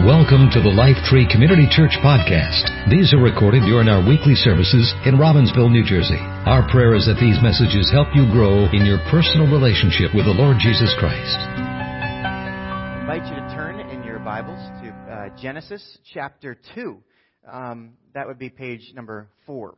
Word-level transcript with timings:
Welcome 0.00 0.48
to 0.56 0.64
the 0.64 0.72
Life 0.72 0.96
Tree 1.04 1.28
Community 1.28 1.68
Church 1.68 1.92
podcast. 2.00 2.88
These 2.88 3.12
are 3.12 3.20
recorded 3.20 3.68
during 3.68 3.84
our 3.84 4.00
weekly 4.00 4.32
services 4.32 4.96
in 5.04 5.20
Robbinsville, 5.20 5.68
New 5.68 5.84
Jersey. 5.84 6.16
Our 6.48 6.64
prayer 6.72 6.96
is 6.96 7.04
that 7.04 7.20
these 7.20 7.36
messages 7.44 7.92
help 7.92 8.08
you 8.16 8.24
grow 8.32 8.64
in 8.72 8.88
your 8.88 8.96
personal 9.12 9.44
relationship 9.44 10.16
with 10.16 10.24
the 10.24 10.32
Lord 10.32 10.56
Jesus 10.56 10.88
Christ. 10.96 11.36
I 11.36 12.96
invite 13.04 13.28
you 13.28 13.36
to 13.36 13.46
turn 13.52 13.76
in 13.92 14.02
your 14.02 14.18
Bibles 14.20 14.56
to 14.80 14.88
uh, 14.88 15.36
Genesis 15.36 15.84
chapter 16.14 16.56
2. 16.74 16.96
Um, 17.44 17.92
that 18.14 18.26
would 18.26 18.38
be 18.38 18.48
page 18.48 18.92
number 18.94 19.28
4 19.44 19.76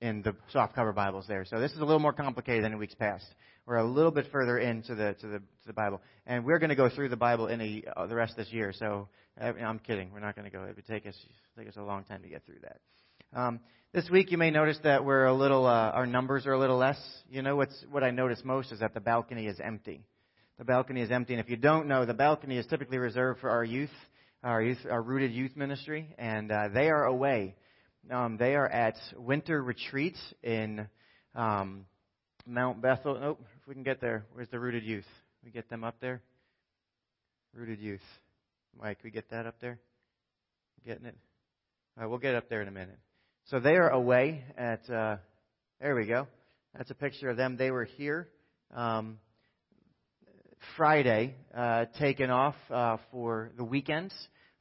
in 0.00 0.22
the 0.22 0.34
softcover 0.52 0.92
Bibles 0.92 1.26
there. 1.28 1.44
So 1.44 1.60
this 1.60 1.70
is 1.70 1.78
a 1.78 1.84
little 1.84 2.02
more 2.02 2.12
complicated 2.12 2.64
than 2.64 2.72
in 2.72 2.78
weeks 2.78 2.96
past. 2.96 3.24
We're 3.66 3.76
a 3.76 3.86
little 3.86 4.10
bit 4.10 4.26
further 4.32 4.58
into 4.58 4.96
the 4.96 5.14
to 5.20 5.26
the 5.26 5.38
to 5.38 5.66
the 5.68 5.72
Bible, 5.72 6.02
and 6.26 6.44
we're 6.44 6.58
going 6.58 6.70
to 6.70 6.76
go 6.76 6.90
through 6.90 7.08
the 7.08 7.16
Bible 7.16 7.46
in 7.46 7.60
a, 7.60 7.82
uh, 7.96 8.06
the 8.08 8.14
rest 8.14 8.32
of 8.32 8.38
this 8.38 8.52
year. 8.52 8.74
So 8.76 9.08
I'm 9.40 9.80
kidding. 9.80 10.10
We're 10.12 10.20
not 10.20 10.36
going 10.36 10.50
to 10.50 10.56
go. 10.56 10.64
It 10.64 10.76
would 10.76 10.86
take 10.86 11.06
us 11.06 11.16
take 11.58 11.68
us 11.68 11.76
a 11.76 11.82
long 11.82 12.04
time 12.04 12.22
to 12.22 12.28
get 12.28 12.44
through 12.46 12.60
that. 12.62 12.80
Um, 13.38 13.60
this 13.92 14.08
week, 14.08 14.30
you 14.30 14.38
may 14.38 14.50
notice 14.50 14.78
that 14.84 15.04
we're 15.04 15.24
a 15.26 15.34
little. 15.34 15.66
Uh, 15.66 15.90
our 15.90 16.06
numbers 16.06 16.46
are 16.46 16.52
a 16.52 16.58
little 16.58 16.78
less. 16.78 16.98
You 17.28 17.42
know 17.42 17.56
what's 17.56 17.84
what 17.90 18.04
I 18.04 18.10
notice 18.10 18.42
most 18.44 18.70
is 18.72 18.80
that 18.80 18.94
the 18.94 19.00
balcony 19.00 19.46
is 19.46 19.58
empty. 19.60 20.04
The 20.58 20.64
balcony 20.64 21.00
is 21.00 21.10
empty, 21.10 21.34
and 21.34 21.40
if 21.40 21.50
you 21.50 21.56
don't 21.56 21.88
know, 21.88 22.04
the 22.04 22.14
balcony 22.14 22.58
is 22.58 22.66
typically 22.66 22.98
reserved 22.98 23.40
for 23.40 23.50
our 23.50 23.64
youth, 23.64 23.90
our 24.44 24.62
youth, 24.62 24.78
our 24.88 25.02
rooted 25.02 25.32
youth 25.32 25.56
ministry, 25.56 26.14
and 26.16 26.52
uh, 26.52 26.68
they 26.72 26.88
are 26.90 27.04
away. 27.04 27.56
Um, 28.08 28.36
they 28.36 28.54
are 28.54 28.68
at 28.68 28.94
winter 29.16 29.60
retreat 29.60 30.16
in 30.44 30.86
um, 31.34 31.86
Mount 32.46 32.80
Bethel. 32.80 33.18
Nope, 33.18 33.40
if 33.60 33.66
we 33.66 33.74
can 33.74 33.82
get 33.82 34.00
there. 34.00 34.26
Where's 34.32 34.48
the 34.50 34.60
rooted 34.60 34.84
youth? 34.84 35.06
We 35.44 35.50
get 35.50 35.68
them 35.68 35.82
up 35.82 35.96
there. 36.00 36.22
Rooted 37.52 37.80
youth. 37.80 38.00
Mike, 38.80 38.98
we 39.02 39.10
get 39.10 39.30
that 39.30 39.46
up 39.46 39.56
there? 39.60 39.78
Getting 40.86 41.06
it? 41.06 41.16
All 41.96 42.02
right, 42.02 42.10
we'll 42.10 42.18
get 42.18 42.34
it 42.34 42.36
up 42.36 42.48
there 42.48 42.62
in 42.62 42.68
a 42.68 42.72
minute. 42.72 42.98
So 43.46 43.60
they 43.60 43.76
are 43.76 43.90
away 43.90 44.44
at. 44.56 44.88
Uh, 44.90 45.16
there 45.80 45.94
we 45.94 46.06
go. 46.06 46.26
That's 46.76 46.90
a 46.90 46.94
picture 46.94 47.30
of 47.30 47.36
them. 47.36 47.56
They 47.56 47.70
were 47.70 47.84
here 47.84 48.28
um, 48.74 49.18
Friday, 50.76 51.34
uh, 51.54 51.86
taken 51.98 52.30
off 52.30 52.56
uh, 52.70 52.96
for 53.10 53.52
the 53.56 53.64
weekends 53.64 54.14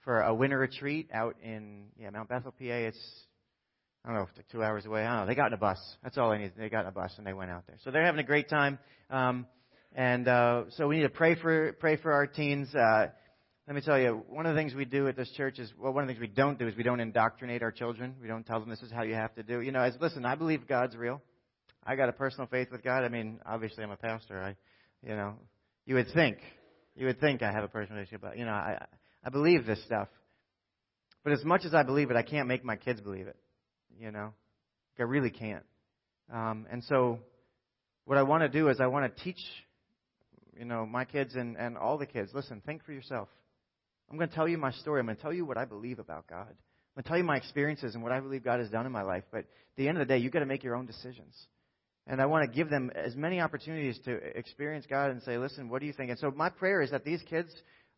for 0.03 0.21
a 0.21 0.33
winter 0.33 0.59
retreat 0.59 1.09
out 1.13 1.35
in 1.41 1.85
yeah 1.97 2.09
Mount 2.09 2.29
Bethel, 2.29 2.51
PA. 2.51 2.57
It's 2.59 2.99
I 4.05 4.09
don't 4.09 4.17
know, 4.17 4.27
like 4.35 4.47
two 4.49 4.63
hours 4.63 4.85
away. 4.85 5.05
I 5.05 5.09
don't 5.09 5.21
know. 5.21 5.27
They 5.27 5.35
got 5.35 5.47
in 5.47 5.53
a 5.53 5.57
bus. 5.57 5.79
That's 6.03 6.17
all 6.17 6.31
they 6.31 6.37
needed. 6.37 6.53
They 6.57 6.69
got 6.69 6.81
in 6.81 6.87
a 6.87 6.91
bus 6.91 7.13
and 7.17 7.25
they 7.25 7.33
went 7.33 7.51
out 7.51 7.65
there. 7.67 7.77
So 7.83 7.91
they're 7.91 8.05
having 8.05 8.19
a 8.19 8.27
great 8.27 8.49
time. 8.49 8.77
Um, 9.09 9.47
and 9.95 10.27
uh, 10.27 10.63
so 10.71 10.87
we 10.87 10.97
need 10.97 11.03
to 11.03 11.09
pray 11.09 11.35
for 11.35 11.73
pray 11.73 11.97
for 11.97 12.11
our 12.11 12.27
teens. 12.27 12.73
Uh, 12.75 13.07
let 13.67 13.75
me 13.75 13.81
tell 13.81 13.99
you, 13.99 14.23
one 14.29 14.45
of 14.45 14.55
the 14.55 14.59
things 14.59 14.73
we 14.73 14.85
do 14.85 15.07
at 15.07 15.15
this 15.15 15.31
church 15.37 15.59
is 15.59 15.71
well, 15.79 15.93
one 15.93 16.03
of 16.03 16.07
the 16.07 16.13
things 16.13 16.21
we 16.21 16.27
don't 16.27 16.59
do 16.59 16.67
is 16.67 16.75
we 16.75 16.83
don't 16.83 16.99
indoctrinate 16.99 17.63
our 17.63 17.71
children. 17.71 18.15
We 18.21 18.27
don't 18.27 18.45
tell 18.45 18.59
them 18.59 18.69
this 18.69 18.81
is 18.81 18.91
how 18.91 19.03
you 19.03 19.15
have 19.15 19.33
to 19.35 19.43
do. 19.43 19.61
You 19.61 19.71
know, 19.71 19.81
as 19.81 19.95
listen, 20.01 20.25
I 20.25 20.35
believe 20.35 20.67
God's 20.67 20.95
real. 20.95 21.21
I 21.85 21.95
got 21.95 22.09
a 22.09 22.13
personal 22.13 22.47
faith 22.47 22.69
with 22.71 22.83
God. 22.83 23.03
I 23.03 23.09
mean, 23.09 23.39
obviously 23.45 23.83
I'm 23.83 23.91
a 23.91 23.97
pastor. 23.97 24.41
I, 24.41 24.55
you 25.07 25.15
know, 25.15 25.35
you 25.85 25.95
would 25.95 26.07
think, 26.13 26.37
you 26.95 27.05
would 27.07 27.19
think 27.19 27.41
I 27.41 27.51
have 27.51 27.63
a 27.63 27.67
personal 27.67 27.97
relationship, 27.97 28.21
but 28.21 28.37
you 28.37 28.45
know, 28.45 28.51
I 28.51 28.85
I 29.23 29.29
believe 29.29 29.65
this 29.65 29.83
stuff. 29.85 30.07
But 31.23 31.33
as 31.33 31.43
much 31.45 31.63
as 31.65 31.73
I 31.73 31.83
believe 31.83 32.11
it, 32.11 32.17
I 32.17 32.23
can't 32.23 32.47
make 32.47 32.65
my 32.65 32.75
kids 32.75 32.99
believe 32.99 33.27
it 33.27 33.37
you 33.99 34.11
know? 34.11 34.33
I 34.99 35.03
really 35.03 35.31
can't. 35.31 35.63
Um, 36.31 36.67
and 36.71 36.83
so, 36.83 37.19
what 38.05 38.17
I 38.17 38.23
want 38.23 38.43
to 38.43 38.49
do 38.49 38.69
is 38.69 38.79
I 38.79 38.87
want 38.87 39.15
to 39.15 39.23
teach, 39.23 39.39
you 40.57 40.65
know, 40.65 40.85
my 40.85 41.03
kids 41.03 41.35
and, 41.35 41.57
and 41.57 41.77
all 41.77 41.97
the 41.97 42.05
kids 42.05 42.31
listen, 42.33 42.61
think 42.65 42.85
for 42.85 42.93
yourself. 42.93 43.27
I'm 44.09 44.17
going 44.17 44.29
to 44.29 44.35
tell 44.35 44.47
you 44.47 44.57
my 44.57 44.71
story. 44.71 44.99
I'm 44.99 45.05
going 45.05 45.15
to 45.15 45.21
tell 45.21 45.33
you 45.33 45.45
what 45.45 45.57
I 45.57 45.65
believe 45.65 45.99
about 45.99 46.27
God. 46.27 46.47
I'm 46.47 46.95
going 46.95 47.03
to 47.03 47.09
tell 47.09 47.17
you 47.17 47.23
my 47.23 47.37
experiences 47.37 47.95
and 47.95 48.03
what 48.03 48.11
I 48.11 48.19
believe 48.19 48.43
God 48.43 48.59
has 48.59 48.69
done 48.69 48.85
in 48.85 48.91
my 48.91 49.01
life. 49.01 49.23
But 49.31 49.39
at 49.39 49.45
the 49.77 49.87
end 49.87 49.97
of 49.97 50.07
the 50.07 50.13
day, 50.13 50.19
you've 50.19 50.33
got 50.33 50.39
to 50.39 50.45
make 50.45 50.63
your 50.63 50.75
own 50.75 50.85
decisions. 50.85 51.35
And 52.05 52.21
I 52.21 52.25
want 52.25 52.49
to 52.49 52.55
give 52.55 52.69
them 52.69 52.91
as 52.93 53.15
many 53.15 53.39
opportunities 53.39 53.97
to 54.05 54.11
experience 54.37 54.85
God 54.87 55.09
and 55.09 55.23
say, 55.23 55.37
listen, 55.37 55.69
what 55.69 55.79
do 55.79 55.87
you 55.87 55.93
think? 55.93 56.11
And 56.11 56.19
so 56.19 56.31
my 56.31 56.49
prayer 56.49 56.81
is 56.81 56.91
that 56.91 57.05
these 57.05 57.21
kids 57.29 57.49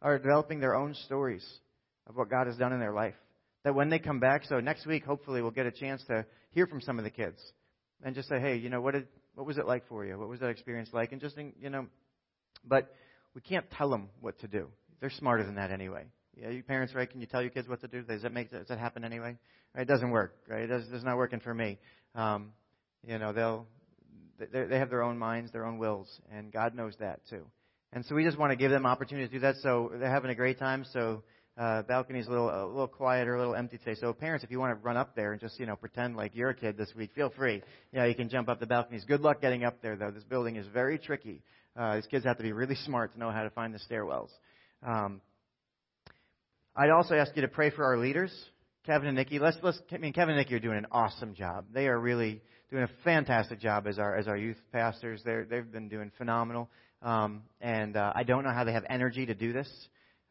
are 0.01 0.17
developing 0.17 0.59
their 0.59 0.75
own 0.75 0.93
stories 1.05 1.45
of 2.07 2.15
what 2.15 2.29
God 2.29 2.47
has 2.47 2.55
done 2.55 2.71
in 2.71 2.79
their 2.79 2.93
life 2.93 3.15
that 3.65 3.73
when 3.73 3.89
they 3.89 3.99
come 3.99 4.19
back, 4.19 4.45
so 4.45 4.59
next 4.59 4.85
week, 4.85 5.03
hopefully, 5.03 5.41
we'll 5.41 5.51
get 5.51 5.65
a 5.65 5.71
chance 5.71 6.01
to 6.07 6.23
hear 6.51 6.67
from 6.67 6.79
some 6.81 6.99
of 6.99 7.03
the 7.03 7.09
kids 7.09 7.41
and 8.03 8.13
just 8.13 8.29
say, 8.29 8.39
hey, 8.39 8.55
you 8.55 8.69
know, 8.69 8.79
what 8.79 8.93
did, 8.93 9.07
what 9.33 9.47
was 9.47 9.57
it 9.57 9.65
like 9.65 9.87
for 9.89 10.05
you? 10.05 10.17
What 10.17 10.29
was 10.29 10.39
that 10.39 10.49
experience 10.49 10.89
like? 10.93 11.11
And 11.11 11.19
just, 11.19 11.35
you 11.59 11.71
know, 11.71 11.87
but 12.63 12.93
we 13.33 13.41
can't 13.41 13.65
tell 13.71 13.89
them 13.89 14.09
what 14.21 14.39
to 14.41 14.47
do. 14.47 14.67
They're 14.99 15.09
smarter 15.09 15.43
than 15.43 15.55
that 15.55 15.71
anyway. 15.71 16.05
Yeah, 16.35 16.49
you 16.49 16.63
parents, 16.63 16.93
right? 16.93 17.09
Can 17.09 17.21
you 17.21 17.27
tell 17.27 17.41
your 17.41 17.51
kids 17.51 17.67
what 17.67 17.81
to 17.81 17.87
do? 17.87 18.01
Does 18.01 18.23
that 18.23 18.33
make 18.33 18.51
does 18.51 18.67
that 18.67 18.79
happen 18.79 19.05
anyway? 19.05 19.37
It 19.75 19.87
doesn't 19.87 20.09
work, 20.09 20.35
right? 20.49 20.63
It 20.63 20.67
does, 20.67 20.83
it's 20.91 21.03
not 21.03 21.17
working 21.17 21.39
for 21.39 21.53
me. 21.53 21.77
Um, 22.13 22.51
you 23.05 23.17
know, 23.17 23.33
they'll 23.33 23.67
they, 24.37 24.65
they 24.65 24.79
have 24.79 24.89
their 24.89 25.03
own 25.03 25.17
minds, 25.17 25.51
their 25.51 25.65
own 25.65 25.77
wills, 25.77 26.09
and 26.31 26.51
God 26.51 26.75
knows 26.75 26.93
that 26.99 27.21
too. 27.29 27.45
And 27.93 28.05
so 28.05 28.15
we 28.15 28.25
just 28.25 28.37
want 28.37 28.51
to 28.51 28.57
give 28.57 28.71
them 28.71 28.85
opportunities 28.85 29.29
to 29.29 29.35
do 29.35 29.39
that. 29.41 29.55
So 29.61 29.91
they're 29.97 30.09
having 30.09 30.31
a 30.31 30.35
great 30.35 30.59
time. 30.59 30.85
So 30.91 31.23
uh, 31.57 31.83
balcony's 31.83 32.27
a 32.27 32.29
little 32.29 32.49
a 32.49 32.67
little 32.67 32.87
quieter, 32.87 33.35
a 33.35 33.39
little 33.39 33.55
empty 33.55 33.77
today. 33.77 33.95
So 33.99 34.11
parents, 34.11 34.43
if 34.43 34.51
you 34.51 34.59
want 34.59 34.77
to 34.77 34.83
run 34.83 34.97
up 34.97 35.15
there 35.15 35.31
and 35.31 35.39
just 35.39 35.59
you 35.59 35.65
know 35.65 35.77
pretend 35.77 36.17
like 36.17 36.35
you're 36.35 36.49
a 36.49 36.55
kid 36.55 36.77
this 36.77 36.91
week, 36.95 37.11
feel 37.15 37.29
free. 37.29 37.61
Yeah, 37.93 38.05
you 38.05 38.15
can 38.15 38.27
jump 38.27 38.49
up 38.49 38.59
the 38.59 38.65
balconies. 38.65 39.05
Good 39.05 39.21
luck 39.21 39.41
getting 39.41 39.63
up 39.63 39.81
there 39.81 39.95
though. 39.95 40.11
This 40.11 40.23
building 40.23 40.57
is 40.57 40.67
very 40.67 40.97
tricky. 40.97 41.41
Uh, 41.77 41.95
these 41.95 42.07
kids 42.07 42.25
have 42.25 42.37
to 42.37 42.43
be 42.43 42.51
really 42.51 42.75
smart 42.85 43.13
to 43.13 43.19
know 43.19 43.31
how 43.31 43.43
to 43.43 43.49
find 43.49 43.73
the 43.73 43.79
stairwells. 43.79 44.29
Um, 44.85 45.21
I'd 46.75 46.91
also 46.91 47.15
ask 47.15 47.35
you 47.35 47.41
to 47.41 47.47
pray 47.47 47.71
for 47.71 47.83
our 47.83 47.97
leaders, 47.97 48.31
Kevin 48.85 49.07
and 49.07 49.17
Nikki. 49.17 49.39
Let's 49.39 49.57
let's. 49.63 49.79
I 49.91 49.97
mean, 49.97 50.13
Kevin 50.13 50.35
and 50.35 50.37
Nikki 50.37 50.55
are 50.55 50.59
doing 50.59 50.77
an 50.77 50.85
awesome 50.91 51.33
job. 51.33 51.65
They 51.73 51.87
are 51.87 51.99
really 51.99 52.41
doing 52.69 52.83
a 52.83 52.89
fantastic 53.03 53.59
job 53.59 53.87
as 53.87 53.97
our 53.97 54.15
as 54.15 54.27
our 54.27 54.37
youth 54.37 54.57
pastors. 54.71 55.21
They're 55.25 55.45
they've 55.45 55.69
been 55.69 55.89
doing 55.89 56.11
phenomenal. 56.17 56.69
Um, 57.01 57.43
and 57.61 57.97
uh, 57.97 58.13
I 58.15 58.23
don't 58.23 58.43
know 58.43 58.51
how 58.51 58.63
they 58.63 58.73
have 58.73 58.85
energy 58.89 59.25
to 59.25 59.33
do 59.33 59.53
this. 59.53 59.69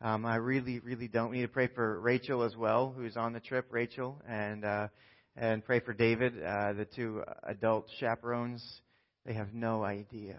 Um, 0.00 0.24
I 0.24 0.36
really, 0.36 0.78
really 0.80 1.08
don't. 1.08 1.30
We 1.30 1.38
need 1.38 1.46
to 1.46 1.48
pray 1.48 1.68
for 1.68 2.00
Rachel 2.00 2.42
as 2.42 2.56
well, 2.56 2.94
who's 2.96 3.16
on 3.16 3.32
the 3.32 3.40
trip, 3.40 3.66
Rachel, 3.70 4.20
and 4.28 4.64
uh, 4.64 4.88
and 5.36 5.64
pray 5.64 5.80
for 5.80 5.92
David, 5.92 6.34
uh, 6.40 6.74
the 6.74 6.84
two 6.84 7.24
adult 7.42 7.88
chaperones. 7.98 8.62
They 9.26 9.34
have 9.34 9.52
no 9.52 9.82
idea 9.82 10.38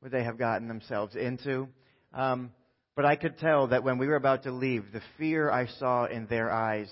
what 0.00 0.12
they 0.12 0.24
have 0.24 0.36
gotten 0.36 0.68
themselves 0.68 1.16
into. 1.16 1.68
Um, 2.12 2.50
but 2.96 3.04
I 3.04 3.16
could 3.16 3.38
tell 3.38 3.68
that 3.68 3.82
when 3.82 3.98
we 3.98 4.06
were 4.06 4.16
about 4.16 4.44
to 4.44 4.52
leave, 4.52 4.84
the 4.92 5.02
fear 5.18 5.50
I 5.50 5.66
saw 5.66 6.04
in 6.04 6.26
their 6.26 6.50
eyes, 6.50 6.90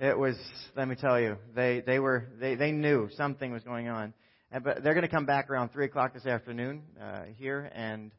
it 0.00 0.18
was, 0.18 0.36
let 0.76 0.86
me 0.86 0.94
tell 0.94 1.18
you, 1.18 1.36
they, 1.54 1.80
they 1.80 1.98
were, 1.98 2.28
they, 2.38 2.54
they 2.54 2.72
knew 2.72 3.08
something 3.16 3.52
was 3.52 3.62
going 3.62 3.88
on. 3.88 4.12
And, 4.52 4.62
but 4.62 4.82
they're 4.82 4.94
going 4.94 5.02
to 5.02 5.14
come 5.14 5.26
back 5.26 5.50
around 5.50 5.70
3 5.70 5.86
o'clock 5.86 6.12
this 6.12 6.26
afternoon 6.26 6.82
uh, 7.02 7.22
here, 7.38 7.70
and 7.74 8.12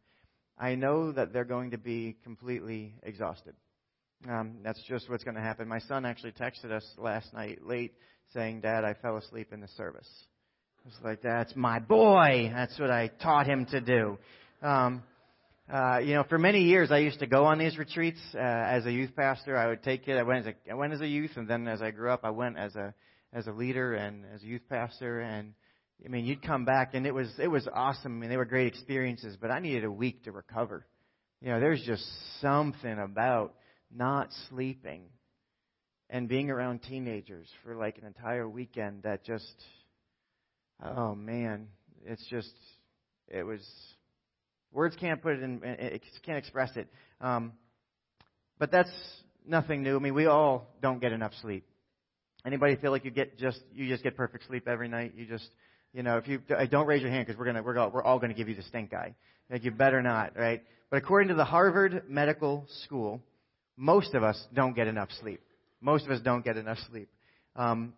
I 0.57 0.75
know 0.75 1.12
that 1.12 1.31
they're 1.31 1.45
going 1.45 1.72
to 1.72 1.78
be 1.78 2.18
completely 2.23 2.95
exhausted. 3.03 3.53
Um, 4.28 4.57
that's 4.63 4.81
just 4.88 5.09
what's 5.09 5.24
going 5.24 5.35
to 5.35 5.41
happen. 5.41 5.68
My 5.68 5.79
son 5.79 6.06
actually 6.06 6.31
texted 6.31 6.72
us 6.72 6.84
last 6.97 7.31
night 7.34 7.59
late 7.63 7.94
saying, 8.34 8.62
Dad, 8.62 8.84
I 8.84 8.95
fell 8.95 9.18
asleep 9.18 9.53
in 9.53 9.62
the 9.62 9.68
service. 9.69 10.09
I 10.84 10.88
was 10.88 10.97
like, 11.03 11.22
that's 11.22 11.56
my 11.56 11.79
boy. 11.79 12.51
That's 12.53 12.79
what 12.79 12.89
I 12.89 13.09
taught 13.22 13.45
him 13.45 13.66
to 13.68 13.79
do. 13.79 14.18
Um, 14.63 15.03
uh, 15.72 16.00
you 16.01 16.13
know, 16.13 16.23
for 16.23 16.38
many 16.38 16.63
years 16.63 16.91
I 16.91 17.00
used 17.00 17.19
to 17.19 17.28
go 17.28 17.45
on 17.45 17.57
these 17.59 17.78
retreats 17.78 18.19
uh, 18.33 18.38
as 18.38 18.85
a 18.85 18.91
youth 18.91 19.16
pastor. 19.16 19.57
I 19.57 19.67
would 19.67 19.83
take 19.83 20.07
it. 20.07 20.17
I 20.17 20.23
went 20.23 20.47
as 20.47 20.53
a 20.53 20.72
I 20.72 20.75
went 20.75 20.94
as 20.94 21.01
a 21.01 21.07
youth, 21.07 21.31
and 21.35 21.47
then 21.47 21.67
as 21.67 21.81
I 21.81 21.91
grew 21.91 22.09
up, 22.09 22.22
I 22.23 22.29
went 22.29 22.57
as 22.57 22.75
a 22.75 22.94
as 23.33 23.47
a 23.47 23.51
leader 23.51 23.94
and 23.94 24.23
as 24.33 24.44
a 24.44 24.45
youth 24.45 24.61
pastor. 24.69 25.19
And 25.19 25.53
I 26.06 26.07
mean, 26.07 26.25
you'd 26.25 26.41
come 26.41 26.63
back 26.63 26.94
and 26.94 27.06
it 27.06 27.13
was 27.13 27.29
it 27.38 27.50
was 27.50 27.67
awesome. 27.73 28.17
I 28.17 28.19
mean, 28.22 28.29
they 28.29 28.38
were 28.38 28.45
great 28.45 28.67
experiences, 28.67 29.35
but 29.39 29.51
I 29.51 29.59
needed 29.59 29.83
a 29.83 29.91
week 29.91 30.23
to 30.23 30.31
recover. 30.31 30.85
You 31.41 31.50
know, 31.50 31.59
there's 31.59 31.83
just 31.85 32.06
something 32.41 32.97
about 32.97 33.53
not 33.94 34.30
sleeping 34.50 35.03
and 36.09 36.30
being 36.30 36.50
around 36.50 36.81
teenagers 36.83 37.50
for 37.63 37.75
like 37.75 37.97
an 37.97 38.06
entire 38.06 38.47
weekend 38.47 39.03
that 39.03 39.25
just 39.25 39.53
oh 40.81 41.13
man, 41.13 41.68
it's 42.06 42.25
just 42.30 42.53
it 43.27 43.44
was 43.44 43.62
words 44.72 44.96
can't 45.00 45.22
put 45.22 45.34
it 45.34 45.44
in 45.44 45.60
can't 46.25 46.38
express 46.38 46.75
it. 46.75 46.88
Um, 47.22 47.54
but 48.60 48.72
that's 48.72 48.92
nothing 49.46 49.84
new. 49.84 49.96
I 49.96 50.00
mean, 50.00 50.14
we 50.14 50.25
all 50.25 50.68
don't 50.81 51.00
get 51.00 51.12
enough 51.12 51.34
sleep. 51.42 51.66
Anybody 52.46 52.75
feel 52.75 52.92
like 52.92 53.06
you 53.06 53.12
get 53.12 53.38
just 53.38 53.60
you 53.74 53.88
just 53.88 54.04
get 54.04 54.16
perfect 54.16 54.48
sleep 54.48 54.68
every 54.68 54.88
night? 54.88 55.14
You 55.16 55.25
just 55.25 55.48
you 55.94 56.04
know, 56.04 56.18
if 56.18 56.28
you 56.28 56.42
don't 56.69 56.88
raise 56.88 57.02
your 57.02 57.12
hand 57.12 57.25
because 57.25 57.40
we're 57.40 57.46
gonna 57.46 57.64
we're 57.64 57.78
all, 57.78 57.90
we're 57.90 58.04
all 58.04 58.19
gonna 58.19 58.34
give 58.34 58.50
you 58.50 58.56
the 58.56 58.64
stink 58.64 58.94
eye. 58.94 59.16
Like 59.50 59.64
you 59.64 59.72
better 59.72 60.02
not, 60.02 60.38
right? 60.38 60.64
But 60.90 60.98
according 60.98 61.30
to 61.30 61.36
the 61.36 61.46
Harvard 61.46 62.04
Medical 62.08 62.66
School, 62.86 63.22
most 63.75 64.14
of 64.14 64.24
us 64.24 64.42
don't 64.54 64.75
get 64.75 64.88
enough 64.88 65.10
sleep. 65.19 65.42
Most 65.81 66.06
of 66.06 66.12
us 66.12 66.22
don't 66.22 66.44
get 66.44 66.58
enough 66.58 66.78
sleep. 66.90 67.10
Um, 67.56 67.94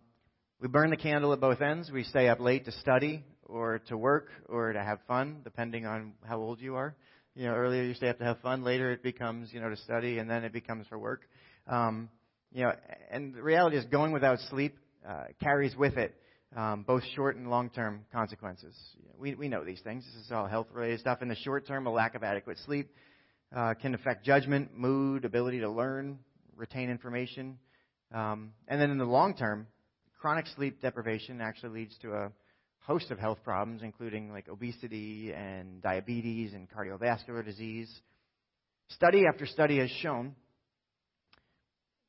we 0.60 0.68
burn 0.68 0.90
the 0.90 0.96
candle 0.96 1.32
at 1.32 1.40
both 1.40 1.60
ends. 1.60 1.90
We 1.90 2.04
stay 2.04 2.28
up 2.28 2.40
late 2.40 2.66
to 2.66 2.72
study 2.72 3.24
or 3.50 3.80
to 3.88 3.96
work 3.96 4.28
or 4.48 4.72
to 4.72 4.82
have 4.82 4.98
fun, 5.06 5.40
depending 5.44 5.86
on 5.86 6.12
how 6.26 6.38
old 6.38 6.60
you 6.60 6.76
are. 6.76 6.94
You 7.34 7.46
know, 7.46 7.54
earlier 7.54 7.82
you 7.82 7.94
stay 7.94 8.08
up 8.08 8.18
to 8.18 8.24
have 8.24 8.40
fun. 8.40 8.62
Later 8.62 8.90
it 8.92 9.02
becomes, 9.02 9.52
you 9.52 9.60
know, 9.60 9.70
to 9.70 9.76
study, 9.76 10.18
and 10.18 10.28
then 10.28 10.44
it 10.44 10.52
becomes 10.52 10.86
for 10.88 10.98
work. 10.98 11.22
Um, 11.66 12.08
you 12.52 12.64
know, 12.64 12.72
and 13.10 13.34
the 13.34 13.42
reality 13.42 13.76
is 13.76 13.84
going 13.86 14.12
without 14.12 14.38
sleep 14.50 14.76
uh, 15.08 15.24
carries 15.40 15.76
with 15.76 15.96
it 15.96 16.14
um, 16.56 16.82
both 16.82 17.02
short 17.14 17.36
and 17.36 17.48
long-term 17.48 18.04
consequences. 18.12 18.74
We, 19.18 19.34
we 19.34 19.48
know 19.48 19.64
these 19.64 19.80
things. 19.80 20.04
This 20.04 20.26
is 20.26 20.32
all 20.32 20.46
health-related 20.46 21.00
stuff. 21.00 21.22
In 21.22 21.28
the 21.28 21.36
short 21.36 21.66
term, 21.66 21.86
a 21.86 21.92
lack 21.92 22.14
of 22.14 22.22
adequate 22.22 22.58
sleep 22.66 22.90
uh, 23.54 23.74
can 23.74 23.94
affect 23.94 24.24
judgment, 24.24 24.76
mood, 24.76 25.24
ability 25.24 25.60
to 25.60 25.70
learn, 25.70 26.18
retain 26.56 26.90
information. 26.90 27.58
Um, 28.12 28.52
and 28.66 28.80
then 28.80 28.90
in 28.90 28.98
the 28.98 29.04
long 29.04 29.34
term, 29.36 29.66
chronic 30.20 30.46
sleep 30.56 30.82
deprivation 30.82 31.40
actually 31.40 31.80
leads 31.80 31.96
to 32.02 32.12
a 32.12 32.32
host 32.80 33.10
of 33.10 33.18
health 33.18 33.38
problems, 33.44 33.82
including 33.82 34.32
like 34.32 34.48
obesity 34.48 35.32
and 35.32 35.82
diabetes 35.82 36.52
and 36.54 36.68
cardiovascular 36.70 37.44
disease. 37.44 37.90
Study 38.88 39.24
after 39.26 39.46
study 39.46 39.78
has 39.78 39.90
shown 39.90 40.34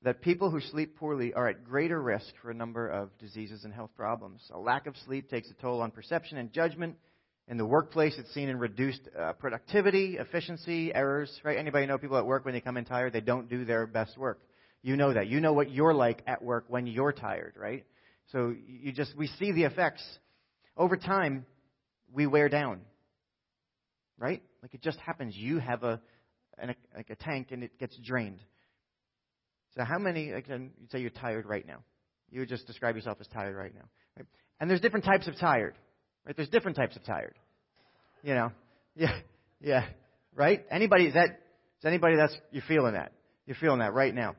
that 0.03 0.21
people 0.21 0.49
who 0.49 0.59
sleep 0.59 0.97
poorly 0.97 1.33
are 1.33 1.47
at 1.47 1.63
greater 1.63 2.01
risk 2.01 2.33
for 2.41 2.49
a 2.49 2.55
number 2.55 2.87
of 2.87 3.15
diseases 3.19 3.63
and 3.63 3.73
health 3.73 3.91
problems. 3.95 4.41
A 4.51 4.57
lack 4.57 4.87
of 4.87 4.95
sleep 5.05 5.29
takes 5.29 5.49
a 5.51 5.53
toll 5.61 5.81
on 5.81 5.91
perception 5.91 6.37
and 6.37 6.51
judgment. 6.51 6.95
In 7.47 7.57
the 7.57 7.65
workplace, 7.65 8.15
it's 8.17 8.33
seen 8.33 8.49
in 8.49 8.57
reduced 8.57 9.01
uh, 9.17 9.33
productivity, 9.33 10.17
efficiency, 10.17 10.93
errors. 10.93 11.31
Right? 11.43 11.57
Anybody 11.57 11.85
know 11.85 11.97
people 11.97 12.17
at 12.17 12.25
work 12.25 12.45
when 12.45 12.53
they 12.53 12.61
come 12.61 12.77
in 12.77 12.85
tired, 12.85 13.13
they 13.13 13.21
don't 13.21 13.49
do 13.49 13.65
their 13.65 13.85
best 13.85 14.17
work. 14.17 14.39
You 14.81 14.95
know 14.95 15.13
that. 15.13 15.27
You 15.27 15.39
know 15.39 15.53
what 15.53 15.69
you're 15.69 15.93
like 15.93 16.23
at 16.25 16.41
work 16.43 16.65
when 16.67 16.87
you're 16.87 17.11
tired, 17.11 17.53
right? 17.55 17.85
So 18.31 18.55
you 18.67 18.91
just 18.91 19.15
we 19.15 19.27
see 19.27 19.51
the 19.51 19.65
effects 19.65 20.03
over 20.77 20.97
time. 20.97 21.45
We 22.13 22.27
wear 22.27 22.49
down, 22.49 22.81
right? 24.17 24.43
Like 24.61 24.73
it 24.73 24.81
just 24.81 24.99
happens. 24.99 25.33
You 25.33 25.59
have 25.59 25.83
a 25.83 26.01
an, 26.57 26.75
like 26.93 27.09
a 27.09 27.15
tank 27.15 27.47
and 27.51 27.63
it 27.63 27.79
gets 27.79 27.97
drained. 28.03 28.39
So 29.77 29.85
how 29.85 29.97
many, 29.97 30.31
again, 30.31 30.71
you'd 30.79 30.91
say 30.91 30.99
you're 30.99 31.09
tired 31.09 31.45
right 31.45 31.65
now. 31.65 31.77
You 32.29 32.41
would 32.41 32.49
just 32.49 32.67
describe 32.67 32.95
yourself 32.95 33.17
as 33.21 33.27
tired 33.27 33.55
right 33.55 33.73
now. 33.73 33.85
Right? 34.17 34.25
And 34.59 34.69
there's 34.69 34.81
different 34.81 35.05
types 35.05 35.27
of 35.27 35.37
tired. 35.39 35.75
Right? 36.25 36.35
There's 36.35 36.49
different 36.49 36.75
types 36.75 36.95
of 36.95 37.05
tired. 37.05 37.35
You 38.23 38.35
know? 38.35 38.51
Yeah. 38.95 39.17
Yeah. 39.61 39.85
Right? 40.35 40.65
Anybody, 40.69 41.05
is 41.05 41.13
that, 41.13 41.29
is 41.29 41.85
anybody 41.85 42.17
that's, 42.17 42.35
you're 42.51 42.63
feeling 42.67 42.93
that? 42.93 43.13
You're 43.45 43.55
feeling 43.55 43.79
that 43.79 43.93
right 43.93 44.13
now. 44.13 44.35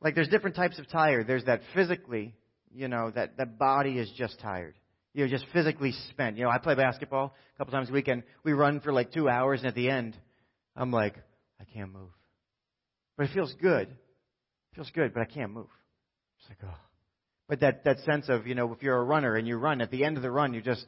Like 0.00 0.14
there's 0.14 0.28
different 0.28 0.56
types 0.56 0.78
of 0.78 0.88
tired. 0.88 1.26
There's 1.26 1.44
that 1.46 1.62
physically, 1.74 2.34
you 2.72 2.88
know, 2.88 3.10
that 3.10 3.36
the 3.36 3.46
body 3.46 3.98
is 3.98 4.10
just 4.16 4.38
tired. 4.40 4.74
You're 5.14 5.28
just 5.28 5.46
physically 5.52 5.92
spent. 6.10 6.36
You 6.36 6.44
know, 6.44 6.50
I 6.50 6.58
play 6.58 6.74
basketball 6.74 7.34
a 7.54 7.58
couple 7.58 7.72
times 7.72 7.88
a 7.88 7.92
week 7.92 8.08
and 8.08 8.24
we 8.42 8.52
run 8.52 8.80
for 8.80 8.92
like 8.92 9.12
two 9.12 9.28
hours 9.28 9.60
and 9.60 9.68
at 9.68 9.74
the 9.74 9.88
end, 9.88 10.16
I'm 10.76 10.90
like, 10.90 11.14
I 11.60 11.64
can't 11.64 11.92
move. 11.92 12.10
But 13.16 13.26
it 13.26 13.32
feels 13.32 13.54
good. 13.62 13.88
Feels 14.74 14.90
good, 14.90 15.14
but 15.14 15.20
I 15.20 15.26
can't 15.26 15.52
move. 15.52 15.68
It's 16.40 16.48
like, 16.48 16.58
oh. 16.64 16.78
But 17.48 17.60
that, 17.60 17.84
that 17.84 18.00
sense 18.00 18.28
of, 18.28 18.46
you 18.46 18.56
know, 18.56 18.72
if 18.72 18.82
you're 18.82 18.96
a 18.96 19.04
runner 19.04 19.36
and 19.36 19.46
you 19.46 19.56
run, 19.56 19.80
at 19.80 19.90
the 19.90 20.04
end 20.04 20.16
of 20.16 20.22
the 20.22 20.30
run, 20.30 20.52
you 20.52 20.60
just, 20.60 20.84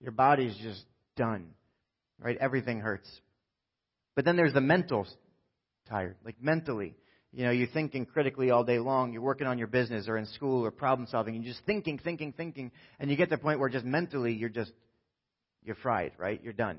your 0.00 0.12
body's 0.12 0.56
just 0.62 0.84
done. 1.16 1.48
Right? 2.18 2.38
Everything 2.40 2.80
hurts. 2.80 3.10
But 4.14 4.24
then 4.24 4.36
there's 4.36 4.54
the 4.54 4.62
mental 4.62 5.06
tired, 5.90 6.16
like 6.24 6.36
mentally. 6.40 6.94
You 7.36 7.44
know, 7.44 7.50
you're 7.50 7.68
thinking 7.68 8.06
critically 8.06 8.50
all 8.50 8.64
day 8.64 8.78
long. 8.78 9.12
You're 9.12 9.20
working 9.20 9.46
on 9.46 9.58
your 9.58 9.66
business 9.66 10.08
or 10.08 10.16
in 10.16 10.24
school 10.24 10.64
or 10.64 10.70
problem 10.70 11.06
solving. 11.10 11.34
You're 11.34 11.52
just 11.52 11.62
thinking, 11.66 11.98
thinking, 11.98 12.32
thinking. 12.32 12.72
And 12.98 13.10
you 13.10 13.16
get 13.18 13.28
to 13.28 13.36
the 13.36 13.42
point 13.42 13.60
where 13.60 13.68
just 13.68 13.84
mentally 13.84 14.32
you're 14.32 14.48
just, 14.48 14.72
you're 15.62 15.76
fried, 15.76 16.12
right? 16.16 16.40
You're 16.42 16.54
done. 16.54 16.78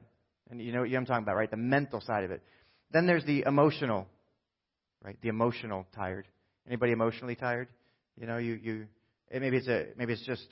And 0.49 0.59
you 0.59 0.71
know 0.71 0.79
what 0.79 0.91
I'm 0.91 1.05
talking 1.05 1.21
about, 1.21 1.35
right? 1.35 1.51
The 1.51 1.57
mental 1.57 2.01
side 2.01 2.23
of 2.23 2.31
it. 2.31 2.41
Then 2.91 3.05
there's 3.05 3.23
the 3.23 3.43
emotional, 3.45 4.07
right? 5.03 5.15
The 5.21 5.29
emotional 5.29 5.85
tired. 5.93 6.27
Anybody 6.65 6.91
emotionally 6.91 7.35
tired? 7.35 7.67
You 8.19 8.25
know, 8.25 8.37
you 8.37 8.53
you 8.55 8.87
maybe 9.31 9.57
it's 9.57 9.67
a 9.67 9.89
maybe 9.95 10.13
it's 10.13 10.25
just 10.25 10.47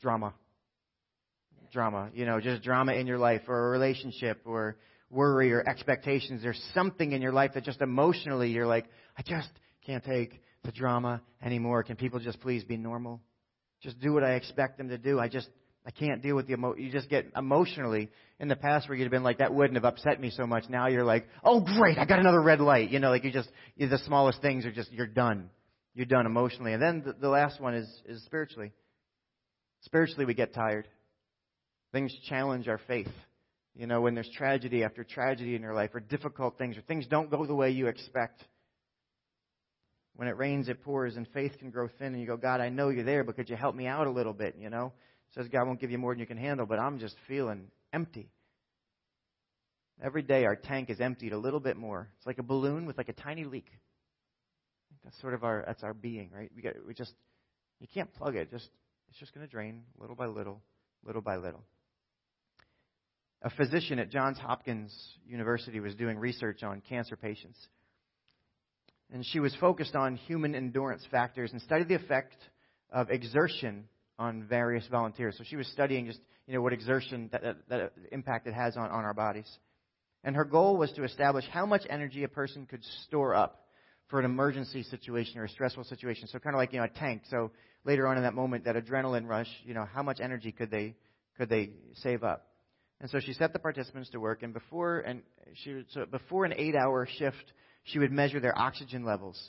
drama. 0.00 0.32
Drama, 1.70 2.08
you 2.14 2.24
know, 2.24 2.40
just 2.40 2.62
drama 2.62 2.94
in 2.94 3.06
your 3.06 3.18
life 3.18 3.42
or 3.46 3.66
a 3.66 3.70
relationship 3.70 4.40
or 4.46 4.78
worry 5.10 5.52
or 5.52 5.66
expectations. 5.66 6.42
There's 6.42 6.62
something 6.74 7.12
in 7.12 7.22
your 7.22 7.32
life 7.32 7.52
that 7.54 7.64
just 7.64 7.80
emotionally 7.80 8.50
you're 8.50 8.66
like, 8.66 8.86
I 9.16 9.22
just 9.22 9.48
can't 9.86 10.04
take 10.04 10.40
the 10.64 10.72
drama 10.72 11.22
anymore. 11.42 11.82
Can 11.82 11.96
people 11.96 12.20
just 12.20 12.40
please 12.40 12.64
be 12.64 12.76
normal? 12.76 13.20
Just 13.82 13.98
do 14.00 14.12
what 14.12 14.24
I 14.24 14.34
expect 14.34 14.78
them 14.78 14.88
to 14.88 14.98
do. 14.98 15.18
I 15.18 15.28
just 15.28 15.48
I 15.86 15.90
can't 15.90 16.20
deal 16.20 16.36
with 16.36 16.46
the 16.46 16.52
emo. 16.52 16.74
You 16.74 16.90
just 16.90 17.08
get 17.08 17.26
emotionally 17.34 18.10
in 18.38 18.48
the 18.48 18.56
past 18.56 18.88
where 18.88 18.98
you'd 18.98 19.04
have 19.04 19.10
been 19.10 19.22
like, 19.22 19.38
that 19.38 19.54
wouldn't 19.54 19.76
have 19.76 19.86
upset 19.86 20.20
me 20.20 20.30
so 20.30 20.46
much. 20.46 20.64
Now 20.68 20.88
you're 20.88 21.04
like, 21.04 21.26
oh 21.42 21.60
great, 21.60 21.96
I 21.96 22.04
got 22.04 22.18
another 22.18 22.42
red 22.42 22.60
light. 22.60 22.90
You 22.90 22.98
know, 22.98 23.08
like 23.08 23.24
you 23.24 23.32
just 23.32 23.48
you, 23.76 23.88
the 23.88 23.98
smallest 23.98 24.42
things 24.42 24.66
are 24.66 24.72
just 24.72 24.92
you're 24.92 25.06
done. 25.06 25.48
You're 25.94 26.06
done 26.06 26.26
emotionally. 26.26 26.74
And 26.74 26.82
then 26.82 27.02
the, 27.06 27.14
the 27.14 27.28
last 27.28 27.60
one 27.60 27.74
is 27.74 27.88
is 28.06 28.22
spiritually. 28.24 28.72
Spiritually, 29.82 30.26
we 30.26 30.34
get 30.34 30.52
tired. 30.52 30.88
Things 31.92 32.14
challenge 32.28 32.68
our 32.68 32.80
faith. 32.86 33.08
You 33.78 33.86
know, 33.86 34.00
when 34.00 34.14
there's 34.14 34.28
tragedy 34.36 34.82
after 34.82 35.04
tragedy 35.04 35.54
in 35.54 35.62
your 35.62 35.72
life, 35.72 35.94
or 35.94 36.00
difficult 36.00 36.58
things, 36.58 36.76
or 36.76 36.82
things 36.82 37.06
don't 37.06 37.30
go 37.30 37.46
the 37.46 37.54
way 37.54 37.70
you 37.70 37.86
expect. 37.86 38.42
When 40.16 40.26
it 40.26 40.36
rains, 40.36 40.68
it 40.68 40.82
pours, 40.82 41.16
and 41.16 41.28
faith 41.28 41.52
can 41.60 41.70
grow 41.70 41.88
thin, 41.98 42.08
and 42.08 42.20
you 42.20 42.26
go, 42.26 42.36
God, 42.36 42.60
I 42.60 42.70
know 42.70 42.88
you're 42.88 43.04
there, 43.04 43.22
but 43.22 43.36
could 43.36 43.48
you 43.48 43.54
help 43.54 43.76
me 43.76 43.86
out 43.86 44.08
a 44.08 44.10
little 44.10 44.34
bit, 44.34 44.56
you 44.58 44.68
know? 44.68 44.92
says 45.34 45.46
God 45.48 45.66
won't 45.66 45.80
give 45.80 45.90
you 45.90 45.98
more 45.98 46.12
than 46.12 46.20
you 46.20 46.26
can 46.26 46.38
handle, 46.38 46.66
but 46.66 46.78
I'm 46.78 46.98
just 46.98 47.14
feeling 47.28 47.70
empty. 47.92 48.30
Every 50.02 50.22
day 50.22 50.44
our 50.44 50.56
tank 50.56 50.90
is 50.90 51.00
emptied 51.00 51.32
a 51.32 51.38
little 51.38 51.60
bit 51.60 51.76
more. 51.76 52.08
It's 52.16 52.26
like 52.26 52.38
a 52.38 52.42
balloon 52.42 52.86
with 52.86 52.96
like 52.96 53.08
a 53.08 53.12
tiny 53.12 53.44
leak. 53.44 53.66
That's 55.04 55.20
sort 55.20 55.34
of 55.34 55.44
our 55.44 55.64
that's 55.66 55.82
our 55.82 55.94
being, 55.94 56.30
right? 56.34 56.50
We 56.54 56.62
get 56.62 56.76
we 56.86 56.94
just 56.94 57.12
you 57.80 57.86
can't 57.92 58.12
plug 58.14 58.36
it. 58.36 58.50
Just 58.50 58.68
it's 59.08 59.18
just 59.18 59.34
going 59.34 59.46
to 59.46 59.50
drain 59.50 59.82
little 59.98 60.16
by 60.16 60.26
little, 60.26 60.62
little 61.04 61.22
by 61.22 61.36
little. 61.36 61.64
A 63.42 63.50
physician 63.50 63.98
at 63.98 64.10
Johns 64.10 64.38
Hopkins 64.38 64.92
University 65.26 65.78
was 65.80 65.94
doing 65.94 66.18
research 66.18 66.62
on 66.62 66.82
cancer 66.88 67.16
patients. 67.16 67.58
And 69.12 69.24
she 69.24 69.40
was 69.40 69.54
focused 69.60 69.94
on 69.94 70.16
human 70.16 70.54
endurance 70.54 71.06
factors 71.10 71.52
and 71.52 71.62
studied 71.62 71.88
the 71.88 71.94
effect 71.94 72.36
of 72.90 73.10
exertion 73.10 73.88
on 74.18 74.42
various 74.42 74.86
volunteers. 74.88 75.36
So 75.38 75.44
she 75.46 75.56
was 75.56 75.68
studying 75.68 76.06
just 76.06 76.20
you 76.46 76.54
know 76.54 76.62
what 76.62 76.72
exertion 76.72 77.28
that, 77.32 77.42
that, 77.42 77.56
that 77.68 77.92
impact 78.10 78.46
it 78.46 78.54
has 78.54 78.76
on, 78.76 78.90
on 78.90 79.04
our 79.04 79.14
bodies. 79.14 79.48
And 80.24 80.34
her 80.34 80.44
goal 80.44 80.76
was 80.76 80.90
to 80.92 81.04
establish 81.04 81.44
how 81.50 81.64
much 81.64 81.82
energy 81.88 82.24
a 82.24 82.28
person 82.28 82.66
could 82.66 82.82
store 83.06 83.34
up 83.34 83.66
for 84.08 84.18
an 84.18 84.24
emergency 84.24 84.82
situation 84.82 85.38
or 85.38 85.44
a 85.44 85.48
stressful 85.48 85.84
situation. 85.84 86.26
So 86.26 86.38
kind 86.38 86.56
of 86.56 86.58
like 86.58 86.72
you 86.72 86.80
know 86.80 86.86
a 86.86 86.88
tank. 86.88 87.22
So 87.30 87.52
later 87.84 88.08
on 88.08 88.16
in 88.16 88.24
that 88.24 88.34
moment, 88.34 88.64
that 88.64 88.74
adrenaline 88.74 89.28
rush, 89.28 89.48
you 89.64 89.74
know, 89.74 89.86
how 89.92 90.02
much 90.02 90.18
energy 90.20 90.50
could 90.50 90.70
they 90.70 90.96
could 91.36 91.48
they 91.48 91.70
save 92.02 92.24
up? 92.24 92.47
And 93.00 93.08
so 93.10 93.20
she 93.20 93.32
set 93.32 93.52
the 93.52 93.58
participants 93.58 94.10
to 94.10 94.20
work, 94.20 94.42
and 94.42 94.52
before 94.52 95.00
and 95.00 95.22
she 95.54 95.84
so 95.90 96.04
before 96.06 96.44
an 96.44 96.52
eight-hour 96.56 97.08
shift, 97.18 97.52
she 97.84 97.98
would 97.98 98.10
measure 98.10 98.40
their 98.40 98.58
oxygen 98.58 99.04
levels. 99.04 99.40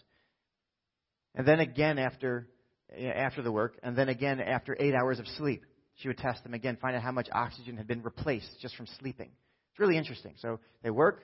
And 1.33 1.47
then 1.47 1.59
again 1.59 1.97
after 1.97 2.47
eh, 2.95 3.07
after 3.07 3.41
the 3.41 3.51
work, 3.51 3.79
and 3.81 3.97
then 3.97 4.09
again 4.09 4.39
after 4.39 4.77
eight 4.79 4.93
hours 4.93 5.19
of 5.19 5.27
sleep. 5.37 5.65
She 5.95 6.07
would 6.07 6.17
test 6.17 6.43
them 6.43 6.53
again, 6.53 6.77
find 6.81 6.95
out 6.95 7.01
how 7.01 7.11
much 7.11 7.27
oxygen 7.31 7.75
had 7.75 7.85
been 7.85 8.01
replaced 8.01 8.49
just 8.61 8.75
from 8.77 8.87
sleeping. 8.99 9.31
It's 9.71 9.79
really 9.79 9.97
interesting. 9.97 10.33
So 10.37 10.59
they 10.81 10.89
work, 10.89 11.21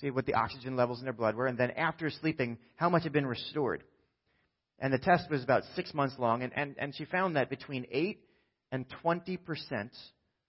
see 0.00 0.10
what 0.10 0.26
the 0.26 0.34
oxygen 0.34 0.74
levels 0.74 0.98
in 0.98 1.04
their 1.04 1.12
blood 1.12 1.36
were, 1.36 1.46
and 1.46 1.56
then 1.56 1.70
after 1.72 2.10
sleeping, 2.10 2.58
how 2.74 2.88
much 2.88 3.04
had 3.04 3.12
been 3.12 3.26
restored. 3.26 3.84
And 4.80 4.92
the 4.92 4.98
test 4.98 5.30
was 5.30 5.44
about 5.44 5.62
six 5.76 5.94
months 5.94 6.16
long, 6.18 6.42
and, 6.42 6.52
and, 6.56 6.74
and 6.78 6.94
she 6.96 7.04
found 7.04 7.36
that 7.36 7.48
between 7.48 7.86
8 7.92 8.18
and 8.72 8.86
20% 9.04 9.38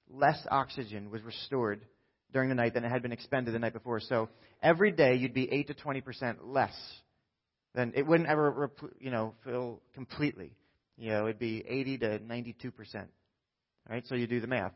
less 0.10 0.40
oxygen 0.50 1.12
was 1.12 1.22
restored 1.22 1.86
during 2.32 2.50
the 2.50 2.56
night 2.56 2.74
than 2.74 2.84
it 2.84 2.90
had 2.90 3.02
been 3.02 3.12
expended 3.12 3.54
the 3.54 3.60
night 3.60 3.74
before. 3.74 4.00
So 4.00 4.30
every 4.62 4.92
day 4.92 5.16
you'd 5.16 5.34
be 5.34 5.52
8 5.52 5.68
to 5.68 5.74
20% 5.74 6.38
less 6.44 6.74
than 7.74 7.94
it 7.96 8.06
wouldn't 8.06 8.30
ever, 8.30 8.72
you 9.00 9.12
know, 9.12 9.34
fill 9.44 9.82
completely. 9.94 10.52
You 10.98 11.10
know, 11.12 11.26
it'd 11.26 11.40
be 11.40 11.64
80 11.68 11.98
to 12.00 12.20
92 12.20 12.72
percent. 12.72 13.10
Right? 13.90 14.06
So 14.08 14.16
you 14.16 14.28
do 14.28 14.42
the 14.42 14.48
math, 14.48 14.74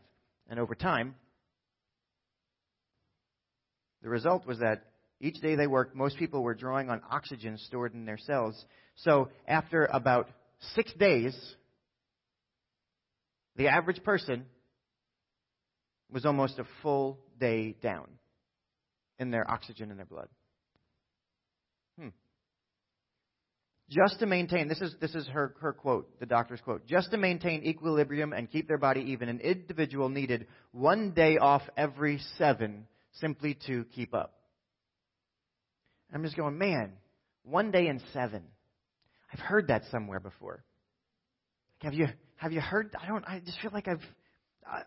and 0.50 0.60
over 0.60 0.74
time, 0.74 1.16
the 4.02 4.10
result 4.10 4.48
was 4.48 4.60
that 4.60 4.86
each 5.20 5.40
day 5.42 5.56
they 5.56 5.68
worked, 5.68 5.96
most 5.96 6.18
people 6.18 6.42
were 6.42 6.56
drawing 6.56 6.90
on 6.90 7.02
oxygen 7.10 7.58
stored 7.58 7.94
in 7.94 8.06
their 8.06 8.18
cells. 8.18 8.66
So 8.96 9.30
after 9.48 9.86
about 9.86 10.30
six 10.75 10.92
days, 10.94 11.36
the 13.56 13.68
average 13.68 14.04
person 14.04 14.46
was 16.13 16.25
almost 16.25 16.60
a 16.60 16.65
full 16.82 17.20
day 17.39 17.75
down 17.82 18.08
in 19.20 19.32
their 19.32 19.50
oxygen 19.50 19.91
in 19.91 19.98
their 19.98 20.05
blood. 20.05 20.27
Hmm. 22.00 22.10
just 23.89 24.20
to 24.20 24.25
maintain, 24.25 24.67
this 24.67 24.82
is, 24.82 24.96
this 25.00 25.13
is 25.13 25.27
her, 25.27 25.55
her 25.60 25.74
quote, 25.74 26.20
the 26.20 26.25
doctor's 26.25 26.62
quote, 26.62 26.88
just 26.88 27.12
to 27.12 27.17
maintain 27.17 27.63
equilibrium 27.63 28.34
and 28.34 28.50
keep 28.50 28.67
their 28.67 28.77
body 28.77 29.01
even, 29.12 29.29
an 29.29 29.39
individual 29.39 30.10
needed 30.10 30.48
one 30.72 31.12
day 31.12 31.38
off 31.38 31.62
every 31.77 32.20
seven 32.38 32.88
simply 33.20 33.58
to 33.67 33.86
keep 33.93 34.13
up. 34.13 34.34
I'm 36.13 36.24
just 36.24 36.38
going, 36.38 36.58
man, 36.58 36.93
one 37.43 37.72
day 37.72 37.88
in 37.88 38.01
seven. 38.13 38.43
I've 39.32 39.39
heard 39.39 39.67
that 39.67 39.84
somewhere 39.91 40.20
before. 40.20 40.63
Have 41.82 41.93
you, 41.93 42.08
have 42.38 42.51
you 42.51 42.62
heard? 42.62 42.96
I 43.01 43.08
don't, 43.08 43.25
I 43.25 43.41
just 43.43 43.60
feel 43.60 43.72
like 43.74 43.88
I've, 43.88 44.01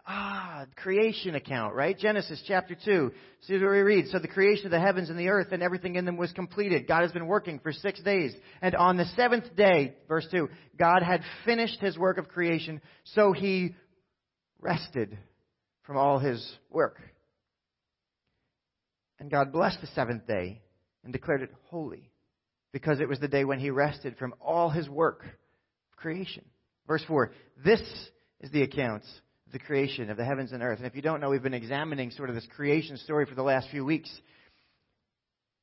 ah, 0.06 0.66
creation 0.76 1.35
account, 1.35 1.75
right? 1.75 1.99
Genesis 1.99 2.42
chapter 2.47 2.75
2. 2.75 3.12
See 3.42 3.54
what 3.54 3.62
we 3.62 3.78
read. 3.78 4.06
So 4.09 4.18
the 4.18 4.28
creation 4.28 4.66
of 4.66 4.71
the 4.71 4.80
heavens 4.80 5.11
and 5.11 5.18
the 5.18 5.28
earth 5.28 5.49
and 5.52 5.62
everything 5.62 5.97
in 5.97 6.04
them 6.04 6.16
was 6.16 6.33
completed. 6.33 6.87
God 6.87 7.02
has 7.02 7.12
been 7.12 7.26
working 7.26 7.59
for 7.59 7.73
six 7.73 8.00
days. 8.02 8.35
And 8.61 8.75
on 8.75 8.97
the 8.97 9.04
seventh 9.16 9.54
day, 9.56 9.95
verse 10.09 10.26
2, 10.30 10.49
God 10.78 11.02
had 11.02 11.23
finished 11.45 11.80
his 11.80 11.99
work 11.99 12.18
of 12.18 12.28
creation, 12.28 12.80
so 13.04 13.33
he 13.33 13.75
rested 14.61 15.16
from 15.83 15.97
all 15.97 16.18
his 16.18 16.45
work. 16.71 17.00
And 19.18 19.30
God 19.30 19.52
blessed 19.52 19.80
the 19.80 19.87
seventh 19.88 20.26
day 20.26 20.61
and 21.04 21.12
declared 21.12 21.42
it 21.42 21.50
holy 21.71 22.11
because 22.73 23.00
it 23.00 23.09
was 23.09 23.21
the 23.21 23.28
day 23.28 23.45
when 23.45 23.59
he 23.59 23.71
rested 23.71 24.16
from 24.18 24.35
all 24.40 24.68
his 24.68 24.88
work 24.88 25.25
of 25.25 25.97
creation. 25.97 26.45
Verse 26.87 27.02
4, 27.09 27.33
this 27.64 27.80
is 28.40 28.50
the 28.50 28.62
account 28.62 29.02
the 29.53 29.59
creation 29.59 30.11
of 30.11 30.17
the 30.17 30.25
heavens 30.25 30.53
and 30.53 30.62
earth. 30.62 30.79
And 30.79 30.87
if 30.87 30.95
you 30.95 31.03
don't 31.03 31.21
know, 31.21 31.31
we've 31.31 31.43
been 31.43 31.55
examining 31.55 32.11
sort 32.11 32.29
of 32.29 32.35
this 32.35 32.47
creation 32.57 32.97
story 32.97 33.26
for 33.26 33.35
the 33.35 33.43
last 33.43 33.69
few 33.71 33.85
weeks 33.85 34.11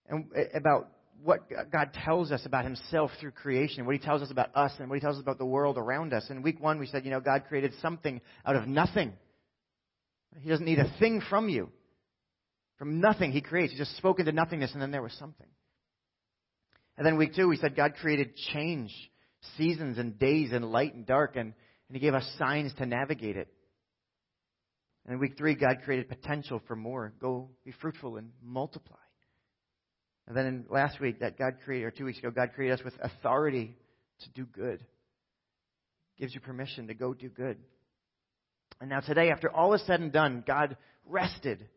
and 0.08 0.26
eh, 0.36 0.46
about 0.54 0.90
what 1.22 1.42
God 1.72 1.94
tells 1.94 2.32
us 2.32 2.46
about 2.46 2.66
himself 2.66 3.12
through 3.20 3.32
creation, 3.32 3.86
what 3.86 3.96
he 3.96 4.00
tells 4.00 4.22
us 4.22 4.32
about 4.32 4.56
us, 4.56 4.74
and 4.80 4.90
what 4.90 4.96
he 4.96 5.02
tells 5.02 5.16
us 5.16 5.22
about 5.22 5.38
the 5.38 5.46
world 5.46 5.78
around 5.78 6.14
us. 6.14 6.30
In 6.30 6.42
week 6.42 6.62
one, 6.62 6.80
we 6.80 6.88
said, 6.88 7.06
you 7.06 7.12
know, 7.12 7.22
God 7.22 7.46
created 7.48 7.72
something 7.82 8.20
out 8.46 8.56
of 8.56 8.68
nothing. 8.68 9.14
He 10.42 10.50
doesn't 10.50 10.66
need 10.66 10.80
a 10.80 10.94
thing 11.00 11.22
from 11.30 11.48
you. 11.48 11.70
From 12.78 13.00
nothing, 13.00 13.32
he 13.32 13.42
creates. 13.42 13.72
He 13.72 13.78
just 13.78 13.96
spoke 13.98 14.20
into 14.20 14.32
nothingness, 14.32 14.74
and 14.74 14.82
then 14.82 14.92
there 14.92 15.02
was 15.02 15.14
something. 15.14 15.48
And 16.98 17.06
then 17.06 17.18
week 17.18 17.36
two, 17.36 17.48
we 17.48 17.58
said 17.58 17.76
God 17.76 17.94
created 17.96 18.36
change, 18.54 18.92
seasons 19.58 19.98
and 19.98 20.20
days, 20.20 20.52
and 20.52 20.66
light 20.72 20.94
and 20.94 21.06
dark, 21.06 21.36
and, 21.36 21.54
and 21.88 21.96
he 21.96 22.00
gave 22.00 22.14
us 22.14 22.30
signs 22.38 22.74
to 22.76 22.86
navigate 22.86 23.38
it. 23.38 23.48
And 25.06 25.14
in 25.14 25.20
week 25.20 25.38
three, 25.38 25.56
God 25.56 25.80
created 25.84 26.08
potential 26.08 26.62
for 26.68 26.76
more. 26.76 27.14
Go 27.20 27.50
be 27.66 27.74
fruitful 27.82 28.18
and 28.18 28.32
multiply. 28.42 28.98
And 30.28 30.38
then 30.38 30.46
in 30.46 30.66
last 30.70 31.02
week, 31.02 31.20
that 31.20 31.38
God 31.38 31.56
created, 31.66 31.86
or 31.86 31.92
two 31.92 32.06
weeks 32.06 32.20
ago, 32.20 32.32
God 32.32 32.52
created 32.56 32.80
us 32.80 32.86
with 32.86 32.94
authority 33.02 33.76
to 34.22 34.30
do 34.30 34.46
good. 34.46 34.86
Gives 36.18 36.34
you 36.34 36.40
permission 36.40 36.88
to 36.88 36.94
go 36.94 37.14
do 37.14 37.28
good. 37.28 37.58
And 38.80 38.90
now 38.90 39.02
today, 39.02 39.30
after 39.30 39.52
all 39.52 39.74
is 39.74 39.86
said 39.86 40.00
and 40.00 40.12
done, 40.12 40.44
God 40.48 40.78
rested. 41.06 41.68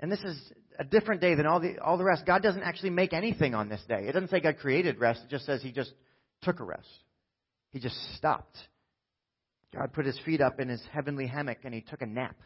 And 0.00 0.10
this 0.10 0.20
is 0.20 0.36
a 0.78 0.84
different 0.84 1.20
day 1.20 1.34
than 1.34 1.46
all 1.46 1.60
the, 1.60 1.78
all 1.78 1.98
the 1.98 2.04
rest. 2.04 2.24
God 2.26 2.42
doesn't 2.42 2.62
actually 2.62 2.90
make 2.90 3.12
anything 3.12 3.54
on 3.54 3.68
this 3.68 3.82
day. 3.88 4.06
It 4.08 4.12
doesn't 4.12 4.30
say 4.30 4.40
God 4.40 4.58
created 4.58 4.98
rest. 4.98 5.22
It 5.24 5.30
just 5.30 5.46
says 5.46 5.62
He 5.62 5.72
just 5.72 5.92
took 6.42 6.60
a 6.60 6.64
rest. 6.64 6.88
He 7.70 7.80
just 7.80 7.96
stopped. 8.16 8.56
God 9.74 9.92
put 9.92 10.06
his 10.06 10.18
feet 10.24 10.40
up 10.40 10.60
in 10.60 10.68
his 10.68 10.82
heavenly 10.92 11.26
hammock 11.26 11.58
and 11.64 11.74
he 11.74 11.80
took 11.80 12.02
a 12.02 12.06
nap. 12.06 12.36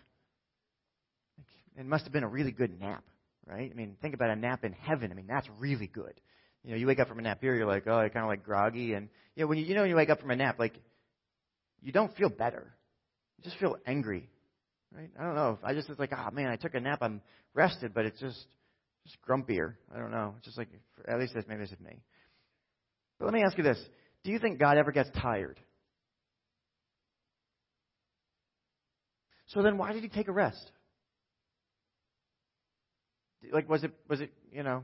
It 1.78 1.86
must 1.86 2.04
have 2.04 2.12
been 2.12 2.24
a 2.24 2.28
really 2.28 2.52
good 2.52 2.78
nap, 2.78 3.04
right? 3.46 3.70
I 3.70 3.74
mean, 3.74 3.96
think 4.02 4.14
about 4.14 4.30
a 4.30 4.36
nap 4.36 4.64
in 4.64 4.72
heaven. 4.72 5.10
I 5.10 5.14
mean, 5.14 5.26
that's 5.26 5.48
really 5.58 5.86
good. 5.86 6.12
You 6.64 6.72
know, 6.72 6.76
you 6.76 6.86
wake 6.86 7.00
up 7.00 7.08
from 7.08 7.18
a 7.18 7.22
nap 7.22 7.38
here, 7.40 7.54
you're 7.54 7.66
like, 7.66 7.86
oh, 7.86 8.00
you're 8.00 8.10
kind 8.10 8.24
of 8.24 8.28
like 8.28 8.44
groggy, 8.44 8.92
and 8.92 9.08
you 9.34 9.42
know, 9.42 9.48
when 9.48 9.58
you, 9.58 9.64
you 9.64 9.74
know 9.74 9.80
when 9.80 9.90
you 9.90 9.96
wake 9.96 10.10
up 10.10 10.20
from 10.20 10.30
a 10.30 10.36
nap, 10.36 10.58
like, 10.58 10.74
you 11.80 11.90
don't 11.90 12.14
feel 12.16 12.28
better. 12.28 12.72
You 13.38 13.44
just 13.44 13.56
feel 13.58 13.76
angry, 13.84 14.28
right? 14.94 15.10
I 15.18 15.24
don't 15.24 15.34
know. 15.34 15.58
I 15.64 15.74
just 15.74 15.88
it's 15.88 15.98
like, 15.98 16.12
oh 16.16 16.30
man, 16.32 16.46
I 16.48 16.56
took 16.56 16.74
a 16.74 16.80
nap, 16.80 16.98
I'm 17.02 17.20
rested, 17.54 17.92
but 17.94 18.04
it's 18.04 18.20
just 18.20 18.38
just 19.04 19.16
grumpier. 19.28 19.74
I 19.92 19.98
don't 19.98 20.12
know. 20.12 20.34
It's 20.36 20.46
just 20.46 20.58
like, 20.58 20.68
at 21.08 21.18
least 21.18 21.32
that's 21.34 21.48
maybe 21.48 21.62
this 21.62 21.72
is 21.72 21.80
me. 21.80 22.00
But 23.18 23.24
let 23.24 23.34
me 23.34 23.42
ask 23.42 23.58
you 23.58 23.64
this: 23.64 23.78
Do 24.22 24.30
you 24.30 24.38
think 24.38 24.60
God 24.60 24.76
ever 24.76 24.92
gets 24.92 25.10
tired? 25.20 25.58
So 29.52 29.62
then 29.62 29.76
why 29.76 29.92
did 29.92 30.02
he 30.02 30.08
take 30.08 30.28
a 30.28 30.32
rest? 30.32 30.70
Like, 33.52 33.68
was 33.68 33.84
it, 33.84 33.92
was 34.08 34.20
it, 34.20 34.32
you 34.50 34.62
know, 34.62 34.82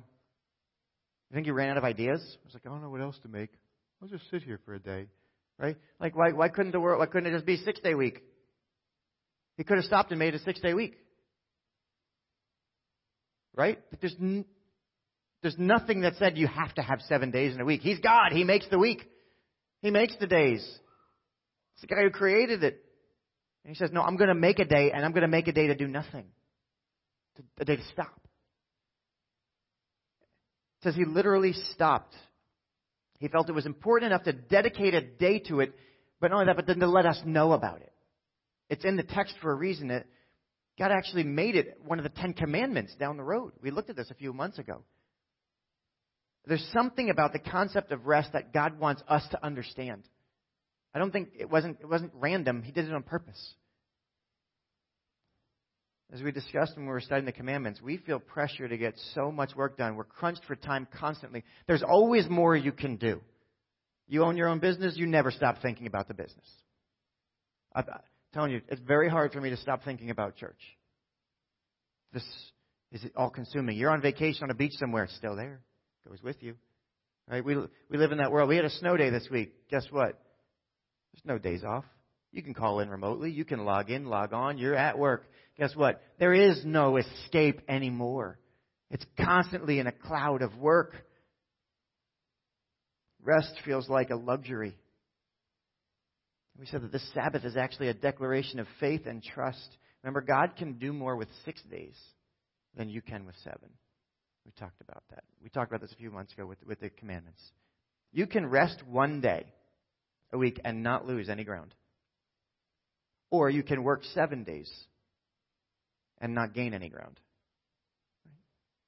you 1.31 1.35
think 1.35 1.47
he 1.47 1.53
ran 1.53 1.71
out 1.71 1.79
of 1.79 1.85
ideas? 1.85 2.21
I 2.21 2.45
was 2.45 2.55
like, 2.55 2.67
I 2.67 2.69
don't 2.69 2.83
know 2.83 2.91
what 2.91 3.01
else 3.01 3.19
to 3.23 3.29
make. 3.29 3.51
I'll 4.03 4.09
just 4.09 4.29
sit 4.31 4.43
here 4.43 4.61
for 4.65 4.75
a 4.75 4.79
day. 4.79 5.07
Right? 5.59 5.77
Like, 6.01 6.17
why, 6.17 6.33
why 6.33 6.49
couldn't 6.49 6.73
the 6.73 6.81
world, 6.81 6.99
why 6.99 7.07
couldn't 7.07 7.33
it 7.33 7.35
just 7.35 7.47
be 7.47 7.57
six 7.57 7.81
day 7.81 7.95
week? 7.95 8.23
He 9.57 9.65
could 9.65 9.77
have 9.77 9.87
stopped 9.87 10.11
and 10.11 10.19
made 10.19 10.35
a 10.35 10.39
six 10.41 10.61
day 10.61 10.75
week. 10.75 10.97
Right? 13.57 13.79
But 13.91 14.01
there's, 14.01 14.17
n- 14.21 14.45
there's 15.43 15.57
nothing 15.59 16.03
that 16.03 16.17
said 16.17 16.37
you 16.37 16.47
have 16.47 16.75
to 16.75 16.83
have 16.83 17.01
seven 17.09 17.31
days 17.31 17.55
in 17.55 17.61
a 17.61 17.65
week. 17.65 17.81
He's 17.81 17.99
God. 18.01 18.33
He 18.33 18.45
makes 18.45 18.67
the 18.71 18.79
week. 18.79 19.09
He 19.81 19.91
makes 19.91 20.15
the 20.21 20.27
days. 20.27 20.61
It's 21.75 21.81
the 21.81 21.87
guy 21.87 22.03
who 22.03 22.11
created 22.11 22.63
it. 22.63 22.85
And 23.69 23.77
he 23.77 23.79
says, 23.79 23.93
No, 23.93 24.01
I'm 24.01 24.17
going 24.17 24.29
to 24.29 24.35
make 24.35 24.61
a 24.61 24.65
day, 24.65 24.93
and 24.95 25.05
I'm 25.05 25.13
going 25.13 25.21
to 25.21 25.29
make 25.29 25.47
a 25.47 25.53
day 25.53 25.67
to 25.67 25.75
do 25.75 25.87
nothing, 25.87 26.25
a 27.61 27.67
day 27.67 27.77
to 27.77 27.85
stop. 27.93 28.19
It 30.79 30.85
says 30.85 30.95
he 30.95 31.05
literally 31.05 31.53
stopped. 31.75 32.15
He 33.19 33.29
felt 33.29 33.51
it 33.51 33.55
was 33.55 33.67
important 33.67 34.11
enough 34.11 34.25
to 34.25 34.33
dedicate 34.33 34.95
a 34.95 35.03
day 35.03 35.41
to 35.49 35.61
it, 35.61 35.75
but 36.19 36.31
not 36.31 36.37
only 36.37 36.47
that, 36.47 36.57
but 36.57 36.67
then 36.67 36.79
to 36.79 36.89
let 36.89 37.05
us 37.05 37.21
know 37.27 37.53
about 37.53 37.83
it. 37.83 37.93
It's 38.71 38.87
in 38.87 38.97
the 38.97 39.03
text 39.03 39.35
for 39.43 39.53
a 39.53 39.55
reason. 39.55 39.89
That 39.89 40.07
God 40.79 40.91
actually 40.91 41.25
made 41.25 41.55
it 41.55 41.79
one 41.85 41.99
of 41.99 42.05
the 42.05 42.21
Ten 42.21 42.33
Commandments 42.33 42.95
down 42.99 43.19
the 43.19 43.23
road. 43.23 43.53
We 43.61 43.71
looked 43.71 43.91
at 43.91 43.97
this 43.97 44.11
a 44.11 44.15
few 44.15 44.33
months 44.33 44.59
ago. 44.59 44.83
There's 46.47 46.67
something 46.73 47.11
about 47.11 47.35
the 47.35 47.39
concept 47.39 47.93
of 47.93 48.07
rest 48.07 48.33
that 48.33 48.55
God 48.55 48.81
wants 48.81 49.03
us 49.09 49.29
to 49.33 49.45
understand. 49.45 50.05
I 50.99 51.01
don't 51.01 51.13
think 51.13 51.29
it 51.39 51.49
wasn't, 51.49 51.79
it 51.81 51.87
wasn't 51.87 52.11
random. 52.17 52.61
He 52.61 52.73
did 52.73 52.85
it 52.85 52.93
on 52.93 53.05
purpose. 53.05 53.55
As 56.13 56.21
we 56.21 56.33
discussed 56.33 56.75
when 56.75 56.87
we 56.87 56.91
were 56.91 57.01
studying 57.01 57.25
the 57.25 57.31
commandments, 57.31 57.81
we 57.81 57.99
feel 57.99 58.19
pressure 58.19 58.67
to 58.67 58.77
get 58.77 58.95
so 59.15 59.31
much 59.31 59.55
work 59.55 59.77
done. 59.77 59.95
We're 59.95 60.03
crunched 60.03 60.41
for 60.49 60.57
time 60.57 60.89
constantly. 60.99 61.45
There's 61.69 61.85
always 61.85 62.29
more 62.29 62.57
you 62.57 62.73
can 62.73 62.97
do. 62.97 63.21
You 64.09 64.25
own 64.25 64.37
your 64.37 64.49
own 64.49 64.59
business, 64.59 64.97
you 64.97 65.07
never 65.07 65.31
stop 65.31 65.63
thinking 65.63 65.87
about 65.87 66.09
the 66.09 66.15
business. 66.15 66.47
I'm 67.73 67.85
telling 68.35 68.51
you, 68.51 68.61
it's 68.67 68.81
very 68.81 69.09
hard 69.09 69.31
for 69.31 69.41
me 69.41 69.51
to 69.51 69.57
stop 69.57 69.85
thinking 69.85 70.11
about 70.11 70.35
church. 70.35 70.59
This 72.13 72.25
is 72.91 73.05
all 73.15 73.31
consuming. 73.31 73.77
You're 73.77 73.93
on 73.93 74.03
vacation 74.03 74.43
on 74.43 74.51
a 74.51 74.55
beach 74.55 74.73
somewhere, 74.81 75.05
it's 75.05 75.15
still 75.15 75.37
there. 75.37 75.61
It 76.05 76.09
goes 76.09 76.23
with 76.25 76.43
you. 76.43 76.57
Right? 77.31 77.45
We, 77.45 77.55
we 77.89 77.99
live 77.99 78.11
in 78.11 78.19
that 78.19 78.33
world. 78.33 78.49
We 78.49 78.57
had 78.57 78.65
a 78.65 78.71
snow 78.71 78.97
day 78.97 79.11
this 79.11 79.29
week. 79.31 79.53
Guess 79.71 79.87
what? 79.93 80.19
There's 81.25 81.37
no 81.37 81.39
days 81.39 81.65
off. 81.65 81.85
You 82.33 82.43
can 82.43 82.55
call 82.55 82.81
in 82.81 82.91
remotely. 82.91 83.31
You 83.31 83.45
can 83.45 83.65
log 83.65 83.91
in, 83.91 84.07
log 84.07 84.33
on. 84.33 84.59
You're 84.59 84.77
at 84.77 84.99
work. 84.99 85.25
Guess 85.59 85.75
what? 85.75 86.01
There 86.19 86.35
is 86.35 86.63
no 86.65 86.97
escape 86.97 87.61
anymore. 87.69 88.39
It's 88.91 89.05
constantly 89.19 89.79
in 89.79 89.87
a 89.87 89.93
cloud 89.93 90.43
of 90.43 90.57
work. 90.57 90.95
Rest 93.23 93.53
feels 93.65 93.89
like 93.89 94.11
a 94.11 94.17
luxury. 94.17 94.77
We 96.59 96.67
said 96.67 96.83
that 96.83 96.93
this 96.93 97.09
Sabbath 97.15 97.45
is 97.45 97.57
actually 97.57 97.89
a 97.89 97.95
declaration 97.95 98.61
of 98.61 98.67
faith 98.79 99.07
and 99.07 99.23
trust. 99.23 99.69
Remember, 100.03 100.21
God 100.21 100.57
can 100.57 100.75
do 100.75 100.93
more 100.93 101.17
with 101.17 101.29
six 101.45 101.63
days 101.63 101.97
than 102.77 102.89
you 102.89 103.01
can 103.01 103.27
with 103.27 103.35
seven. 103.43 103.71
We 104.45 104.53
talked 104.53 104.81
about 104.81 105.03
that. 105.11 105.25
We 105.43 105.51
talked 105.51 105.71
about 105.71 105.81
this 105.81 105.93
a 105.93 105.97
few 105.97 106.11
months 106.11 106.33
ago 106.33 106.47
with, 106.47 106.59
with 106.67 106.81
the 106.81 106.91
commandments. 106.91 107.43
You 108.13 108.27
can 108.27 108.47
rest 108.47 108.83
one 108.87 109.21
day 109.21 109.47
a 110.33 110.39
week 110.39 110.61
and 110.65 110.83
not 110.83 111.07
lose 111.07 111.29
any 111.29 111.45
ground. 111.45 111.75
Or 113.31 113.51
you 113.51 113.63
can 113.63 113.83
work 113.83 114.05
seven 114.15 114.45
days 114.45 114.71
and 116.21 116.35
not 116.35 116.55
gain 116.55 116.75
any 116.75 116.89
ground. 116.89 117.19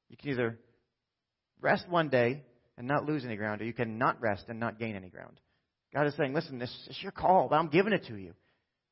You 0.08 0.16
can 0.16 0.30
either 0.30 0.58
rest 1.60 1.88
one 1.88 2.08
day 2.08 2.42
and 2.76 2.88
not 2.88 3.04
lose 3.04 3.24
any 3.24 3.36
ground, 3.36 3.60
or 3.60 3.64
you 3.64 3.72
can 3.72 3.98
not 3.98 4.20
rest 4.20 4.44
and 4.48 4.58
not 4.58 4.78
gain 4.78 4.96
any 4.96 5.08
ground. 5.08 5.40
God 5.92 6.06
is 6.06 6.16
saying, 6.16 6.34
listen, 6.34 6.58
this 6.58 6.74
is 6.88 6.98
your 7.02 7.12
call, 7.12 7.48
but 7.48 7.56
I'm 7.56 7.68
giving 7.68 7.92
it 7.92 8.06
to 8.06 8.16
you. 8.16 8.34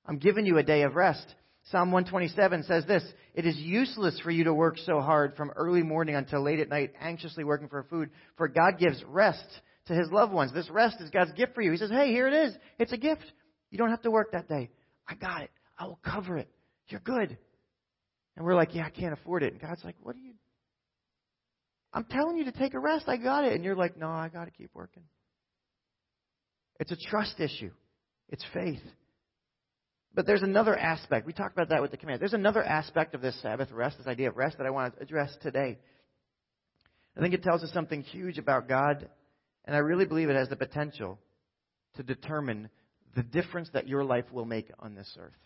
I'm 0.05 0.19
giving 0.19 0.47
you 0.47 0.59
a 0.59 0.63
day 0.63 0.83
of 0.83 0.95
rest. 0.95 1.27
Psalm 1.71 1.93
127 1.93 2.65
says 2.65 2.87
this 2.87 3.05
It 3.35 3.47
is 3.47 3.57
useless 3.57 4.19
for 4.21 4.31
you 4.31 4.45
to 4.45 4.55
work 4.55 4.79
so 4.79 5.01
hard 5.01 5.37
from 5.37 5.51
early 5.51 5.83
morning 5.83 6.15
until 6.15 6.43
late 6.43 6.61
at 6.61 6.69
night, 6.69 6.93
anxiously 7.01 7.45
working 7.45 7.69
for 7.69 7.83
food, 7.85 8.11
for 8.37 8.49
God 8.49 8.79
gives 8.79 9.03
rest 9.07 9.45
to 9.89 9.95
his 9.95 10.11
loved 10.11 10.33
ones. 10.33 10.53
This 10.53 10.71
rest 10.71 10.97
is 11.01 11.11
God's 11.11 11.33
gift 11.33 11.55
for 11.55 11.63
you. 11.63 11.71
He 11.71 11.77
says, 11.77 11.91
Hey, 11.91 12.13
here 12.13 12.29
it 12.29 12.35
is. 12.35 12.55
It's 12.79 12.93
a 12.93 12.97
gift. 12.97 13.25
You 13.71 13.79
don't 13.79 13.91
have 13.91 14.03
to 14.03 14.11
work 14.11 14.33
that 14.33 14.49
day. 14.49 14.71
I 15.07 15.15
got 15.15 15.43
it. 15.43 15.51
I 15.79 15.87
will 15.87 16.01
cover 16.05 16.39
it. 16.39 16.49
You're 16.89 17.01
good. 17.01 17.37
And 18.37 18.47
we're 18.47 18.55
like, 18.55 18.75
Yeah, 18.75 18.87
I 18.87 18.91
can't 18.91 19.13
afford 19.13 19.43
it. 19.43 19.53
And 19.53 19.61
God's 19.61 19.85
like, 19.85 19.97
What 20.03 20.17
are 20.17 20.21
you? 20.21 20.35
I'm 21.93 22.05
telling 22.05 22.37
you 22.37 22.45
to 22.45 22.53
take 22.53 22.75
a 22.75 22.79
rest. 22.79 23.09
I 23.09 23.17
got 23.17 23.45
it. 23.45 23.55
And 23.55 23.65
you're 23.65 23.77
like, 23.77 23.97
no, 23.97 24.09
I 24.09 24.29
got 24.29 24.45
to 24.45 24.51
keep 24.51 24.71
working. 24.75 25.05
It's 26.79 26.93
a 26.93 26.97
trust 26.97 27.41
issue. 27.41 27.71
It's 28.29 28.45
faith. 28.53 28.83
But 30.15 30.27
there's 30.27 30.43
another 30.43 30.77
aspect. 30.77 31.27
We 31.27 31.33
talked 31.33 31.55
about 31.55 31.71
that 31.71 31.81
with 31.81 31.91
the 31.91 31.97
command. 31.97 32.21
There's 32.21 32.35
another 32.35 32.63
aspect 32.63 33.15
of 33.15 33.21
this 33.21 33.41
Sabbath 33.41 33.71
rest, 33.73 33.99
this 33.99 34.07
idea 34.07 34.29
of 34.29 34.37
rest, 34.37 34.59
that 34.59 34.67
I 34.67 34.71
want 34.71 34.97
to 34.97 35.03
address 35.03 35.35
today. 35.43 35.79
I 37.17 37.21
think 37.21 37.35
it 37.35 37.43
tells 37.43 37.63
us 37.63 37.73
something 37.73 38.03
huge 38.03 38.39
about 38.39 38.69
God, 38.69 39.09
and 39.69 39.77
I 39.77 39.81
really 39.81 40.07
believe 40.07 40.31
it 40.31 40.37
has 40.37 40.49
the 40.49 40.57
potential 40.57 41.19
to 41.97 42.03
determine 42.03 42.71
the 43.15 43.23
difference 43.23 43.69
that 43.75 43.87
your 43.87 44.03
life 44.03 44.25
will 44.33 44.47
make 44.47 44.71
on 44.79 44.95
this 44.95 45.15
earth. 45.21 45.37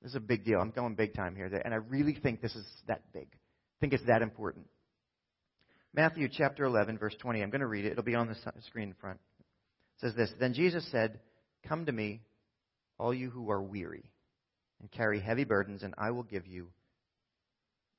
This 0.00 0.12
is 0.12 0.16
a 0.16 0.20
big 0.20 0.46
deal. 0.46 0.58
I'm 0.58 0.70
going 0.70 0.94
big 0.94 1.14
time 1.14 1.36
here, 1.36 1.44
and 1.62 1.74
I 1.74 1.76
really 1.76 2.14
think 2.14 2.40
this 2.40 2.56
is 2.56 2.64
that 2.88 3.02
big. 3.12 3.28
I 3.34 3.76
think 3.80 3.92
it's 3.92 4.06
that 4.06 4.22
important. 4.22 4.66
Matthew 5.92 6.26
chapter 6.32 6.64
11, 6.64 6.96
verse 6.96 7.14
20. 7.20 7.42
I'm 7.42 7.50
going 7.50 7.60
to 7.60 7.66
read 7.66 7.84
it. 7.84 7.92
It'll 7.92 8.02
be 8.02 8.14
on 8.14 8.28
the 8.28 8.36
screen 8.66 8.88
in 8.88 8.94
front. 8.94 9.20
It 9.98 10.06
says 10.06 10.14
this 10.16 10.32
Then 10.40 10.54
Jesus 10.54 10.90
said, 10.90 11.20
Come 11.68 11.84
to 11.84 11.92
me, 11.92 12.22
all 12.98 13.12
you 13.12 13.28
who 13.28 13.50
are 13.50 13.62
weary 13.62 14.10
and 14.80 14.90
carry 14.90 15.20
heavy 15.20 15.44
burdens, 15.44 15.82
and 15.82 15.92
I 15.98 16.12
will 16.12 16.22
give 16.22 16.46
you 16.46 16.68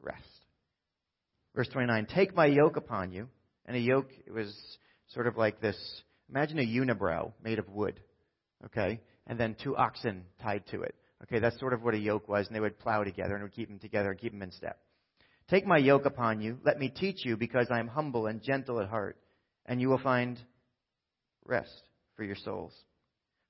rest. 0.01 0.23
Verse 1.55 1.67
29 1.67 2.07
Take 2.07 2.35
my 2.35 2.47
yoke 2.47 2.77
upon 2.77 3.11
you. 3.11 3.29
And 3.65 3.77
a 3.77 3.79
yoke 3.79 4.09
it 4.25 4.33
was 4.33 4.53
sort 5.07 5.27
of 5.27 5.37
like 5.37 5.61
this 5.61 5.77
imagine 6.29 6.59
a 6.59 6.61
unibrow 6.61 7.31
made 7.43 7.59
of 7.59 7.69
wood, 7.69 7.99
okay? 8.65 8.99
And 9.27 9.39
then 9.39 9.55
two 9.61 9.75
oxen 9.77 10.23
tied 10.41 10.65
to 10.71 10.81
it. 10.81 10.95
Okay, 11.23 11.39
that's 11.39 11.59
sort 11.59 11.73
of 11.73 11.83
what 11.83 11.93
a 11.93 11.99
yoke 11.99 12.27
was, 12.27 12.47
and 12.47 12.55
they 12.55 12.59
would 12.59 12.79
plow 12.79 13.03
together 13.03 13.35
and 13.35 13.43
would 13.43 13.53
keep 13.53 13.69
them 13.69 13.79
together 13.79 14.11
and 14.11 14.19
keep 14.19 14.33
them 14.33 14.41
in 14.41 14.51
step. 14.51 14.79
Take 15.49 15.65
my 15.65 15.77
yoke 15.77 16.05
upon 16.05 16.41
you. 16.41 16.57
Let 16.65 16.79
me 16.79 16.89
teach 16.89 17.23
you, 17.23 17.37
because 17.37 17.67
I 17.71 17.79
am 17.79 17.87
humble 17.87 18.27
and 18.27 18.41
gentle 18.41 18.81
at 18.81 18.89
heart, 18.89 19.17
and 19.65 19.79
you 19.79 19.89
will 19.89 19.99
find 19.99 20.37
rest 21.45 21.83
for 22.17 22.23
your 22.23 22.35
souls. 22.35 22.73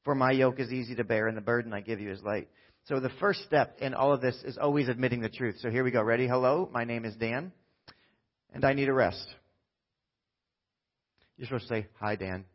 For 0.03 0.13
my 0.13 0.31
yoke 0.31 0.59
is 0.59 0.71
easy 0.71 0.95
to 0.95 1.03
bear, 1.03 1.27
and 1.27 1.37
the 1.37 1.41
burden 1.41 1.73
I 1.73 1.81
give 1.81 1.99
you 1.99 2.11
is 2.11 2.21
light. 2.21 2.49
So 2.85 2.99
the 2.99 3.11
first 3.19 3.43
step 3.43 3.77
in 3.79 3.93
all 3.93 4.13
of 4.13 4.21
this 4.21 4.35
is 4.43 4.57
always 4.57 4.89
admitting 4.89 5.21
the 5.21 5.29
truth. 5.29 5.55
So 5.59 5.69
here 5.69 5.83
we 5.83 5.91
go. 5.91 6.03
Ready? 6.03 6.27
Hello, 6.27 6.69
my 6.71 6.83
name 6.83 7.05
is 7.05 7.15
Dan, 7.15 7.51
and 8.53 8.65
I 8.65 8.73
need 8.73 8.89
a 8.89 8.93
rest. 8.93 9.25
You're 11.37 11.47
supposed 11.47 11.67
to 11.67 11.73
say, 11.73 11.87
Hi, 11.99 12.15
Dan. 12.15 12.45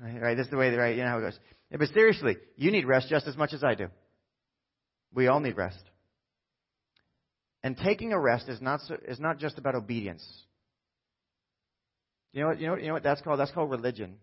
Right? 0.00 0.36
This 0.36 0.46
is 0.46 0.50
the 0.50 0.56
way, 0.56 0.70
right? 0.74 0.96
You 0.96 1.02
know 1.02 1.10
how 1.10 1.18
it 1.18 1.22
goes. 1.22 1.38
Yeah, 1.70 1.78
but 1.78 1.88
seriously, 1.88 2.36
you 2.56 2.70
need 2.70 2.86
rest 2.86 3.08
just 3.08 3.26
as 3.26 3.36
much 3.36 3.52
as 3.52 3.64
I 3.64 3.74
do. 3.74 3.88
We 5.12 5.26
all 5.26 5.40
need 5.40 5.56
rest. 5.56 5.82
And 7.62 7.76
taking 7.76 8.12
a 8.12 8.20
rest 8.20 8.48
is 8.48 8.60
not, 8.60 8.80
so, 8.82 8.96
is 9.06 9.18
not 9.18 9.38
just 9.38 9.58
about 9.58 9.74
obedience. 9.74 10.24
You 12.32 12.42
know 12.42 12.48
what, 12.48 12.60
you 12.60 12.66
know, 12.68 12.76
you 12.76 12.86
know 12.86 12.92
what 12.92 13.02
that's 13.02 13.20
called? 13.22 13.40
That's 13.40 13.50
called 13.50 13.70
religion. 13.70 14.16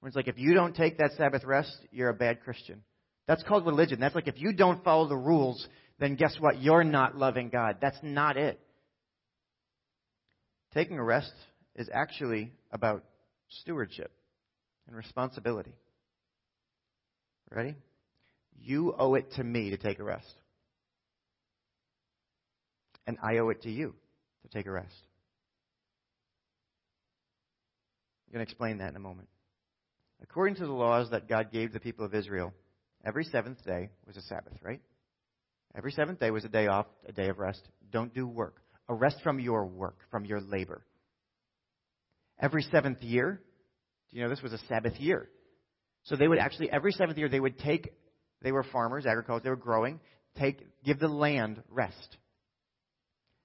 Where 0.00 0.08
it's 0.08 0.16
like, 0.16 0.28
if 0.28 0.38
you 0.38 0.54
don't 0.54 0.74
take 0.74 0.98
that 0.98 1.12
Sabbath 1.16 1.44
rest, 1.44 1.76
you're 1.90 2.08
a 2.08 2.14
bad 2.14 2.42
Christian. 2.42 2.82
That's 3.26 3.42
called 3.42 3.66
religion. 3.66 4.00
That's 4.00 4.14
like, 4.14 4.28
if 4.28 4.40
you 4.40 4.52
don't 4.52 4.82
follow 4.82 5.06
the 5.06 5.16
rules, 5.16 5.66
then 5.98 6.14
guess 6.14 6.36
what? 6.40 6.62
You're 6.62 6.84
not 6.84 7.16
loving 7.16 7.50
God. 7.50 7.76
That's 7.80 7.98
not 8.02 8.36
it. 8.36 8.58
Taking 10.72 10.98
a 10.98 11.04
rest 11.04 11.32
is 11.76 11.88
actually 11.92 12.52
about 12.72 13.04
stewardship 13.48 14.10
and 14.86 14.96
responsibility. 14.96 15.74
Ready? 17.50 17.76
You 18.60 18.94
owe 18.98 19.14
it 19.14 19.32
to 19.32 19.44
me 19.44 19.70
to 19.70 19.76
take 19.76 19.98
a 19.98 20.04
rest. 20.04 20.34
And 23.06 23.16
I 23.22 23.38
owe 23.38 23.48
it 23.48 23.62
to 23.62 23.70
you 23.70 23.94
to 24.42 24.48
take 24.48 24.66
a 24.66 24.70
rest. 24.70 24.94
I'm 28.26 28.34
going 28.34 28.44
to 28.44 28.50
explain 28.50 28.78
that 28.78 28.90
in 28.90 28.96
a 28.96 29.00
moment. 29.00 29.28
According 30.22 30.56
to 30.56 30.66
the 30.66 30.72
laws 30.72 31.10
that 31.10 31.28
God 31.28 31.50
gave 31.50 31.72
the 31.72 31.80
people 31.80 32.04
of 32.04 32.14
Israel, 32.14 32.52
every 33.04 33.24
seventh 33.24 33.64
day 33.64 33.88
was 34.06 34.16
a 34.16 34.22
Sabbath, 34.22 34.52
right? 34.62 34.82
Every 35.74 35.92
seventh 35.92 36.20
day 36.20 36.30
was 36.30 36.44
a 36.44 36.48
day 36.48 36.66
off, 36.66 36.86
a 37.06 37.12
day 37.12 37.28
of 37.28 37.38
rest. 37.38 37.62
Don't 37.90 38.12
do 38.12 38.26
work. 38.26 38.56
A 38.88 38.94
rest 38.94 39.16
from 39.22 39.38
your 39.38 39.64
work, 39.64 39.96
from 40.10 40.24
your 40.24 40.40
labor. 40.40 40.82
Every 42.40 42.62
seventh 42.62 43.02
year, 43.02 43.40
do 44.10 44.16
you 44.16 44.22
know 44.22 44.28
this 44.28 44.42
was 44.42 44.52
a 44.52 44.58
Sabbath 44.68 44.98
year? 44.98 45.28
So 46.04 46.16
they 46.16 46.28
would 46.28 46.38
actually, 46.38 46.70
every 46.70 46.92
seventh 46.92 47.18
year, 47.18 47.28
they 47.28 47.40
would 47.40 47.58
take, 47.58 47.92
they 48.42 48.52
were 48.52 48.62
farmers, 48.62 49.06
agriculture, 49.06 49.44
they 49.44 49.50
were 49.50 49.56
growing, 49.56 50.00
take, 50.38 50.64
give 50.84 50.98
the 50.98 51.08
land 51.08 51.62
rest. 51.68 52.16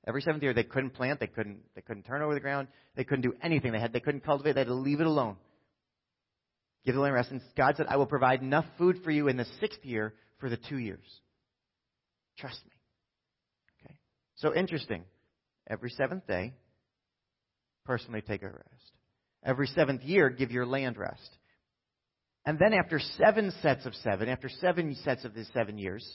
Every 0.06 0.22
seventh 0.22 0.44
year, 0.44 0.54
they 0.54 0.64
couldn't 0.64 0.92
plant, 0.92 1.20
they 1.20 1.28
couldn't, 1.28 1.60
they 1.76 1.82
couldn't 1.82 2.04
turn 2.04 2.22
over 2.22 2.34
the 2.34 2.40
ground, 2.40 2.68
they 2.96 3.04
couldn't 3.04 3.22
do 3.22 3.34
anything. 3.42 3.72
They 3.72 3.80
had, 3.80 3.94
they 3.94 4.00
couldn't 4.00 4.26
cultivate, 4.26 4.54
they 4.54 4.62
had 4.62 4.68
to 4.68 4.74
leave 4.74 5.00
it 5.00 5.08
alone. 5.08 5.38
Give 6.86 6.96
the 6.96 7.02
land 7.02 7.16
rest. 7.16 7.32
And 7.32 7.42
God 7.56 7.76
said, 7.78 7.88
I 7.88 7.96
will 7.96 8.06
provide 8.06 8.42
enough 8.42 8.66
food 8.78 8.98
for 9.04 9.12
you 9.12 9.30
in 9.30 9.38
the 9.38 9.46
sixth 9.62 9.84
year 9.84 10.14
for 10.40 10.50
the 10.50 10.58
two 10.58 10.78
years. 10.78 11.06
Trust 12.38 12.60
me. 12.66 12.72
Okay. 13.86 13.96
So 14.36 14.54
interesting. 14.54 15.04
Every 15.68 15.90
seventh 15.92 16.28
day, 16.28 16.54
personally 17.86 18.22
take 18.22 18.44
a 18.44 18.48
rest. 18.48 18.92
Every 19.46 19.68
seventh 19.68 20.04
year, 20.04 20.30
give 20.30 20.52
your 20.52 20.66
land 20.66 20.98
rest. 20.98 21.30
And 22.46 22.60
then 22.60 22.74
after 22.74 23.00
seven 23.00 23.52
sets 23.62 23.86
of 23.86 23.94
seven, 23.96 24.30
after 24.30 24.50
seven 24.50 24.96
sets 25.04 25.26
of 25.26 25.34
these 25.34 25.50
seven 25.54 25.78
years, 25.78 26.06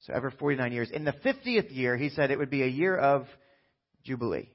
so 0.00 0.14
every 0.14 0.30
49 0.30 0.72
years, 0.72 0.90
in 0.90 1.04
the 1.04 1.12
50th 1.12 1.74
year, 1.74 1.96
he 1.96 2.08
said 2.08 2.30
it 2.30 2.38
would 2.38 2.50
be 2.50 2.62
a 2.62 2.66
year 2.66 2.96
of 2.96 3.26
Jubilee. 4.04 4.48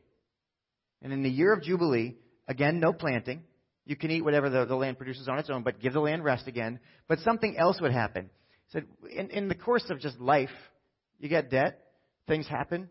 And 1.02 1.14
in 1.14 1.22
the 1.22 1.30
year 1.30 1.54
of 1.54 1.62
Jubilee, 1.62 2.16
again, 2.48 2.80
no 2.80 2.94
planting, 2.94 3.44
you 3.86 3.96
can 3.96 4.10
eat 4.10 4.24
whatever 4.24 4.50
the, 4.50 4.66
the 4.66 4.76
land 4.76 4.98
produces 4.98 5.28
on 5.28 5.38
its 5.38 5.50
own, 5.50 5.62
but 5.62 5.80
give 5.80 5.94
the 5.94 6.00
land 6.00 6.24
rest 6.24 6.48
again. 6.48 6.80
But 7.08 7.20
something 7.20 7.56
else 7.58 7.80
would 7.80 7.92
happen. 7.92 8.32
He 8.68 8.72
said, 8.72 8.86
in, 9.16 9.30
in 9.30 9.48
the 9.48 9.56
course 9.56 9.86
of 9.92 10.00
just 10.00 10.20
life, 10.20 10.50
you 11.20 11.30
get 11.30 11.52
debt, 11.52 11.80
things 12.28 12.48
happen. 12.48 12.90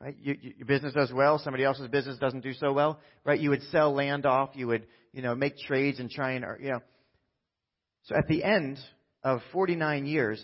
Right? 0.00 0.16
You, 0.20 0.36
you, 0.40 0.54
your 0.58 0.66
business 0.66 0.94
does 0.94 1.12
well, 1.12 1.38
somebody 1.38 1.64
else's 1.64 1.88
business 1.88 2.18
doesn't 2.18 2.42
do 2.42 2.52
so 2.54 2.72
well. 2.72 3.00
Right? 3.24 3.38
You 3.38 3.50
would 3.50 3.62
sell 3.64 3.92
land 3.92 4.26
off, 4.26 4.50
you 4.54 4.66
would, 4.66 4.86
you 5.12 5.22
know, 5.22 5.34
make 5.34 5.58
trades 5.58 6.00
and 6.00 6.10
try 6.10 6.32
and, 6.32 6.44
you 6.60 6.70
know. 6.70 6.80
So 8.04 8.16
at 8.16 8.26
the 8.28 8.42
end 8.42 8.78
of 9.22 9.40
49 9.52 10.06
years, 10.06 10.42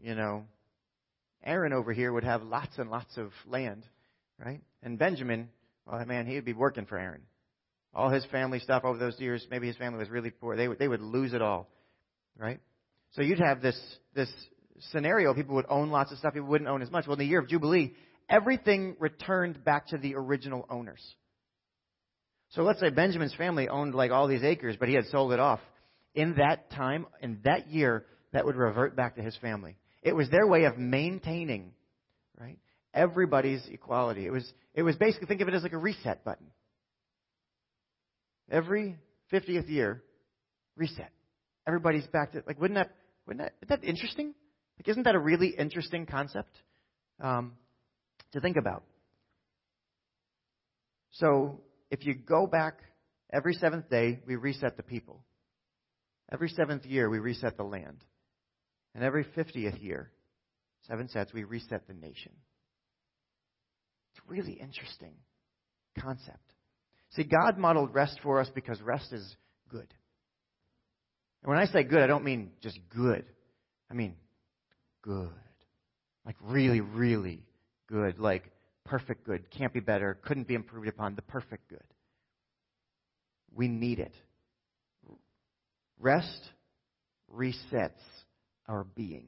you 0.00 0.14
know, 0.14 0.44
Aaron 1.44 1.72
over 1.72 1.92
here 1.92 2.12
would 2.12 2.24
have 2.24 2.42
lots 2.42 2.78
and 2.78 2.90
lots 2.90 3.16
of 3.16 3.32
land, 3.46 3.84
right? 4.38 4.62
And 4.82 4.98
Benjamin 4.98 5.50
well, 5.90 6.04
man, 6.06 6.26
he 6.26 6.34
would 6.34 6.44
be 6.44 6.52
working 6.52 6.86
for 6.86 6.98
Aaron. 6.98 7.22
All 7.94 8.10
his 8.10 8.24
family 8.26 8.60
stuff 8.60 8.84
over 8.84 8.98
those 8.98 9.18
years, 9.18 9.46
maybe 9.50 9.66
his 9.66 9.76
family 9.76 9.98
was 9.98 10.08
really 10.08 10.30
poor. 10.30 10.56
They 10.56 10.68
would, 10.68 10.78
they 10.78 10.88
would 10.88 11.00
lose 11.00 11.32
it 11.32 11.42
all, 11.42 11.68
right? 12.38 12.60
So 13.12 13.22
you'd 13.22 13.40
have 13.40 13.60
this, 13.60 13.78
this 14.14 14.30
scenario. 14.90 15.34
People 15.34 15.54
would 15.56 15.66
own 15.68 15.90
lots 15.90 16.12
of 16.12 16.18
stuff. 16.18 16.34
People 16.34 16.48
wouldn't 16.48 16.68
own 16.68 16.82
as 16.82 16.90
much. 16.90 17.06
Well, 17.06 17.14
in 17.14 17.20
the 17.20 17.26
year 17.26 17.40
of 17.40 17.48
Jubilee, 17.48 17.94
everything 18.28 18.96
returned 18.98 19.64
back 19.64 19.88
to 19.88 19.98
the 19.98 20.14
original 20.14 20.66
owners. 20.70 21.02
So 22.50 22.62
let's 22.62 22.80
say 22.80 22.90
Benjamin's 22.90 23.34
family 23.34 23.68
owned 23.68 23.94
like 23.94 24.10
all 24.10 24.26
these 24.26 24.42
acres, 24.42 24.76
but 24.78 24.88
he 24.88 24.94
had 24.94 25.06
sold 25.06 25.32
it 25.32 25.40
off. 25.40 25.60
In 26.14 26.34
that 26.38 26.70
time, 26.72 27.06
in 27.20 27.38
that 27.44 27.68
year, 27.68 28.04
that 28.32 28.44
would 28.44 28.56
revert 28.56 28.96
back 28.96 29.16
to 29.16 29.22
his 29.22 29.36
family. 29.36 29.76
It 30.02 30.16
was 30.16 30.28
their 30.30 30.46
way 30.46 30.64
of 30.64 30.76
maintaining, 30.76 31.72
right? 32.38 32.58
everybody's 32.94 33.66
equality. 33.70 34.26
It 34.26 34.32
was, 34.32 34.50
it 34.74 34.82
was 34.82 34.96
basically, 34.96 35.26
think 35.26 35.40
of 35.40 35.48
it 35.48 35.54
as 35.54 35.62
like 35.62 35.72
a 35.72 35.78
reset 35.78 36.24
button. 36.24 36.46
Every 38.50 38.96
50th 39.32 39.68
year, 39.68 40.02
reset. 40.76 41.10
Everybody's 41.66 42.06
back 42.08 42.32
to, 42.32 42.42
like, 42.46 42.60
wouldn't 42.60 42.78
that, 42.78 42.90
wouldn't 43.26 43.44
that, 43.44 43.52
isn't 43.62 43.82
that 43.82 43.88
interesting? 43.88 44.34
Like, 44.80 44.88
isn't 44.88 45.02
that 45.02 45.14
a 45.14 45.18
really 45.18 45.48
interesting 45.48 46.06
concept 46.06 46.56
um, 47.20 47.52
to 48.32 48.40
think 48.40 48.56
about? 48.56 48.82
So, 51.10 51.60
if 51.90 52.06
you 52.06 52.14
go 52.14 52.46
back 52.46 52.78
every 53.30 53.52
seventh 53.52 53.90
day, 53.90 54.20
we 54.26 54.36
reset 54.36 54.78
the 54.78 54.82
people. 54.82 55.22
Every 56.32 56.48
seventh 56.48 56.86
year, 56.86 57.10
we 57.10 57.18
reset 57.18 57.58
the 57.58 57.62
land. 57.62 57.98
And 58.94 59.04
every 59.04 59.24
50th 59.24 59.82
year, 59.82 60.10
seven 60.88 61.10
sets, 61.10 61.30
we 61.34 61.44
reset 61.44 61.86
the 61.86 61.92
nation. 61.92 62.32
It's 64.14 64.22
a 64.26 64.32
really 64.32 64.54
interesting 64.54 65.12
concept. 66.00 66.54
See, 67.10 67.24
God 67.24 67.58
modeled 67.58 67.92
rest 67.92 68.18
for 68.22 68.40
us 68.40 68.48
because 68.54 68.80
rest 68.80 69.12
is 69.12 69.36
good. 69.68 69.92
And 71.42 71.50
when 71.50 71.58
I 71.58 71.66
say 71.66 71.82
good, 71.82 72.00
I 72.00 72.06
don't 72.06 72.24
mean 72.24 72.52
just 72.62 72.78
good. 72.88 73.26
I 73.90 73.92
mean 73.92 74.14
good. 75.02 75.30
Like 76.24 76.36
really, 76.42 76.80
really 76.80 77.42
good. 77.88 78.18
Like 78.18 78.50
perfect 78.84 79.24
good. 79.24 79.50
Can't 79.50 79.72
be 79.72 79.80
better. 79.80 80.18
Couldn't 80.22 80.48
be 80.48 80.54
improved 80.54 80.88
upon. 80.88 81.14
The 81.14 81.22
perfect 81.22 81.68
good. 81.68 81.84
We 83.54 83.68
need 83.68 83.98
it. 83.98 84.14
Rest 85.98 86.40
resets 87.34 87.90
our 88.68 88.84
being. 88.84 89.26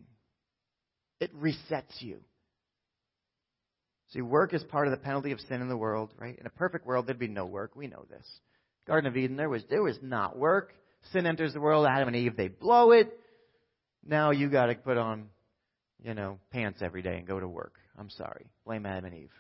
It 1.21 1.35
resets 1.41 2.01
you. 2.01 2.19
See, 4.13 4.21
work 4.21 4.53
is 4.53 4.63
part 4.65 4.87
of 4.87 4.91
the 4.91 4.99
penalty 4.99 5.33
of 5.33 5.41
sin 5.41 5.63
in 5.63 5.69
the 5.69 5.77
world, 5.77 6.13
right? 6.19 6.39
In 6.39 6.47
a 6.47 6.51
perfect 6.51 6.87
world, 6.87 7.07
there'd 7.07 7.19
be 7.19 7.29
no 7.29 7.47
work. 7.47 7.75
We 7.75 7.87
know 7.87 8.05
this. 8.11 8.27
Garden 8.87 9.09
of 9.09 9.17
Eden, 9.17 9.37
there 9.37 9.49
was 9.49 9.63
there 9.71 9.83
was 9.83 9.99
not 10.03 10.37
work. 10.37 10.75
Sin 11.13 11.27
enters 11.27 11.55
the 11.55 11.61
world. 11.61 11.87
Adam 11.89 12.09
and 12.09 12.17
Eve, 12.17 12.37
they 12.37 12.49
blow 12.49 12.93
it. 12.93 13.19
Now 14.05 14.31
you 14.31 14.51
got 14.51 14.67
to 14.67 14.75
put 14.75 14.97
on, 14.97 15.29
you 16.03 16.15
know, 16.15 16.39
pants 16.51 16.81
every 16.83 17.03
day 17.03 17.17
and 17.17 17.27
go 17.27 17.39
to 17.39 17.49
work. 17.49 17.75
I'm 17.99 18.11
sorry. 18.11 18.51
Blame 18.65 18.87
Adam 18.87 19.07
and 19.07 19.15
Eve. 19.15 19.31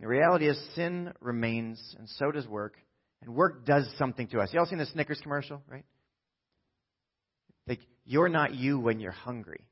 The 0.00 0.08
reality 0.08 0.48
is, 0.48 0.58
sin 0.74 1.12
remains, 1.20 1.94
and 1.98 2.08
so 2.08 2.30
does 2.32 2.46
work. 2.46 2.76
And 3.20 3.34
work 3.34 3.64
does 3.64 3.88
something 3.98 4.26
to 4.28 4.40
us. 4.40 4.50
You 4.52 4.58
all 4.58 4.66
seen 4.66 4.78
the 4.78 4.86
Snickers 4.86 5.20
commercial, 5.22 5.62
right? 5.68 5.84
Like, 7.68 7.80
you're 8.04 8.28
not 8.28 8.54
you 8.54 8.80
when 8.80 8.98
you're 8.98 9.12
hungry, 9.12 9.64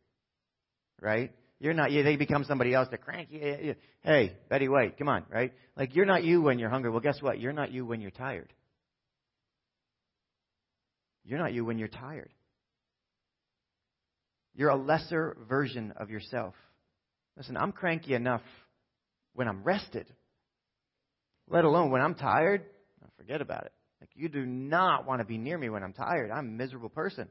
right? 1.01 1.33
You're 1.59 1.75
not 1.75 1.91
you. 1.91 2.05
They 2.05 2.17
become 2.17 2.45
somebody 2.45 2.73
else. 2.73 2.89
They're 2.91 2.99
cranky. 2.99 3.75
Hey, 4.03 4.37
Betty 4.49 4.69
White, 4.69 4.99
come 4.99 5.09
on, 5.09 5.25
right? 5.29 5.53
Like, 5.77 5.97
you're 5.97 6.07
not 6.07 6.23
you 6.23 6.41
when 6.43 6.59
you're 6.59 6.71
hungry. 6.71 6.91
Well, 6.91 7.01
guess 7.01 7.21
what? 7.21 7.41
You're 7.41 7.53
not 7.53 7.73
you 7.73 7.85
when 7.85 8.01
you're 8.01 8.13
tired. 8.13 8.53
You're 11.25 11.41
not 11.41 11.53
you 11.53 11.65
when 11.65 11.79
you're 11.79 11.89
tired. 11.89 12.31
You're 14.55 14.71
a 14.71 14.77
lesser 14.77 15.37
version 15.49 15.93
of 15.97 16.11
yourself. 16.11 16.55
Listen, 17.37 17.57
I'm 17.57 17.73
cranky 17.73 18.15
enough 18.15 18.43
when 19.35 19.49
I'm 19.49 19.63
rested, 19.63 20.07
let 21.49 21.65
alone 21.65 21.91
when 21.91 22.03
I'm 22.03 22.15
tired. 22.15 22.65
Forget 23.17 23.41
about 23.41 23.67
it. 23.67 23.73
Like, 24.01 24.11
you 24.15 24.29
do 24.29 24.47
not 24.47 25.07
want 25.07 25.21
to 25.21 25.27
be 25.27 25.37
near 25.37 25.59
me 25.59 25.69
when 25.69 25.83
I'm 25.83 25.93
tired. 25.93 26.31
I'm 26.31 26.49
a 26.49 26.51
miserable 26.51 26.89
person. 26.89 27.29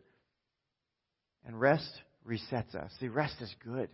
And 1.46 1.60
rest 1.60 1.90
resets 2.28 2.76
us. 2.76 2.92
See, 3.00 3.08
rest 3.08 3.36
is 3.42 3.54
good. 3.64 3.90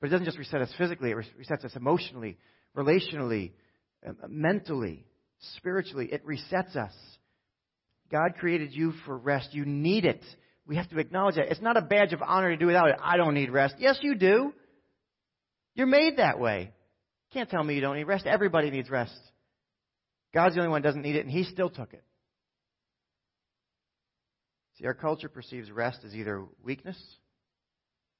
But 0.00 0.08
it 0.08 0.10
doesn't 0.10 0.26
just 0.26 0.38
reset 0.38 0.60
us 0.60 0.72
physically, 0.78 1.10
it 1.10 1.16
resets 1.16 1.64
us 1.64 1.74
emotionally, 1.74 2.38
relationally, 2.76 3.52
um, 4.06 4.16
mentally, 4.28 5.04
spiritually. 5.56 6.08
It 6.12 6.24
resets 6.26 6.76
us. 6.76 6.92
God 8.10 8.34
created 8.38 8.72
you 8.72 8.92
for 9.04 9.16
rest. 9.16 9.48
You 9.52 9.64
need 9.64 10.04
it. 10.04 10.22
We 10.66 10.76
have 10.76 10.88
to 10.90 10.98
acknowledge 10.98 11.36
that. 11.36 11.50
It's 11.50 11.60
not 11.60 11.76
a 11.76 11.82
badge 11.82 12.12
of 12.12 12.22
honor 12.22 12.50
to 12.50 12.56
do 12.56 12.66
without 12.66 12.88
it. 12.88 12.96
I 13.02 13.16
don't 13.16 13.34
need 13.34 13.50
rest. 13.50 13.76
Yes, 13.78 13.98
you 14.02 14.16
do. 14.16 14.52
You're 15.74 15.86
made 15.86 16.18
that 16.18 16.40
way. 16.40 16.72
Can't 17.32 17.48
tell 17.48 17.62
me 17.62 17.74
you 17.74 17.80
don't 17.80 17.96
need 17.96 18.04
rest. 18.04 18.26
Everybody 18.26 18.70
needs 18.70 18.90
rest. 18.90 19.18
God's 20.34 20.54
the 20.54 20.60
only 20.60 20.70
one 20.70 20.82
doesn't 20.82 21.02
need 21.02 21.16
it, 21.16 21.24
and 21.24 21.30
He 21.30 21.44
still 21.44 21.70
took 21.70 21.92
it. 21.92 22.02
See, 24.78 24.86
our 24.86 24.94
culture 24.94 25.28
perceives 25.28 25.70
rest 25.70 26.00
as 26.04 26.14
either 26.14 26.44
weakness, 26.62 27.00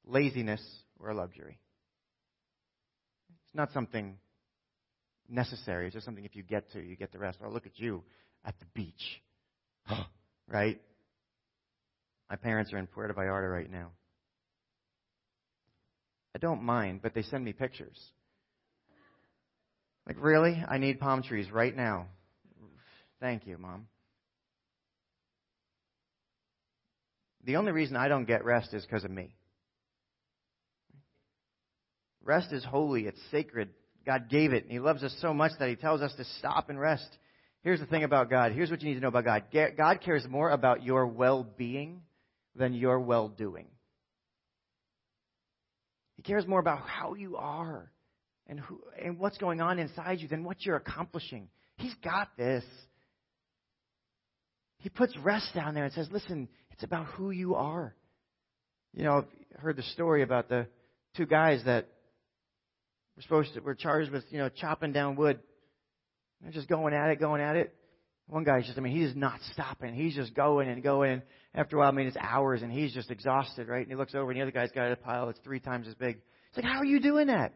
laziness, 0.07 0.63
or 0.99 1.11
a 1.11 1.15
luxury. 1.15 1.59
It's 3.47 3.55
not 3.55 3.73
something 3.73 4.17
necessary. 5.29 5.87
It's 5.87 5.95
just 5.95 6.07
something 6.07 6.25
if 6.25 6.37
you 6.37 6.43
get 6.43 6.71
to, 6.73 6.81
you 6.81 6.97
get 6.97 7.13
the 7.13 7.19
rest. 7.19 7.39
Or 7.43 7.51
look 7.51 7.67
at 7.67 7.79
you 7.79 8.05
at 8.45 8.59
the 8.59 8.67
beach. 8.75 9.23
right? 10.49 10.81
My 12.29 12.37
parents 12.37 12.73
are 12.73 12.79
in 12.79 12.87
Puerto 12.87 13.15
Vallarta 13.15 13.51
right 13.51 13.71
now. 13.71 13.93
I 16.35 16.39
don't 16.39 16.63
mind, 16.63 17.01
but 17.03 17.15
they 17.15 17.23
send 17.23 17.45
me 17.45 17.53
pictures. 17.53 17.99
Like, 20.07 20.17
really? 20.21 20.63
I 20.69 20.79
need 20.79 21.01
palm 21.01 21.23
trees 21.23 21.51
right 21.51 21.75
now. 21.75 22.07
Thank 23.21 23.47
you, 23.47 23.59
Mom. 23.59 23.87
The 27.45 27.57
only 27.57 27.73
reason 27.73 27.97
I 27.97 28.09
don't 28.09 28.25
get 28.25 28.45
rest 28.45 28.75
is 28.75 28.85
because 28.85 29.05
of 29.05 29.11
me. 29.11 29.35
Rest 32.23 32.53
is 32.53 32.65
holy, 32.65 33.07
it's 33.07 33.21
sacred. 33.31 33.71
God 34.05 34.29
gave 34.29 34.53
it, 34.53 34.65
and 34.65 34.73
He 34.73 34.81
loves 34.81 35.03
us 35.05 35.17
so 35.21 35.33
much 35.33 35.53
that 35.59 35.69
He 35.69 35.77
tells 35.77 36.03
us 36.03 36.13
to 36.17 36.25
stop 36.39 36.69
and 36.69 36.79
rest. 36.79 37.09
Here's 37.63 37.81
the 37.81 37.87
thing 37.87 38.05
about 38.05 38.31
God. 38.31 38.53
Here's 38.53 38.71
what 38.71 38.83
you 38.83 38.89
need 38.89 38.97
to 38.97 39.01
know 39.01 39.09
about 39.09 39.25
God 39.25 39.45
God 39.77 40.01
cares 40.01 40.27
more 40.29 40.51
about 40.51 40.83
your 40.83 41.07
well 41.07 41.47
being 41.57 42.03
than 42.57 42.75
your 42.75 43.01
well 43.01 43.29
doing. 43.29 43.67
He 46.17 46.23
cares 46.23 46.47
more 46.47 46.61
about 46.61 46.81
how 46.81 47.15
you 47.15 47.37
are 47.37 47.91
and, 48.47 48.59
who, 48.59 48.81
and 49.03 49.19
what's 49.19 49.39
going 49.39 49.61
on 49.61 49.79
inside 49.79 50.21
you 50.21 50.29
than 50.29 50.45
what 50.45 50.65
you're 50.65 50.77
accomplishing. 50.77 51.49
He's 51.77 51.95
got 52.03 52.29
this. 52.37 52.65
He 54.79 54.89
puts 54.89 55.17
rest 55.19 55.55
down 55.55 55.75
there 55.75 55.85
and 55.85 55.93
says, 55.93 56.09
listen, 56.11 56.49
it's 56.71 56.83
about 56.83 57.07
who 57.07 57.31
you 57.31 57.55
are. 57.55 57.95
You 58.95 59.05
know, 59.05 59.25
I've 59.55 59.61
heard 59.61 59.77
the 59.77 59.83
story 59.83 60.23
about 60.23 60.49
the 60.49 60.67
two 61.17 61.27
guys 61.27 61.63
that 61.67 61.87
were 63.17 63.23
supposed 63.23 63.55
to, 63.55 63.61
were 63.61 63.75
charged 63.75 64.11
with, 64.11 64.25
you 64.31 64.39
know, 64.39 64.49
chopping 64.49 64.93
down 64.93 65.17
wood. 65.17 65.39
They're 66.41 66.53
just 66.53 66.69
going 66.69 66.95
at 66.95 67.11
it, 67.11 67.21
going 67.21 67.43
at 67.43 67.57
it. 67.57 67.75
One 68.29 68.43
guy's 68.43 68.67
just, 68.67 68.77
I 68.77 68.81
mean, 68.81 68.97
he's 68.97 69.15
not 69.15 69.39
stopping. 69.53 69.95
He's 69.95 70.15
just 70.15 70.35
going 70.35 70.69
and 70.69 70.83
going. 70.83 71.23
After 71.55 71.77
a 71.77 71.79
while, 71.81 71.89
I 71.89 71.93
mean, 71.93 72.09
it's 72.09 72.17
hours 72.19 72.63
and 72.63 72.73
he's 72.73 72.93
just 72.93 73.11
exhausted, 73.11 73.69
right? 73.69 73.83
And 73.83 73.89
he 73.89 73.95
looks 73.95 74.15
over 74.15 74.31
and 74.31 74.39
the 74.39 74.43
other 74.43 74.51
guy's 74.51 74.73
got 74.73 74.91
a 74.91 74.97
pile 74.97 75.27
that's 75.27 75.39
three 75.45 75.61
times 75.61 75.87
as 75.87 75.95
big. 75.95 76.17
He's 76.53 76.65
like, 76.65 76.73
how 76.73 76.81
are 76.81 76.85
you 76.85 77.01
doing 77.01 77.29
that? 77.29 77.53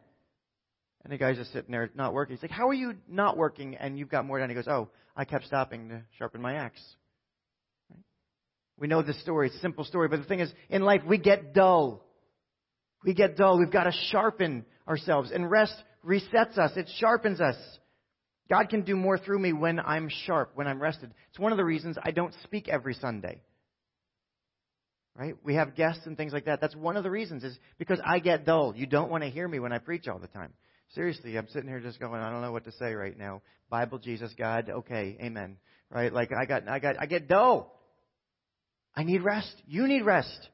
And 1.02 1.12
the 1.12 1.16
guy's 1.16 1.36
just 1.36 1.52
sitting 1.52 1.70
there 1.70 1.90
not 1.94 2.12
working. 2.12 2.36
He's 2.36 2.42
like, 2.42 2.50
How 2.50 2.68
are 2.68 2.74
you 2.74 2.94
not 3.08 3.36
working 3.36 3.76
and 3.76 3.98
you've 3.98 4.10
got 4.10 4.26
more 4.26 4.38
done? 4.38 4.48
He 4.48 4.54
goes, 4.54 4.68
Oh, 4.68 4.88
I 5.16 5.24
kept 5.24 5.46
stopping 5.46 5.88
to 5.88 6.02
sharpen 6.18 6.42
my 6.42 6.54
axe. 6.54 6.82
Right? 7.90 8.00
We 8.78 8.86
know 8.86 9.02
this 9.02 9.20
story. 9.22 9.46
It's 9.48 9.56
a 9.56 9.60
simple 9.60 9.84
story. 9.84 10.08
But 10.08 10.20
the 10.20 10.26
thing 10.26 10.40
is, 10.40 10.52
in 10.68 10.82
life, 10.82 11.02
we 11.06 11.18
get 11.18 11.54
dull. 11.54 12.04
We 13.02 13.14
get 13.14 13.36
dull. 13.36 13.58
We've 13.58 13.72
got 13.72 13.84
to 13.84 13.92
sharpen 14.10 14.66
ourselves. 14.86 15.30
And 15.30 15.50
rest 15.50 15.74
resets 16.04 16.58
us, 16.58 16.72
it 16.76 16.90
sharpens 16.98 17.40
us. 17.40 17.56
God 18.50 18.68
can 18.68 18.82
do 18.82 18.96
more 18.96 19.16
through 19.16 19.38
me 19.38 19.52
when 19.52 19.78
I'm 19.78 20.08
sharp, 20.26 20.50
when 20.54 20.66
I'm 20.66 20.82
rested. 20.82 21.14
It's 21.30 21.38
one 21.38 21.52
of 21.52 21.58
the 21.58 21.64
reasons 21.64 21.96
I 22.02 22.10
don't 22.10 22.34
speak 22.42 22.68
every 22.68 22.94
Sunday. 22.94 23.42
Right? 25.16 25.36
We 25.44 25.54
have 25.54 25.76
guests 25.76 26.06
and 26.06 26.16
things 26.16 26.32
like 26.32 26.46
that. 26.46 26.60
That's 26.60 26.74
one 26.74 26.96
of 26.96 27.04
the 27.04 27.10
reasons 27.10 27.44
is 27.44 27.56
because 27.78 28.00
I 28.04 28.18
get 28.18 28.44
dull. 28.44 28.74
You 28.74 28.86
don't 28.86 29.10
want 29.10 29.22
to 29.22 29.30
hear 29.30 29.46
me 29.46 29.58
when 29.60 29.72
I 29.72 29.78
preach 29.78 30.08
all 30.08 30.18
the 30.18 30.28
time. 30.28 30.52
Seriously, 30.94 31.36
I'm 31.36 31.48
sitting 31.48 31.68
here 31.68 31.80
just 31.80 32.00
going, 32.00 32.20
I 32.20 32.30
don't 32.30 32.42
know 32.42 32.52
what 32.52 32.64
to 32.64 32.72
say 32.72 32.94
right 32.94 33.16
now. 33.16 33.42
Bible, 33.68 33.98
Jesus, 33.98 34.32
God, 34.36 34.68
okay, 34.68 35.16
amen. 35.20 35.56
Right? 35.90 36.12
Like 36.12 36.32
I 36.32 36.46
got, 36.46 36.68
I 36.68 36.78
got, 36.80 36.96
I 36.98 37.06
get 37.06 37.28
dull. 37.28 37.78
I 38.96 39.04
need 39.04 39.22
rest. 39.22 39.54
You 39.68 39.86
need 39.86 40.02
rest. 40.02 40.48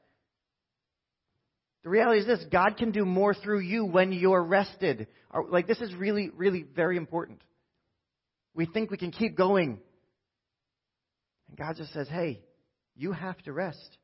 The 1.83 1.89
reality 1.89 2.19
is 2.19 2.27
this 2.27 2.45
God 2.51 2.77
can 2.77 2.91
do 2.91 3.05
more 3.05 3.33
through 3.33 3.61
you 3.61 3.85
when 3.85 4.11
you're 4.11 4.43
rested. 4.43 5.07
Like, 5.49 5.67
this 5.67 5.79
is 5.79 5.93
really, 5.95 6.29
really 6.35 6.65
very 6.75 6.97
important. 6.97 7.41
We 8.57 8.65
think 8.65 8.89
we 8.89 8.97
can 8.97 9.11
keep 9.11 9.37
going. 9.37 9.79
And 11.47 11.57
God 11.57 11.75
just 11.77 11.93
says, 11.93 12.09
hey, 12.09 12.41
you 12.95 13.11
have 13.13 13.37
to 13.43 13.53
rest. 13.53 13.97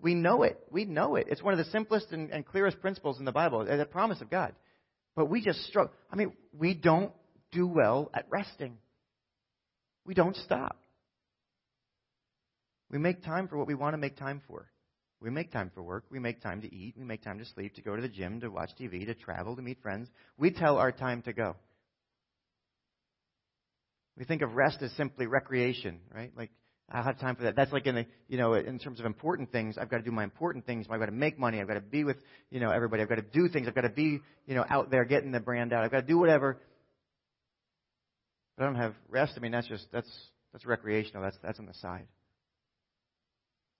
We 0.00 0.14
know 0.14 0.44
it. 0.44 0.58
We 0.70 0.86
know 0.86 1.16
it. 1.16 1.26
It's 1.28 1.42
one 1.42 1.52
of 1.52 1.58
the 1.58 1.70
simplest 1.70 2.10
and, 2.10 2.30
and 2.30 2.44
clearest 2.46 2.80
principles 2.80 3.18
in 3.18 3.26
the 3.26 3.32
Bible, 3.32 3.64
the 3.64 3.84
promise 3.84 4.22
of 4.22 4.30
God. 4.30 4.54
But 5.14 5.28
we 5.28 5.44
just 5.44 5.62
struggle. 5.64 5.92
I 6.10 6.16
mean, 6.16 6.32
we 6.58 6.72
don't 6.72 7.12
do 7.52 7.66
well 7.66 8.10
at 8.14 8.24
resting. 8.30 8.78
We 10.06 10.14
don't 10.14 10.36
stop. 10.36 10.78
We 12.90 12.98
make 12.98 13.22
time 13.22 13.46
for 13.46 13.58
what 13.58 13.66
we 13.66 13.74
want 13.74 13.92
to 13.92 13.98
make 13.98 14.16
time 14.16 14.40
for. 14.48 14.70
We 15.20 15.28
make 15.28 15.52
time 15.52 15.70
for 15.74 15.82
work. 15.82 16.04
We 16.10 16.18
make 16.18 16.40
time 16.40 16.62
to 16.62 16.74
eat. 16.74 16.94
We 16.96 17.04
make 17.04 17.22
time 17.22 17.40
to 17.40 17.44
sleep, 17.44 17.74
to 17.74 17.82
go 17.82 17.94
to 17.94 18.00
the 18.00 18.08
gym, 18.08 18.40
to 18.40 18.48
watch 18.48 18.70
TV, 18.80 19.04
to 19.04 19.14
travel, 19.14 19.54
to 19.56 19.60
meet 19.60 19.82
friends. 19.82 20.08
We 20.38 20.50
tell 20.50 20.78
our 20.78 20.92
time 20.92 21.20
to 21.22 21.34
go. 21.34 21.56
We 24.18 24.24
think 24.24 24.42
of 24.42 24.54
rest 24.54 24.82
as 24.82 24.90
simply 24.92 25.26
recreation, 25.26 26.00
right? 26.12 26.32
Like 26.36 26.50
I'll 26.90 27.04
have 27.04 27.20
time 27.20 27.36
for 27.36 27.44
that. 27.44 27.54
That's 27.54 27.72
like 27.72 27.86
in 27.86 27.94
the, 27.94 28.06
you 28.28 28.36
know, 28.36 28.54
in 28.54 28.78
terms 28.78 28.98
of 28.98 29.06
important 29.06 29.52
things, 29.52 29.78
I've 29.78 29.88
got 29.88 29.98
to 29.98 30.02
do 30.02 30.10
my 30.10 30.24
important 30.24 30.66
things. 30.66 30.86
I've 30.90 30.98
got 30.98 31.06
to 31.06 31.12
make 31.12 31.38
money. 31.38 31.60
I've 31.60 31.68
got 31.68 31.74
to 31.74 31.80
be 31.80 32.02
with, 32.02 32.16
you 32.50 32.58
know, 32.58 32.70
everybody. 32.70 33.02
I've 33.02 33.08
got 33.08 33.16
to 33.16 33.22
do 33.22 33.48
things. 33.48 33.68
I've 33.68 33.74
got 33.74 33.82
to 33.82 33.90
be, 33.90 34.20
you 34.46 34.54
know, 34.54 34.64
out 34.68 34.90
there 34.90 35.04
getting 35.04 35.30
the 35.30 35.40
brand 35.40 35.72
out. 35.72 35.84
I've 35.84 35.90
got 35.90 36.00
to 36.00 36.06
do 36.06 36.18
whatever. 36.18 36.58
But 38.56 38.64
I 38.64 38.66
don't 38.66 38.76
have 38.76 38.94
rest. 39.08 39.34
I 39.36 39.40
mean, 39.40 39.52
that's 39.52 39.68
just, 39.68 39.86
that's, 39.92 40.10
that's 40.52 40.66
recreational. 40.66 41.22
That's, 41.22 41.36
that's 41.42 41.60
on 41.60 41.66
the 41.66 41.74
side. 41.74 42.08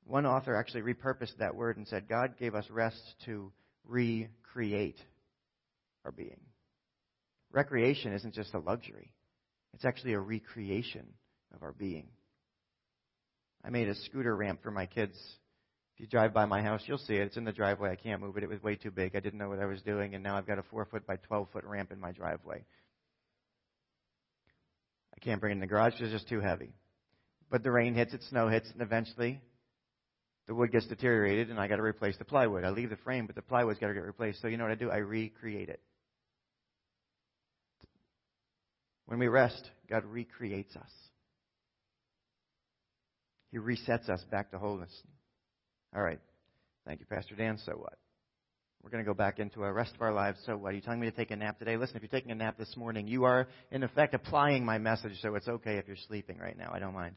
One 0.05 0.25
author 0.25 0.55
actually 0.55 0.83
repurposed 0.83 1.37
that 1.39 1.57
word 1.57 1.79
and 1.79 1.89
said, 1.89 2.09
God 2.09 2.35
gave 2.39 2.55
us 2.55 2.65
rest 2.71 3.03
to 3.25 3.51
recreate 3.87 4.99
our 6.05 6.13
being. 6.13 6.41
Recreation 7.51 8.13
isn't 8.13 8.35
just 8.35 8.55
a 8.55 8.59
luxury. 8.59 9.13
It's 9.75 9.85
actually 9.85 10.15
a 10.15 10.21
recreation 10.21 11.07
of 11.55 11.63
our 11.63 11.73
being. 11.73 12.09
I 13.65 13.71
made 13.71 13.89
a 13.89 13.95
scooter 13.95 14.35
ramp 14.35 14.61
for 14.63 14.71
my 14.71 14.87
kids. 14.87 15.17
If 15.95 16.01
you 16.01 16.07
drive 16.07 16.33
by 16.33 16.47
my 16.47 16.63
house, 16.63 16.83
you'll 16.87 16.99
see 16.99 17.15
it. 17.15 17.23
It's 17.23 17.37
in 17.37 17.45
the 17.45 17.53
driveway. 17.53 17.91
I 17.91 17.97
can't 17.97 18.21
move 18.21 18.37
it. 18.37 18.43
It 18.45 18.49
was 18.49 18.63
way 18.63 18.77
too 18.77 18.91
big. 18.91 19.17
I 19.17 19.21
didn't 19.21 19.39
know 19.39 19.49
what 19.49 19.59
I 19.59 19.67
was 19.67 19.83
doing, 19.83 20.15
and 20.15 20.23
now 20.23 20.37
I've 20.37 20.47
got 20.47 20.59
a 20.59 20.63
four 20.63 20.85
foot 20.85 21.07
by 21.07 21.17
12 21.17 21.49
foot 21.53 21.65
ramp 21.65 21.93
in 21.93 22.01
my 22.01 22.13
driveway. 22.13 22.65
I 25.15 25.19
can't 25.21 25.41
bring 25.41 25.53
it 25.53 25.55
in 25.57 25.61
the 25.61 25.67
garage 25.67 25.95
because 25.95 26.13
it's 26.13 26.23
just 26.23 26.29
too 26.29 26.41
heavy. 26.41 26.73
But 27.51 27.63
the 27.63 27.73
rain 27.73 27.95
hits, 27.95 28.15
it 28.15 28.23
snow 28.29 28.49
hits, 28.49 28.71
and 28.71 28.83
eventually 28.83 29.41
the 30.49 30.55
wood 30.55 30.73
gets 30.73 30.87
deteriorated 30.87 31.51
and 31.51 31.61
I 31.61 31.69
got 31.69 31.77
to 31.77 31.83
replace 31.83 32.17
the 32.17 32.25
plywood. 32.25 32.65
I 32.65 32.71
leave 32.71 32.91
the 32.91 32.97
frame, 32.97 33.27
but 33.27 33.37
the 33.37 33.43
plywood's 33.43 33.79
got 33.79 33.89
to 33.89 33.95
get 33.95 34.05
replaced. 34.05 34.41
So 34.41 34.49
you 34.49 34.57
know 34.57 34.65
what 34.65 34.73
I 34.73 34.77
do? 34.77 34.91
I 34.91 34.97
recreate 34.97 35.69
it. 35.69 35.81
When 39.09 39.19
we 39.19 39.29
rest, 39.29 39.71
God 39.89 40.05
recreates 40.05 40.77
us. 40.77 40.91
He 43.51 43.57
resets 43.57 44.11
us 44.11 44.23
back 44.31 44.51
to 44.51 44.59
wholeness. 44.59 44.93
All 45.97 46.03
right. 46.03 46.21
Thank 46.87 47.01
you, 47.01 47.07
Pastor 47.07 47.35
Dan. 47.35 47.57
So 47.65 47.73
what? 47.73 47.99
We're 48.83 48.91
going 48.91 49.03
to 49.03 49.09
go 49.09 49.15
back 49.15 49.39
into 49.39 49.61
the 49.61 49.73
rest 49.73 49.95
of 49.95 50.03
our 50.03 50.13
lives. 50.13 50.39
So 50.45 50.59
what? 50.59 50.73
Are 50.73 50.77
you 50.77 50.83
telling 50.83 51.01
me 51.01 51.11
to 51.11 51.17
take 51.17 51.31
a 51.31 51.37
nap 51.37 51.59
today? 51.59 51.79
Listen, 51.79 51.97
if 51.97 52.03
you're 52.03 52.11
taking 52.11 52.33
a 52.33 52.35
nap 52.35 52.59
this 52.59 52.77
morning, 52.77 53.09
you 53.09 53.25
are, 53.25 53.49
in 53.71 53.83
effect, 53.83 54.13
applying 54.13 54.63
my 54.63 54.77
message, 54.77 55.13
so 55.23 55.35
it's 55.37 55.49
okay 55.49 55.79
if 55.79 55.87
you're 55.87 55.97
sleeping 56.07 56.37
right 56.37 56.57
now. 56.59 56.71
I 56.71 56.79
don't 56.79 56.93
mind. 56.93 57.15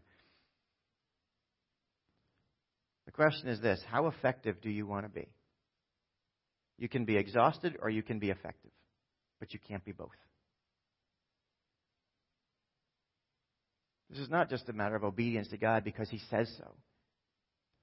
The 3.06 3.12
question 3.12 3.50
is 3.50 3.60
this 3.60 3.82
How 3.92 4.08
effective 4.08 4.62
do 4.62 4.70
you 4.70 4.88
want 4.88 5.06
to 5.06 5.10
be? 5.12 5.28
You 6.78 6.88
can 6.88 7.04
be 7.04 7.18
exhausted 7.18 7.78
or 7.82 7.90
you 7.90 8.02
can 8.02 8.20
be 8.20 8.30
effective, 8.30 8.72
but 9.42 9.54
you 9.54 9.60
can't 9.68 9.84
be 9.84 9.92
both. 9.92 10.10
This 14.12 14.20
is 14.20 14.30
not 14.30 14.50
just 14.50 14.68
a 14.68 14.74
matter 14.74 14.96
of 14.96 15.06
obedience 15.06 15.48
to 15.50 15.58
God 15.58 15.86
because 15.86 16.10
He 16.10 16.20
says 16.30 16.54
so, 16.58 16.76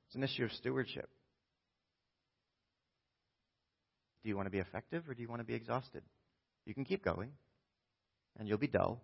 it's 0.07 0.15
an 0.15 0.23
issue 0.23 0.45
of 0.45 0.53
stewardship. 0.53 1.09
Do 4.23 4.29
you 4.29 4.37
want 4.37 4.47
to 4.47 4.51
be 4.51 4.59
effective 4.59 5.05
or 5.09 5.15
do 5.15 5.23
you 5.23 5.29
want 5.29 5.41
to 5.41 5.47
be 5.47 5.55
exhausted? 5.55 6.03
You 6.67 6.75
can 6.75 6.85
keep 6.85 7.03
going, 7.03 7.31
and 8.39 8.47
you'll 8.47 8.59
be 8.59 8.67
dull. 8.67 9.01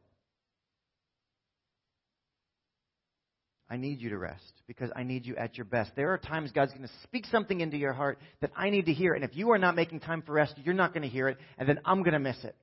I 3.71 3.79
need 3.79 4.03
you 4.03 4.11
to 4.11 4.19
rest 4.19 4.53
because 4.67 4.91
I 4.95 5.03
need 5.03 5.25
you 5.25 5.35
at 5.37 5.57
your 5.57 5.65
best. 5.65 5.93
There 5.97 6.13
are 6.13 6.19
times 6.19 6.53
God's 6.53 6.73
going 6.73 6.87
to 6.87 6.93
speak 7.05 7.25
something 7.27 7.63
into 7.63 7.79
your 7.79 7.95
heart 7.95 8.19
that 8.43 8.51
I 8.55 8.69
need 8.69 8.87
to 8.87 8.93
hear, 8.93 9.15
and 9.15 9.25
if 9.25 9.35
you 9.35 9.53
are 9.53 9.59
not 9.59 9.75
making 9.75 10.01
time 10.01 10.21
for 10.21 10.33
rest, 10.33 10.55
you're 10.63 10.75
not 10.75 10.93
going 10.93 11.03
to 11.05 11.09
hear 11.09 11.29
it, 11.29 11.39
and 11.57 11.67
then 11.67 11.81
I'm 11.87 12.03
going 12.03 12.13
to 12.13 12.19
miss 12.19 12.37
it. 12.45 12.55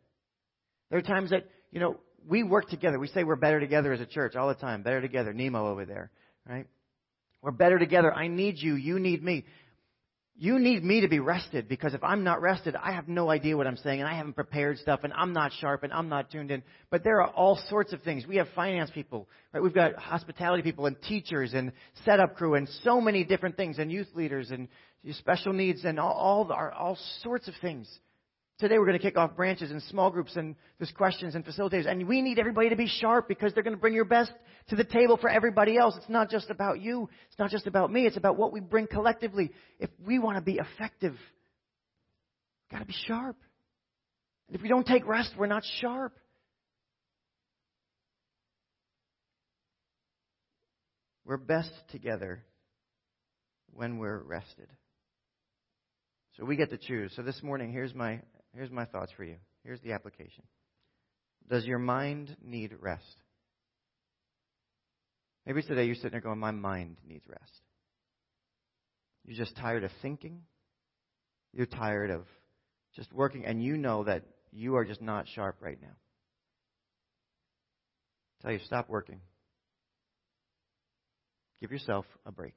There 0.91 1.00
are 1.00 1.04
times 1.04 1.32
that, 1.32 1.47
you 1.71 1.80
know, 1.80 1.97
we 2.27 2.43
work 2.43 2.69
together. 2.69 2.99
We 2.99 3.07
say 3.07 3.23
we're 3.23 3.36
better 3.36 3.60
together 3.60 3.93
as 3.93 3.99
a 3.99 4.05
church 4.05 4.36
all 4.36 4.47
the 4.47 4.55
time. 4.55 4.84
Better 4.84 5.01
together. 5.01 5.34
Nemo 5.34 5.67
over 5.67 5.86
there, 5.86 6.12
right? 6.47 6.67
We're 7.41 7.51
better 7.51 7.79
together. 7.79 8.13
I 8.13 8.27
need 8.27 8.57
you. 8.57 8.75
You 8.75 8.99
need 8.99 9.23
me. 9.23 9.45
You 10.38 10.57
need 10.57 10.84
me 10.84 11.01
to 11.01 11.07
be 11.07 11.19
rested 11.19 11.67
because 11.67 11.93
if 11.93 12.03
I'm 12.03 12.23
not 12.23 12.41
rested, 12.41 12.75
I 12.75 12.93
have 12.93 13.07
no 13.07 13.29
idea 13.29 13.55
what 13.55 13.67
I'm 13.67 13.77
saying 13.77 13.99
and 13.99 14.10
I 14.10 14.15
haven't 14.15 14.34
prepared 14.34 14.79
stuff 14.79 15.01
and 15.03 15.13
I'm 15.13 15.34
not 15.34 15.51
sharp 15.60 15.84
and 15.84 15.93
I'm 15.93 16.10
not 16.10 16.31
tuned 16.31 16.49
in. 16.49 16.63
But 16.89 17.03
there 17.03 17.21
are 17.21 17.29
all 17.29 17.62
sorts 17.69 17.93
of 17.93 18.01
things. 18.01 18.25
We 18.25 18.38
have 18.38 18.47
finance 18.55 18.89
people, 18.91 19.27
right? 19.53 19.62
We've 19.62 19.73
got 19.73 19.95
hospitality 19.97 20.63
people 20.63 20.88
and 20.88 20.99
teachers 21.03 21.53
and 21.53 21.71
setup 22.05 22.38
crew 22.38 22.55
and 22.55 22.67
so 22.84 22.99
many 22.99 23.23
different 23.23 23.55
things 23.55 23.77
and 23.77 23.91
youth 23.91 24.07
leaders 24.15 24.49
and 24.49 24.67
special 25.12 25.53
needs 25.53 25.86
and 25.86 25.99
all, 25.99 26.13
all, 26.13 26.51
all 26.51 26.97
sorts 27.21 27.47
of 27.47 27.53
things. 27.62 27.88
Today 28.62 28.78
we're 28.78 28.86
going 28.86 29.00
to 29.00 29.04
kick 29.04 29.17
off 29.17 29.36
branches 29.36 29.71
and 29.71 29.82
small 29.82 30.12
groups 30.12 30.36
and 30.36 30.56
there's 30.78 30.91
questions 30.91 31.34
and 31.34 31.43
facilitators. 31.43 31.89
And 31.89 32.08
we 32.08 32.21
need 32.21 32.38
everybody 32.38 32.69
to 32.69 32.76
be 32.76 32.88
sharp 32.88 33.28
because 33.28 33.56
they're 33.56 33.63
going 33.63 33.76
to 33.76 33.82
bring 33.82 33.95
your 33.95 34.06
best 34.06 34.32
to 34.69 34.76
the 34.76 34.84
table 34.84 35.17
for 35.17 35.32
everybody 35.32 35.80
else. 35.80 35.95
It's 35.97 36.08
not 36.08 36.30
just 36.30 36.52
about 36.52 36.80
you. 36.80 37.10
It's 37.28 37.39
not 37.39 37.50
just 37.50 37.65
about 37.65 37.91
me. 37.91 38.06
It's 38.06 38.17
about 38.17 38.38
what 38.38 38.54
we 38.54 38.60
bring 38.60 38.86
collectively. 38.86 39.50
If 39.80 39.89
we 40.06 40.19
want 40.19 40.38
to 40.38 40.43
be 40.43 40.60
effective, 40.60 41.13
we've 41.13 42.71
got 42.71 42.82
to 42.82 42.86
be 42.86 42.93
sharp. 43.08 43.36
And 44.47 44.56
if 44.56 44.62
we 44.62 44.69
don't 44.69 44.86
take 44.86 45.08
rest, 45.08 45.32
we're 45.36 45.47
not 45.47 45.63
sharp. 45.80 46.15
We're 51.26 51.38
best 51.38 51.71
together 51.91 52.43
when 53.74 53.97
we're 53.97 54.21
rested. 54.21 54.67
So 56.38 56.45
we 56.45 56.58
get 56.58 56.69
to 56.69 56.78
choose. 56.78 57.12
So 57.15 57.24
this 57.24 57.41
morning, 57.41 57.71
here's 57.71 57.95
my 57.95 58.21
Here's 58.54 58.72
my 58.72 58.86
thoughts 58.86 59.12
for 59.16 59.24
you. 59.24 59.38
Here's 59.64 59.82
the 59.82 59.94
application. 59.94 60.44
Does 61.50 61.66
your 61.66 61.80
mind 61.80 62.36
need 62.44 62.74
rest? 62.80 63.16
Maybe 65.46 65.62
today 65.64 65.86
you're 65.86 65.96
sitting 65.96 66.12
there 66.12 66.22
going, 66.22 66.40
My 66.40 66.52
mind 66.52 66.98
needs 67.08 67.26
rest. 67.28 67.62
You're 69.26 69.38
just 69.38 69.56
tired 69.58 69.84
of 69.84 69.92
thinking. 70.02 70.42
You're 71.54 71.66
tired 71.66 72.12
of 72.12 72.26
just 72.96 73.12
working, 73.14 73.46
and 73.46 73.64
you 73.64 73.78
know 73.78 74.04
that 74.04 74.24
you 74.52 74.76
are 74.76 74.86
just 74.86 75.02
not 75.02 75.28
sharp 75.28 75.58
right 75.62 75.82
now. 75.82 75.96
I 78.40 78.44
tell 78.44 78.52
you, 78.54 78.60
stop 78.66 78.90
working. 78.90 79.22
Give 81.62 81.72
yourself 81.72 82.06
a 82.26 82.32
break. 82.32 82.56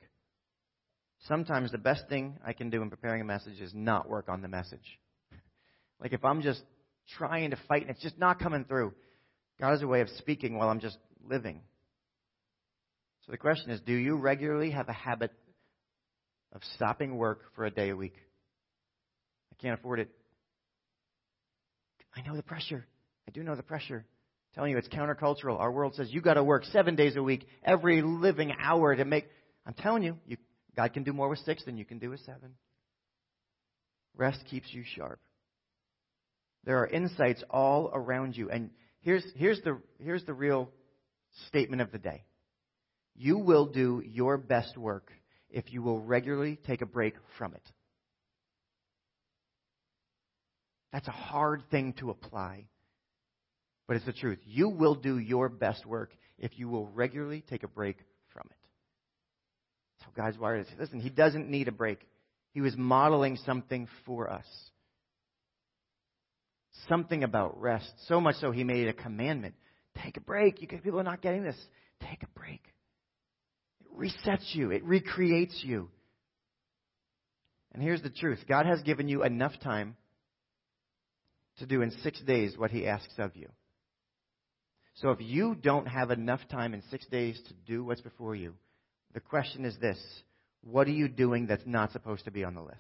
Sometimes 1.28 1.70
the 1.70 1.78
best 1.78 2.08
thing 2.08 2.38
I 2.44 2.52
can 2.52 2.70
do 2.70 2.82
in 2.82 2.90
preparing 2.90 3.20
a 3.20 3.24
message 3.24 3.60
is 3.60 3.72
not 3.74 4.08
work 4.08 4.28
on 4.28 4.42
the 4.42 4.48
message. 4.48 4.98
Like 6.00 6.12
if 6.12 6.24
I'm 6.24 6.42
just 6.42 6.62
trying 7.16 7.50
to 7.50 7.58
fight 7.68 7.82
and 7.82 7.90
it's 7.90 8.02
just 8.02 8.18
not 8.18 8.38
coming 8.38 8.64
through, 8.64 8.92
God 9.60 9.70
has 9.70 9.82
a 9.82 9.86
way 9.86 10.00
of 10.00 10.08
speaking 10.18 10.56
while 10.56 10.68
I'm 10.68 10.80
just 10.80 10.98
living. 11.28 11.60
So 13.26 13.32
the 13.32 13.38
question 13.38 13.70
is 13.70 13.80
do 13.80 13.94
you 13.94 14.16
regularly 14.16 14.70
have 14.70 14.88
a 14.88 14.92
habit 14.92 15.30
of 16.52 16.62
stopping 16.74 17.16
work 17.16 17.40
for 17.54 17.64
a 17.64 17.70
day 17.70 17.90
a 17.90 17.96
week? 17.96 18.14
I 19.52 19.62
can't 19.62 19.78
afford 19.78 20.00
it. 20.00 20.10
I 22.14 22.22
know 22.22 22.36
the 22.36 22.42
pressure. 22.42 22.86
I 23.26 23.30
do 23.30 23.42
know 23.42 23.56
the 23.56 23.62
pressure. 23.62 23.98
I'm 23.98 24.54
telling 24.54 24.70
you, 24.72 24.78
it's 24.78 24.88
countercultural. 24.88 25.58
Our 25.58 25.72
world 25.72 25.94
says 25.94 26.08
you 26.10 26.20
got 26.20 26.34
to 26.34 26.44
work 26.44 26.64
seven 26.66 26.94
days 26.94 27.16
a 27.16 27.22
week, 27.22 27.46
every 27.64 28.02
living 28.02 28.52
hour 28.60 28.94
to 28.94 29.04
make. 29.04 29.26
I'm 29.66 29.74
telling 29.74 30.02
you, 30.02 30.18
you, 30.26 30.36
God 30.76 30.92
can 30.92 31.02
do 31.02 31.12
more 31.12 31.28
with 31.28 31.40
six 31.40 31.64
than 31.64 31.76
you 31.76 31.84
can 31.84 31.98
do 31.98 32.10
with 32.10 32.20
seven. 32.20 32.54
Rest 34.16 34.44
keeps 34.48 34.72
you 34.72 34.84
sharp. 34.84 35.18
There 36.64 36.78
are 36.78 36.86
insights 36.86 37.42
all 37.50 37.90
around 37.92 38.36
you. 38.36 38.50
And 38.50 38.70
here's, 39.00 39.24
here's, 39.36 39.60
the, 39.62 39.80
here's 39.98 40.24
the 40.24 40.34
real 40.34 40.70
statement 41.48 41.82
of 41.82 41.92
the 41.92 41.98
day 41.98 42.24
you 43.16 43.38
will 43.38 43.66
do 43.66 44.02
your 44.04 44.36
best 44.36 44.76
work 44.76 45.12
if 45.48 45.72
you 45.72 45.82
will 45.82 46.00
regularly 46.00 46.58
take 46.66 46.82
a 46.82 46.86
break 46.86 47.14
from 47.38 47.54
it. 47.54 47.62
That's 50.92 51.06
a 51.06 51.12
hard 51.12 51.62
thing 51.70 51.92
to 52.00 52.10
apply, 52.10 52.66
but 53.86 53.96
it's 53.96 54.06
the 54.06 54.12
truth. 54.12 54.38
You 54.44 54.68
will 54.68 54.94
do 54.94 55.18
your 55.18 55.48
best 55.48 55.86
work 55.86 56.10
if 56.38 56.58
you 56.58 56.68
will 56.68 56.86
regularly 56.88 57.44
take 57.48 57.62
a 57.62 57.68
break 57.68 57.98
from 58.32 58.48
it. 58.50 58.56
That's 59.98 60.16
how 60.16 60.24
God's 60.24 60.38
wired 60.38 60.60
it. 60.60 60.68
Listen, 60.78 61.00
He 61.00 61.10
doesn't 61.10 61.48
need 61.48 61.68
a 61.68 61.72
break. 61.72 62.00
He 62.52 62.60
was 62.60 62.76
modeling 62.76 63.36
something 63.44 63.88
for 64.06 64.30
us 64.30 64.46
something 66.88 67.24
about 67.24 67.60
rest. 67.60 67.90
So 68.06 68.20
much 68.20 68.36
so, 68.36 68.50
he 68.50 68.64
made 68.64 68.86
it 68.86 68.90
a 68.90 69.02
commandment. 69.02 69.54
Take 70.02 70.16
a 70.16 70.20
break. 70.20 70.60
You 70.60 70.68
people 70.68 71.00
are 71.00 71.04
not 71.04 71.22
getting 71.22 71.44
this. 71.44 71.56
Take 72.00 72.22
a 72.22 72.38
break. 72.38 72.62
It 73.80 73.98
resets 73.98 74.54
you, 74.54 74.70
it 74.70 74.84
recreates 74.84 75.60
you. 75.64 75.88
And 77.72 77.82
here's 77.82 78.02
the 78.02 78.10
truth 78.10 78.38
God 78.48 78.66
has 78.66 78.82
given 78.82 79.08
you 79.08 79.24
enough 79.24 79.52
time 79.62 79.96
to 81.58 81.66
do 81.66 81.82
in 81.82 81.90
six 82.02 82.20
days 82.20 82.56
what 82.56 82.70
he 82.70 82.86
asks 82.86 83.14
of 83.18 83.36
you. 83.36 83.48
So 84.96 85.10
if 85.10 85.18
you 85.20 85.56
don't 85.56 85.86
have 85.86 86.10
enough 86.10 86.40
time 86.50 86.72
in 86.72 86.82
six 86.90 87.06
days 87.06 87.40
to 87.48 87.54
do 87.66 87.84
what's 87.84 88.00
before 88.00 88.36
you, 88.36 88.54
the 89.12 89.20
question 89.20 89.64
is 89.64 89.76
this 89.80 89.98
what 90.62 90.86
are 90.86 90.92
you 90.92 91.08
doing 91.08 91.46
that's 91.46 91.66
not 91.66 91.92
supposed 91.92 92.24
to 92.24 92.30
be 92.30 92.44
on 92.44 92.54
the 92.54 92.62
list? 92.62 92.78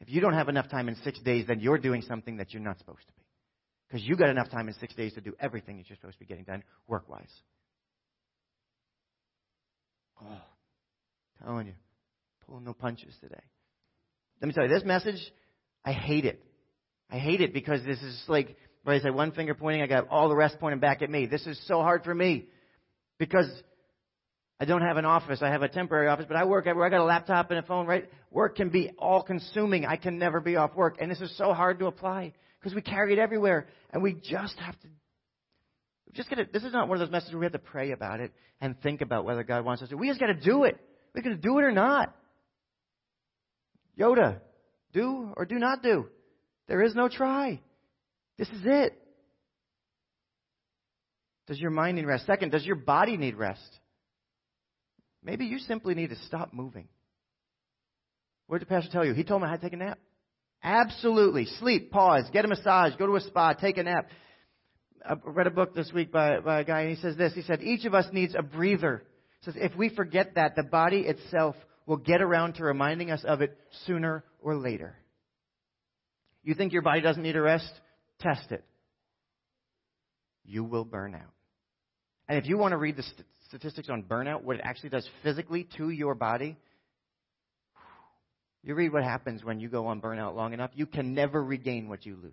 If 0.00 0.10
you 0.10 0.20
don't 0.20 0.34
have 0.34 0.48
enough 0.48 0.70
time 0.70 0.88
in 0.88 0.96
six 0.96 1.20
days, 1.20 1.46
then 1.46 1.60
you're 1.60 1.78
doing 1.78 2.02
something 2.02 2.36
that 2.36 2.52
you're 2.52 2.62
not 2.62 2.78
supposed 2.78 3.06
to 3.06 3.12
be. 3.12 3.22
Because 3.88 4.06
you 4.06 4.16
got 4.16 4.28
enough 4.28 4.50
time 4.50 4.68
in 4.68 4.74
six 4.74 4.94
days 4.94 5.14
to 5.14 5.20
do 5.20 5.34
everything 5.40 5.78
that 5.78 5.88
you're 5.88 5.96
supposed 5.96 6.14
to 6.14 6.20
be 6.20 6.26
getting 6.26 6.44
done 6.44 6.62
work 6.86 7.08
wise. 7.08 7.32
Oh, 10.20 10.42
telling 11.42 11.68
you, 11.68 11.74
pulling 12.46 12.64
no 12.64 12.74
punches 12.74 13.14
today. 13.20 13.40
Let 14.40 14.48
me 14.48 14.52
tell 14.54 14.64
you, 14.64 14.68
this 14.68 14.84
message, 14.84 15.20
I 15.84 15.92
hate 15.92 16.24
it. 16.24 16.44
I 17.10 17.18
hate 17.18 17.40
it 17.40 17.52
because 17.52 17.84
this 17.84 18.00
is 18.02 18.22
like, 18.28 18.56
where 18.84 18.96
I 18.96 19.00
say 19.00 19.10
one 19.10 19.32
finger 19.32 19.54
pointing, 19.54 19.82
I 19.82 19.86
got 19.86 20.08
all 20.08 20.28
the 20.28 20.36
rest 20.36 20.56
pointing 20.60 20.80
back 20.80 21.02
at 21.02 21.10
me. 21.10 21.26
This 21.26 21.46
is 21.46 21.60
so 21.66 21.82
hard 21.82 22.04
for 22.04 22.14
me 22.14 22.46
because 23.18 23.48
I 24.60 24.64
don't 24.64 24.82
have 24.82 24.96
an 24.96 25.04
office. 25.04 25.40
I 25.40 25.50
have 25.50 25.62
a 25.62 25.68
temporary 25.68 26.08
office, 26.08 26.26
but 26.26 26.36
I 26.36 26.44
work 26.44 26.66
everywhere. 26.66 26.88
I 26.88 26.90
got 26.90 27.00
a 27.00 27.04
laptop 27.04 27.50
and 27.50 27.60
a 27.60 27.62
phone, 27.62 27.86
right? 27.86 28.10
Work 28.30 28.56
can 28.56 28.70
be 28.70 28.90
all 28.98 29.22
consuming. 29.22 29.86
I 29.86 29.96
can 29.96 30.18
never 30.18 30.40
be 30.40 30.56
off 30.56 30.74
work. 30.74 30.96
And 31.00 31.10
this 31.10 31.20
is 31.20 31.36
so 31.38 31.52
hard 31.52 31.78
to 31.78 31.86
apply 31.86 32.32
because 32.58 32.74
we 32.74 32.82
carry 32.82 33.12
it 33.12 33.20
everywhere. 33.20 33.68
And 33.92 34.02
we 34.02 34.14
just 34.14 34.58
have 34.58 34.78
to, 34.80 34.88
just 36.12 36.32
it. 36.32 36.52
This 36.52 36.64
is 36.64 36.72
not 36.72 36.88
one 36.88 37.00
of 37.00 37.06
those 37.06 37.12
messages 37.12 37.34
where 37.34 37.40
we 37.40 37.46
have 37.46 37.52
to 37.52 37.58
pray 37.60 37.92
about 37.92 38.18
it 38.18 38.32
and 38.60 38.80
think 38.82 39.00
about 39.00 39.24
whether 39.24 39.44
God 39.44 39.64
wants 39.64 39.82
us 39.82 39.90
to. 39.90 39.96
We 39.96 40.08
just 40.08 40.18
got 40.18 40.26
to 40.26 40.34
do 40.34 40.64
it. 40.64 40.78
Going 41.14 41.34
to 41.34 41.42
do 41.42 41.58
it 41.58 41.64
or 41.64 41.72
not. 41.72 42.14
Yoda, 43.98 44.40
do 44.92 45.32
or 45.36 45.44
do 45.44 45.56
not 45.56 45.82
do. 45.82 46.06
There 46.68 46.82
is 46.82 46.94
no 46.94 47.08
try. 47.08 47.60
This 48.36 48.48
is 48.50 48.62
it. 48.64 48.96
Does 51.48 51.58
your 51.58 51.70
mind 51.72 51.96
need 51.96 52.06
rest? 52.06 52.26
Second, 52.26 52.52
does 52.52 52.64
your 52.64 52.76
body 52.76 53.16
need 53.16 53.34
rest? 53.34 53.80
Maybe 55.28 55.44
you 55.44 55.58
simply 55.58 55.94
need 55.94 56.08
to 56.08 56.16
stop 56.26 56.54
moving. 56.54 56.88
What 58.46 58.60
did 58.60 58.66
the 58.66 58.70
pastor 58.70 58.90
tell 58.90 59.04
you? 59.04 59.12
He 59.12 59.24
told 59.24 59.42
me 59.42 59.48
I 59.48 59.50
had 59.50 59.60
to 59.60 59.66
take 59.66 59.74
a 59.74 59.76
nap. 59.76 59.98
Absolutely. 60.62 61.44
Sleep, 61.60 61.90
pause, 61.90 62.24
get 62.32 62.46
a 62.46 62.48
massage, 62.48 62.94
go 62.98 63.06
to 63.06 63.16
a 63.16 63.20
spa, 63.20 63.52
take 63.52 63.76
a 63.76 63.82
nap. 63.82 64.08
I 65.06 65.16
read 65.26 65.46
a 65.46 65.50
book 65.50 65.74
this 65.74 65.92
week 65.92 66.10
by, 66.10 66.40
by 66.40 66.60
a 66.60 66.64
guy, 66.64 66.80
and 66.80 66.96
he 66.96 67.02
says 67.02 67.14
this. 67.18 67.34
He 67.34 67.42
said, 67.42 67.60
Each 67.62 67.84
of 67.84 67.92
us 67.92 68.06
needs 68.10 68.34
a 68.34 68.42
breather. 68.42 69.04
He 69.40 69.44
says, 69.44 69.54
If 69.60 69.76
we 69.76 69.90
forget 69.90 70.36
that, 70.36 70.56
the 70.56 70.62
body 70.62 71.00
itself 71.00 71.56
will 71.84 71.98
get 71.98 72.22
around 72.22 72.54
to 72.54 72.64
reminding 72.64 73.10
us 73.10 73.22
of 73.22 73.42
it 73.42 73.54
sooner 73.86 74.24
or 74.40 74.56
later. 74.56 74.96
You 76.42 76.54
think 76.54 76.72
your 76.72 76.80
body 76.80 77.02
doesn't 77.02 77.22
need 77.22 77.36
a 77.36 77.42
rest? 77.42 77.70
Test 78.18 78.50
it. 78.50 78.64
You 80.46 80.64
will 80.64 80.86
burn 80.86 81.14
out. 81.14 81.34
And 82.28 82.38
if 82.38 82.46
you 82.46 82.58
want 82.58 82.72
to 82.72 82.76
read 82.76 82.96
the 82.96 83.02
st- 83.02 83.26
statistics 83.48 83.88
on 83.88 84.02
burnout, 84.02 84.42
what 84.42 84.56
it 84.56 84.62
actually 84.62 84.90
does 84.90 85.08
physically 85.22 85.66
to 85.78 85.90
your 85.90 86.14
body, 86.14 86.56
you 88.62 88.74
read 88.74 88.92
what 88.92 89.02
happens 89.02 89.42
when 89.42 89.60
you 89.60 89.68
go 89.68 89.86
on 89.86 90.00
burnout 90.00 90.34
long 90.34 90.52
enough. 90.52 90.70
You 90.74 90.86
can 90.86 91.14
never 91.14 91.42
regain 91.42 91.88
what 91.88 92.04
you 92.04 92.16
lose. 92.16 92.32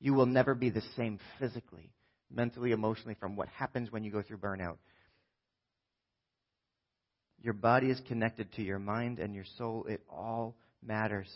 You 0.00 0.14
will 0.14 0.26
never 0.26 0.54
be 0.54 0.70
the 0.70 0.82
same 0.96 1.18
physically, 1.40 1.90
mentally, 2.30 2.70
emotionally 2.70 3.16
from 3.18 3.34
what 3.34 3.48
happens 3.48 3.90
when 3.90 4.04
you 4.04 4.12
go 4.12 4.22
through 4.22 4.38
burnout. 4.38 4.76
Your 7.42 7.54
body 7.54 7.88
is 7.90 8.00
connected 8.06 8.52
to 8.54 8.62
your 8.62 8.78
mind 8.78 9.18
and 9.18 9.34
your 9.34 9.44
soul. 9.56 9.86
It 9.88 10.02
all 10.10 10.56
matters. 10.84 11.28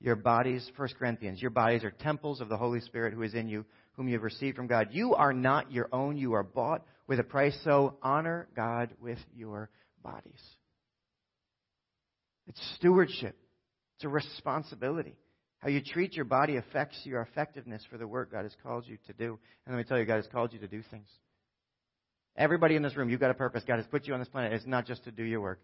Your 0.00 0.16
bodies, 0.16 0.68
1 0.76 0.88
Corinthians, 0.98 1.42
your 1.42 1.50
bodies 1.50 1.84
are 1.84 1.90
temples 1.90 2.40
of 2.40 2.48
the 2.48 2.56
Holy 2.56 2.80
Spirit 2.80 3.12
who 3.12 3.22
is 3.22 3.34
in 3.34 3.48
you, 3.48 3.66
whom 3.92 4.08
you 4.08 4.14
have 4.14 4.22
received 4.22 4.56
from 4.56 4.66
God. 4.66 4.88
You 4.92 5.14
are 5.14 5.32
not 5.32 5.72
your 5.72 5.88
own. 5.92 6.16
You 6.16 6.34
are 6.34 6.42
bought 6.42 6.84
with 7.06 7.20
a 7.20 7.24
price. 7.24 7.58
So 7.64 7.96
honor 8.02 8.48
God 8.54 8.90
with 9.00 9.18
your 9.34 9.70
bodies. 10.02 10.40
It's 12.46 12.60
stewardship. 12.76 13.36
It's 13.96 14.04
a 14.04 14.08
responsibility. 14.08 15.16
How 15.58 15.68
you 15.68 15.82
treat 15.82 16.14
your 16.14 16.24
body 16.24 16.56
affects 16.56 16.98
your 17.04 17.20
effectiveness 17.20 17.84
for 17.90 17.98
the 17.98 18.06
work 18.06 18.32
God 18.32 18.44
has 18.44 18.56
called 18.62 18.86
you 18.86 18.96
to 19.06 19.12
do. 19.12 19.38
And 19.66 19.74
let 19.74 19.78
me 19.78 19.84
tell 19.84 19.98
you, 19.98 20.06
God 20.06 20.16
has 20.16 20.26
called 20.32 20.52
you 20.52 20.58
to 20.60 20.68
do 20.68 20.82
things. 20.90 21.08
Everybody 22.36 22.76
in 22.76 22.82
this 22.82 22.96
room, 22.96 23.10
you've 23.10 23.20
got 23.20 23.30
a 23.30 23.34
purpose. 23.34 23.62
God 23.66 23.76
has 23.76 23.86
put 23.86 24.06
you 24.06 24.14
on 24.14 24.20
this 24.20 24.28
planet. 24.28 24.54
It's 24.54 24.66
not 24.66 24.86
just 24.86 25.04
to 25.04 25.10
do 25.10 25.22
your 25.22 25.42
work. 25.42 25.60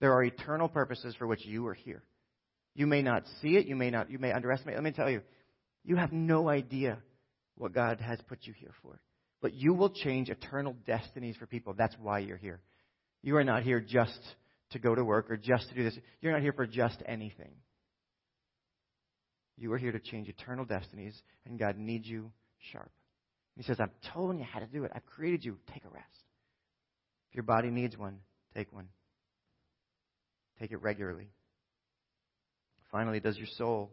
There 0.00 0.12
are 0.12 0.22
eternal 0.22 0.68
purposes 0.68 1.14
for 1.18 1.26
which 1.26 1.46
you 1.46 1.66
are 1.66 1.74
here. 1.74 2.02
You 2.74 2.86
may 2.86 3.02
not 3.02 3.24
see 3.40 3.56
it. 3.56 3.66
You 3.66 3.74
may 3.74 3.90
not. 3.90 4.10
You 4.10 4.18
may 4.18 4.32
underestimate. 4.32 4.74
Let 4.74 4.84
me 4.84 4.92
tell 4.92 5.10
you, 5.10 5.22
you 5.84 5.96
have 5.96 6.12
no 6.12 6.48
idea 6.48 6.98
what 7.58 7.74
God 7.74 8.00
has 8.00 8.18
put 8.28 8.38
you 8.42 8.54
here 8.54 8.72
for. 8.82 9.00
But 9.40 9.54
you 9.54 9.74
will 9.74 9.90
change 9.90 10.30
eternal 10.30 10.74
destinies 10.86 11.36
for 11.36 11.46
people. 11.46 11.74
That's 11.76 11.94
why 12.00 12.20
you're 12.20 12.36
here. 12.36 12.60
You 13.22 13.36
are 13.36 13.44
not 13.44 13.62
here 13.62 13.80
just 13.80 14.18
to 14.70 14.78
go 14.78 14.94
to 14.94 15.04
work 15.04 15.30
or 15.30 15.36
just 15.36 15.68
to 15.68 15.74
do 15.74 15.84
this. 15.84 15.98
You're 16.20 16.32
not 16.32 16.42
here 16.42 16.52
for 16.52 16.66
just 16.66 17.02
anything. 17.06 17.52
You 19.56 19.72
are 19.72 19.78
here 19.78 19.92
to 19.92 19.98
change 19.98 20.28
eternal 20.28 20.64
destinies, 20.64 21.20
and 21.44 21.58
God 21.58 21.76
needs 21.76 22.06
you 22.06 22.30
sharp. 22.72 22.90
He 23.56 23.64
says, 23.64 23.78
I'm 23.80 23.90
telling 24.12 24.38
you 24.38 24.44
how 24.44 24.60
to 24.60 24.66
do 24.66 24.84
it. 24.84 24.92
I've 24.94 25.06
created 25.06 25.44
you. 25.44 25.58
Take 25.72 25.84
a 25.84 25.88
rest. 25.88 26.06
If 27.30 27.34
your 27.34 27.42
body 27.42 27.70
needs 27.70 27.98
one, 27.98 28.18
take 28.54 28.72
one. 28.72 28.88
Take 30.60 30.70
it 30.70 30.80
regularly. 30.80 31.28
Finally, 32.92 33.18
does 33.20 33.36
your 33.36 33.48
soul 33.56 33.90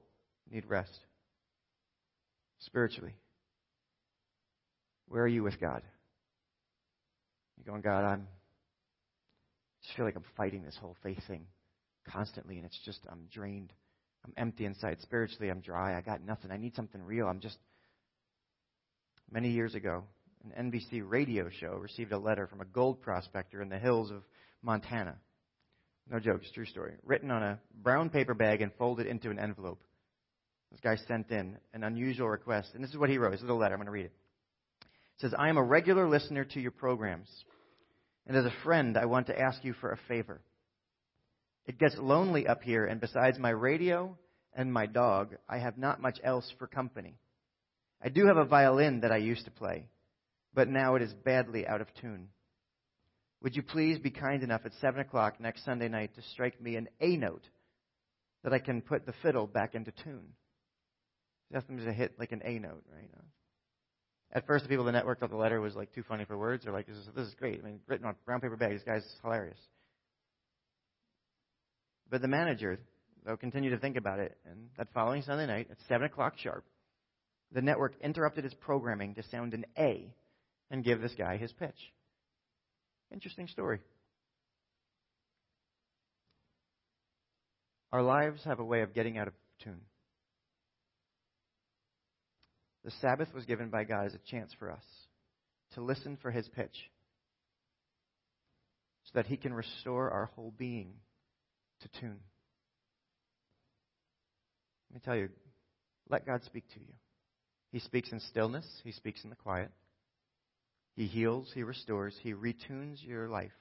need 0.51 0.65
rest? 0.67 0.99
Spiritually. 2.59 3.15
Where 5.07 5.23
are 5.23 5.27
you 5.27 5.43
with 5.43 5.59
God? 5.59 5.81
You're 7.57 7.71
going, 7.71 7.81
God, 7.81 8.03
I'm 8.03 8.27
just 9.83 9.95
feel 9.95 10.05
like 10.05 10.15
I'm 10.15 10.25
fighting 10.35 10.63
this 10.63 10.77
whole 10.79 10.95
faith 11.03 11.21
thing 11.27 11.45
constantly, 12.09 12.57
and 12.57 12.65
it's 12.65 12.79
just, 12.85 12.99
I'm 13.09 13.27
drained. 13.31 13.71
I'm 14.25 14.33
empty 14.37 14.65
inside. 14.65 14.97
Spiritually, 15.01 15.49
I'm 15.49 15.59
dry. 15.59 15.95
I 15.95 16.01
got 16.01 16.25
nothing. 16.25 16.51
I 16.51 16.57
need 16.57 16.75
something 16.75 17.01
real. 17.01 17.27
I'm 17.27 17.39
just. 17.39 17.57
Many 19.31 19.49
years 19.49 19.75
ago, 19.75 20.03
an 20.55 20.71
NBC 20.71 21.01
radio 21.03 21.49
show 21.49 21.73
received 21.75 22.11
a 22.11 22.17
letter 22.17 22.47
from 22.47 22.61
a 22.61 22.65
gold 22.65 23.01
prospector 23.01 23.61
in 23.61 23.69
the 23.69 23.77
hills 23.77 24.11
of 24.11 24.23
Montana. 24.61 25.15
No 26.09 26.19
jokes, 26.19 26.49
true 26.53 26.65
story. 26.65 26.93
Written 27.03 27.31
on 27.31 27.41
a 27.41 27.59
brown 27.81 28.09
paper 28.09 28.35
bag 28.35 28.61
and 28.61 28.71
folded 28.77 29.07
into 29.07 29.31
an 29.31 29.39
envelope. 29.39 29.81
This 30.71 30.79
guy 30.81 30.95
sent 31.07 31.31
in 31.31 31.57
an 31.73 31.83
unusual 31.83 32.29
request, 32.29 32.71
and 32.75 32.83
this 32.83 32.91
is 32.91 32.97
what 32.97 33.09
he 33.09 33.17
wrote. 33.17 33.31
This 33.31 33.41
is 33.41 33.49
a 33.49 33.53
letter. 33.53 33.73
I'm 33.73 33.79
going 33.79 33.87
to 33.87 33.91
read 33.91 34.05
it. 34.05 34.13
Says, 35.19 35.33
I 35.37 35.49
am 35.49 35.57
a 35.57 35.63
regular 35.63 36.07
listener 36.09 36.43
to 36.45 36.59
your 36.59 36.71
programs. 36.71 37.29
And 38.27 38.35
as 38.35 38.45
a 38.45 38.63
friend, 38.63 38.97
I 38.97 39.05
want 39.05 39.27
to 39.27 39.39
ask 39.39 39.63
you 39.63 39.73
for 39.73 39.91
a 39.91 39.99
favor. 40.07 40.41
It 41.67 41.79
gets 41.79 41.95
lonely 41.97 42.47
up 42.47 42.61
here, 42.61 42.85
and 42.85 42.99
besides 42.99 43.39
my 43.39 43.49
radio 43.49 44.17
and 44.53 44.71
my 44.71 44.85
dog, 44.85 45.35
I 45.47 45.57
have 45.57 45.77
not 45.77 46.01
much 46.01 46.19
else 46.23 46.51
for 46.59 46.67
company. 46.67 47.17
I 48.03 48.09
do 48.09 48.27
have 48.27 48.37
a 48.37 48.45
violin 48.45 49.01
that 49.01 49.11
I 49.11 49.17
used 49.17 49.45
to 49.45 49.51
play, 49.51 49.87
but 50.53 50.67
now 50.67 50.95
it 50.95 51.01
is 51.01 51.13
badly 51.13 51.65
out 51.65 51.81
of 51.81 51.87
tune. 52.01 52.29
Would 53.41 53.55
you 53.55 53.63
please 53.63 53.99
be 53.99 54.11
kind 54.11 54.43
enough 54.43 54.61
at 54.65 54.73
7 54.81 54.99
o'clock 54.99 55.39
next 55.39 55.65
Sunday 55.65 55.87
night 55.87 56.15
to 56.15 56.21
strike 56.33 56.59
me 56.61 56.75
an 56.75 56.87
A 56.99 57.15
note 57.15 57.47
that 58.43 58.53
I 58.53 58.59
can 58.59 58.81
put 58.81 59.05
the 59.05 59.13
fiddle 59.21 59.47
back 59.47 59.75
into 59.75 59.91
tune? 60.03 60.33
Them 61.51 61.77
to 61.77 61.93
hit 61.93 62.19
like 62.19 62.31
an 62.31 62.41
A 62.43 62.59
note, 62.59 62.83
right? 62.91 63.09
At 64.35 64.45
first, 64.45 64.65
the 64.65 64.69
people 64.69 64.85
in 64.85 64.93
the 64.93 64.97
network 64.97 65.21
thought 65.21 65.29
the 65.29 65.37
letter 65.37 65.61
was 65.61 65.75
like 65.75 65.93
too 65.93 66.03
funny 66.03 66.25
for 66.25 66.37
words. 66.37 66.65
They're 66.65 66.73
like, 66.73 66.87
"This 66.87 66.97
is 66.97 67.07
this 67.15 67.25
is 67.25 67.33
great." 67.35 67.61
I 67.61 67.63
mean, 67.63 67.79
written 67.87 68.05
on 68.05 68.15
brown 68.25 68.41
paper 68.41 68.57
bag. 68.57 68.73
This 68.73 68.83
guy's 68.83 69.19
hilarious. 69.23 69.57
But 72.09 72.21
the 72.21 72.27
manager, 72.27 72.77
though, 73.25 73.37
continued 73.37 73.69
to 73.69 73.77
think 73.77 73.95
about 73.95 74.19
it, 74.19 74.37
and 74.45 74.69
that 74.77 74.91
following 74.93 75.21
Sunday 75.21 75.47
night 75.47 75.69
at 75.71 75.77
seven 75.87 76.05
o'clock 76.05 76.37
sharp, 76.37 76.65
the 77.53 77.61
network 77.61 77.93
interrupted 78.01 78.43
its 78.43 78.53
programming 78.55 79.15
to 79.15 79.23
sound 79.23 79.53
an 79.53 79.65
A 79.77 80.13
and 80.69 80.83
give 80.83 80.99
this 80.99 81.15
guy 81.17 81.37
his 81.37 81.53
pitch. 81.53 81.93
Interesting 83.13 83.47
story. 83.47 83.79
Our 87.93 88.03
lives 88.03 88.43
have 88.43 88.59
a 88.59 88.65
way 88.65 88.81
of 88.81 88.93
getting 88.93 89.17
out 89.17 89.29
of 89.29 89.33
tune. 89.63 89.79
The 92.85 92.91
Sabbath 93.01 93.33
was 93.33 93.45
given 93.45 93.69
by 93.69 93.83
God 93.83 94.05
as 94.05 94.13
a 94.13 94.29
chance 94.29 94.53
for 94.59 94.71
us 94.71 94.83
to 95.73 95.81
listen 95.81 96.19
for 96.21 96.29
his 96.29 96.47
pitch 96.47 96.91
so 99.05 99.11
that 99.15 99.25
he 99.25 99.37
can 99.37 99.55
restore 99.55 100.11
our 100.11 100.27
whole 100.35 100.53
being 100.55 100.93
to 101.81 101.99
tune. 101.99 102.19
Let 104.91 104.93
me 104.93 105.01
tell 105.03 105.15
you, 105.15 105.29
let 106.09 106.27
God 106.27 106.43
speak 106.43 106.67
to 106.75 106.79
you. 106.79 106.93
He 107.71 107.79
speaks 107.79 108.11
in 108.11 108.19
stillness, 108.19 108.67
he 108.83 108.91
speaks 108.91 109.23
in 109.23 109.31
the 109.31 109.35
quiet. 109.35 109.71
He 110.95 111.07
heals, 111.07 111.49
he 111.55 111.63
restores, 111.63 112.15
he 112.21 112.33
retunes 112.33 113.03
your 113.03 113.27
life 113.29 113.51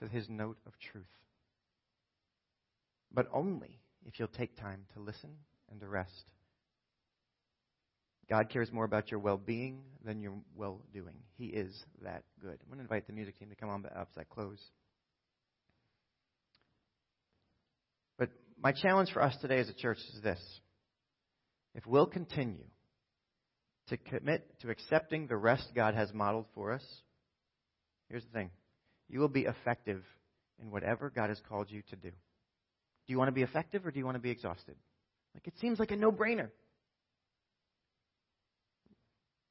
to 0.00 0.08
his 0.08 0.28
note 0.28 0.58
of 0.66 0.72
truth. 0.90 1.06
But 3.12 3.28
only 3.32 3.78
if 4.04 4.18
you'll 4.18 4.26
take 4.28 4.56
time 4.56 4.84
to 4.94 5.00
listen 5.00 5.30
and 5.70 5.78
to 5.80 5.86
rest. 5.86 6.32
God 8.28 8.50
cares 8.50 8.70
more 8.70 8.84
about 8.84 9.10
your 9.10 9.20
well 9.20 9.38
being 9.38 9.80
than 10.04 10.20
your 10.20 10.34
well 10.54 10.80
doing. 10.92 11.14
He 11.36 11.46
is 11.46 11.72
that 12.02 12.24
good. 12.40 12.58
I'm 12.60 12.68
going 12.68 12.78
to 12.78 12.82
invite 12.82 13.06
the 13.06 13.12
music 13.12 13.38
team 13.38 13.48
to 13.48 13.56
come 13.56 13.70
on 13.70 13.84
up 13.86 14.08
as 14.12 14.18
I 14.18 14.24
close. 14.24 14.60
But 18.18 18.30
my 18.62 18.72
challenge 18.72 19.10
for 19.12 19.22
us 19.22 19.34
today 19.40 19.58
as 19.58 19.68
a 19.68 19.74
church 19.74 19.98
is 20.14 20.22
this 20.22 20.40
if 21.74 21.86
we'll 21.86 22.06
continue 22.06 22.64
to 23.88 23.96
commit 23.96 24.46
to 24.60 24.70
accepting 24.70 25.26
the 25.26 25.36
rest 25.36 25.68
God 25.74 25.94
has 25.94 26.12
modeled 26.12 26.46
for 26.54 26.72
us, 26.72 26.84
here's 28.10 28.24
the 28.24 28.32
thing 28.32 28.50
you 29.08 29.20
will 29.20 29.28
be 29.28 29.46
effective 29.46 30.02
in 30.60 30.70
whatever 30.70 31.08
God 31.08 31.30
has 31.30 31.40
called 31.48 31.70
you 31.70 31.82
to 31.88 31.96
do. 31.96 32.10
Do 32.10 33.12
you 33.12 33.18
want 33.18 33.28
to 33.28 33.32
be 33.32 33.42
effective 33.42 33.86
or 33.86 33.90
do 33.90 33.98
you 33.98 34.04
want 34.04 34.16
to 34.16 34.22
be 34.22 34.30
exhausted? 34.30 34.74
Like 35.34 35.46
it 35.46 35.54
seems 35.60 35.78
like 35.78 35.92
a 35.92 35.96
no 35.96 36.12
brainer. 36.12 36.50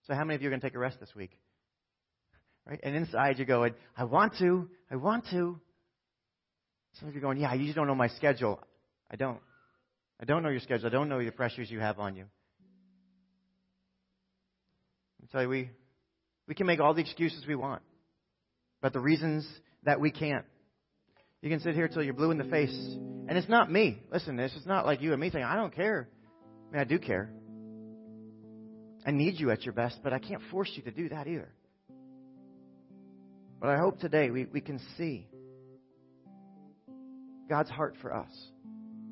So, 0.07 0.13
how 0.15 0.23
many 0.23 0.35
of 0.35 0.41
you 0.41 0.47
are 0.47 0.51
going 0.51 0.61
to 0.61 0.67
take 0.67 0.75
a 0.75 0.79
rest 0.79 0.99
this 0.99 1.13
week? 1.15 1.31
Right? 2.65 2.79
And 2.81 2.95
inside 2.95 3.37
you're 3.37 3.45
going, 3.45 3.73
I 3.95 4.05
want 4.05 4.37
to, 4.39 4.69
I 4.89 4.95
want 4.95 5.25
to. 5.31 5.59
Some 6.93 7.09
of 7.09 7.13
you 7.13 7.19
are 7.19 7.21
going, 7.21 7.37
Yeah, 7.37 7.53
you 7.53 7.65
just 7.65 7.75
don't 7.75 7.87
know 7.87 7.95
my 7.95 8.07
schedule. 8.07 8.59
I 9.11 9.17
don't. 9.17 9.39
I 10.19 10.25
don't 10.25 10.43
know 10.43 10.49
your 10.49 10.61
schedule. 10.61 10.87
I 10.87 10.89
don't 10.89 11.09
know 11.09 11.23
the 11.23 11.31
pressures 11.31 11.69
you 11.69 11.79
have 11.79 11.99
on 11.99 12.15
you. 12.15 12.25
I 15.21 15.31
tell 15.31 15.41
you, 15.41 15.49
we, 15.49 15.69
we 16.47 16.55
can 16.55 16.65
make 16.65 16.79
all 16.79 16.93
the 16.93 17.01
excuses 17.01 17.45
we 17.45 17.55
want, 17.55 17.81
but 18.81 18.93
the 18.93 18.99
reasons 18.99 19.47
that 19.83 19.99
we 19.99 20.09
can't. 20.09 20.45
You 21.41 21.49
can 21.49 21.59
sit 21.59 21.75
here 21.75 21.87
till 21.87 22.01
you're 22.01 22.13
blue 22.13 22.31
in 22.31 22.37
the 22.37 22.45
face. 22.45 22.73
And 22.73 23.37
it's 23.37 23.49
not 23.49 23.69
me. 23.69 24.01
Listen, 24.11 24.37
this 24.37 24.53
is 24.53 24.65
not 24.65 24.85
like 24.85 25.01
you 25.01 25.11
and 25.11 25.21
me 25.21 25.29
saying, 25.29 25.43
I 25.43 25.55
don't 25.55 25.75
care. 25.75 26.09
I 26.69 26.71
mean, 26.71 26.81
I 26.81 26.85
do 26.85 26.97
care. 26.97 27.29
I 29.07 29.11
need 29.11 29.39
you 29.39 29.51
at 29.51 29.63
your 29.63 29.73
best, 29.73 29.99
but 30.03 30.11
I 30.11 30.19
can't 30.19 30.41
force 30.51 30.69
you 30.75 30.83
to 30.83 30.91
do 30.91 31.07
that 31.07 31.27
either. 31.27 31.47
But 33.61 33.69
I 33.69 33.77
hope 33.77 33.99
today 33.99 34.29
we, 34.29 34.45
we 34.45 34.59
can 34.59 34.81
see 34.97 35.25
God's 37.49 37.69
heart 37.69 37.95
for 38.01 38.13
us. 38.13 38.29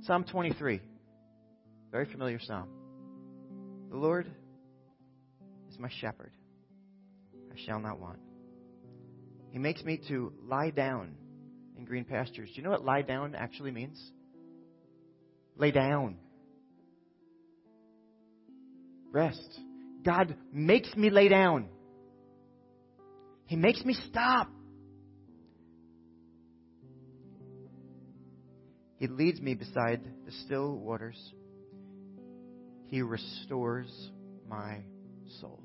Psalm 0.02 0.26
23, 0.26 0.82
very 1.94 2.06
familiar 2.12 2.40
psalm. 2.42 2.68
The 3.90 3.96
Lord 3.96 4.30
is 5.72 5.80
my 5.80 5.90
shepherd. 6.02 6.34
I 7.50 7.56
shall 7.66 7.80
not 7.80 7.98
want. 7.98 8.20
He 9.52 9.60
makes 9.60 9.82
me 9.86 10.02
to 10.10 10.34
lie 10.46 10.72
down 10.72 11.16
in 11.78 11.86
green 11.86 12.04
pastures. 12.04 12.50
Do 12.50 12.56
you 12.58 12.64
know 12.64 12.72
what 12.72 12.84
lie 12.84 13.02
down 13.02 13.34
actually 13.34 13.72
means? 13.72 13.98
Lay 15.56 15.72
down. 15.72 16.18
Rest. 19.14 19.62
God 20.06 20.36
makes 20.54 20.96
me 20.96 21.10
lay 21.10 21.28
down. 21.28 21.68
He 23.48 23.56
makes 23.56 23.84
me 23.84 23.96
stop. 24.10 24.50
He 28.98 29.08
leads 29.08 29.42
me 29.42 29.56
beside 29.56 30.02
the 30.26 30.32
still 30.46 30.78
waters. 30.78 31.18
He 32.88 33.02
restores 33.02 33.90
my 34.48 34.84
soul. 35.42 35.62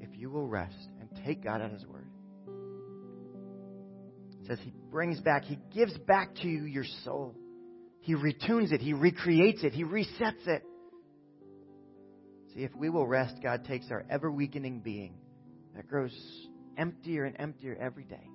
If 0.00 0.10
you 0.18 0.30
will 0.30 0.46
rest 0.46 0.88
and 1.00 1.08
take 1.24 1.44
God 1.44 1.60
at 1.60 1.70
His 1.70 1.86
word, 1.86 2.08
it 4.40 4.46
says 4.46 4.58
He 4.62 4.72
brings 4.90 5.20
back, 5.20 5.44
He 5.44 5.58
gives 5.74 5.96
back 5.98 6.34
to 6.36 6.48
you 6.48 6.64
your 6.64 6.84
soul. 7.04 7.34
He 8.00 8.14
retunes 8.14 8.72
it, 8.72 8.80
He 8.80 8.94
recreates 8.94 9.62
it, 9.64 9.72
He 9.72 9.84
resets 9.84 10.46
it. 10.46 10.62
See, 12.56 12.62
if 12.62 12.74
we 12.74 12.88
will 12.88 13.06
rest, 13.06 13.36
God 13.42 13.66
takes 13.66 13.90
our 13.90 14.04
ever 14.08 14.30
weakening 14.30 14.80
being 14.80 15.18
that 15.74 15.86
grows 15.86 16.12
emptier 16.78 17.26
and 17.26 17.36
emptier 17.38 17.76
every 17.78 18.04
day. 18.04 18.30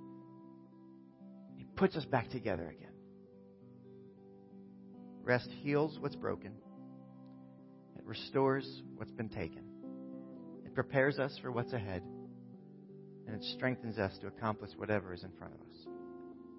He 1.56 1.66
puts 1.76 1.96
us 1.96 2.06
back 2.06 2.30
together 2.30 2.68
again. 2.68 2.94
Rest 5.24 5.50
heals 5.64 5.98
what's 6.00 6.16
broken, 6.16 6.54
it 7.98 8.06
restores 8.06 8.84
what's 8.96 9.12
been 9.12 9.30
taken, 9.30 9.64
it 10.66 10.76
prepares 10.76 11.18
us 11.18 11.36
for 11.42 11.52
what's 11.52 11.74
ahead, 11.74 12.04
and 13.26 13.36
it 13.36 13.44
strengthens 13.56 13.98
us 13.98 14.16
to 14.20 14.28
accomplish 14.28 14.72
whatever 14.78 15.14
is 15.14 15.24
in 15.24 15.32
front 15.40 15.54
of 15.54 15.62
us. 15.62 15.88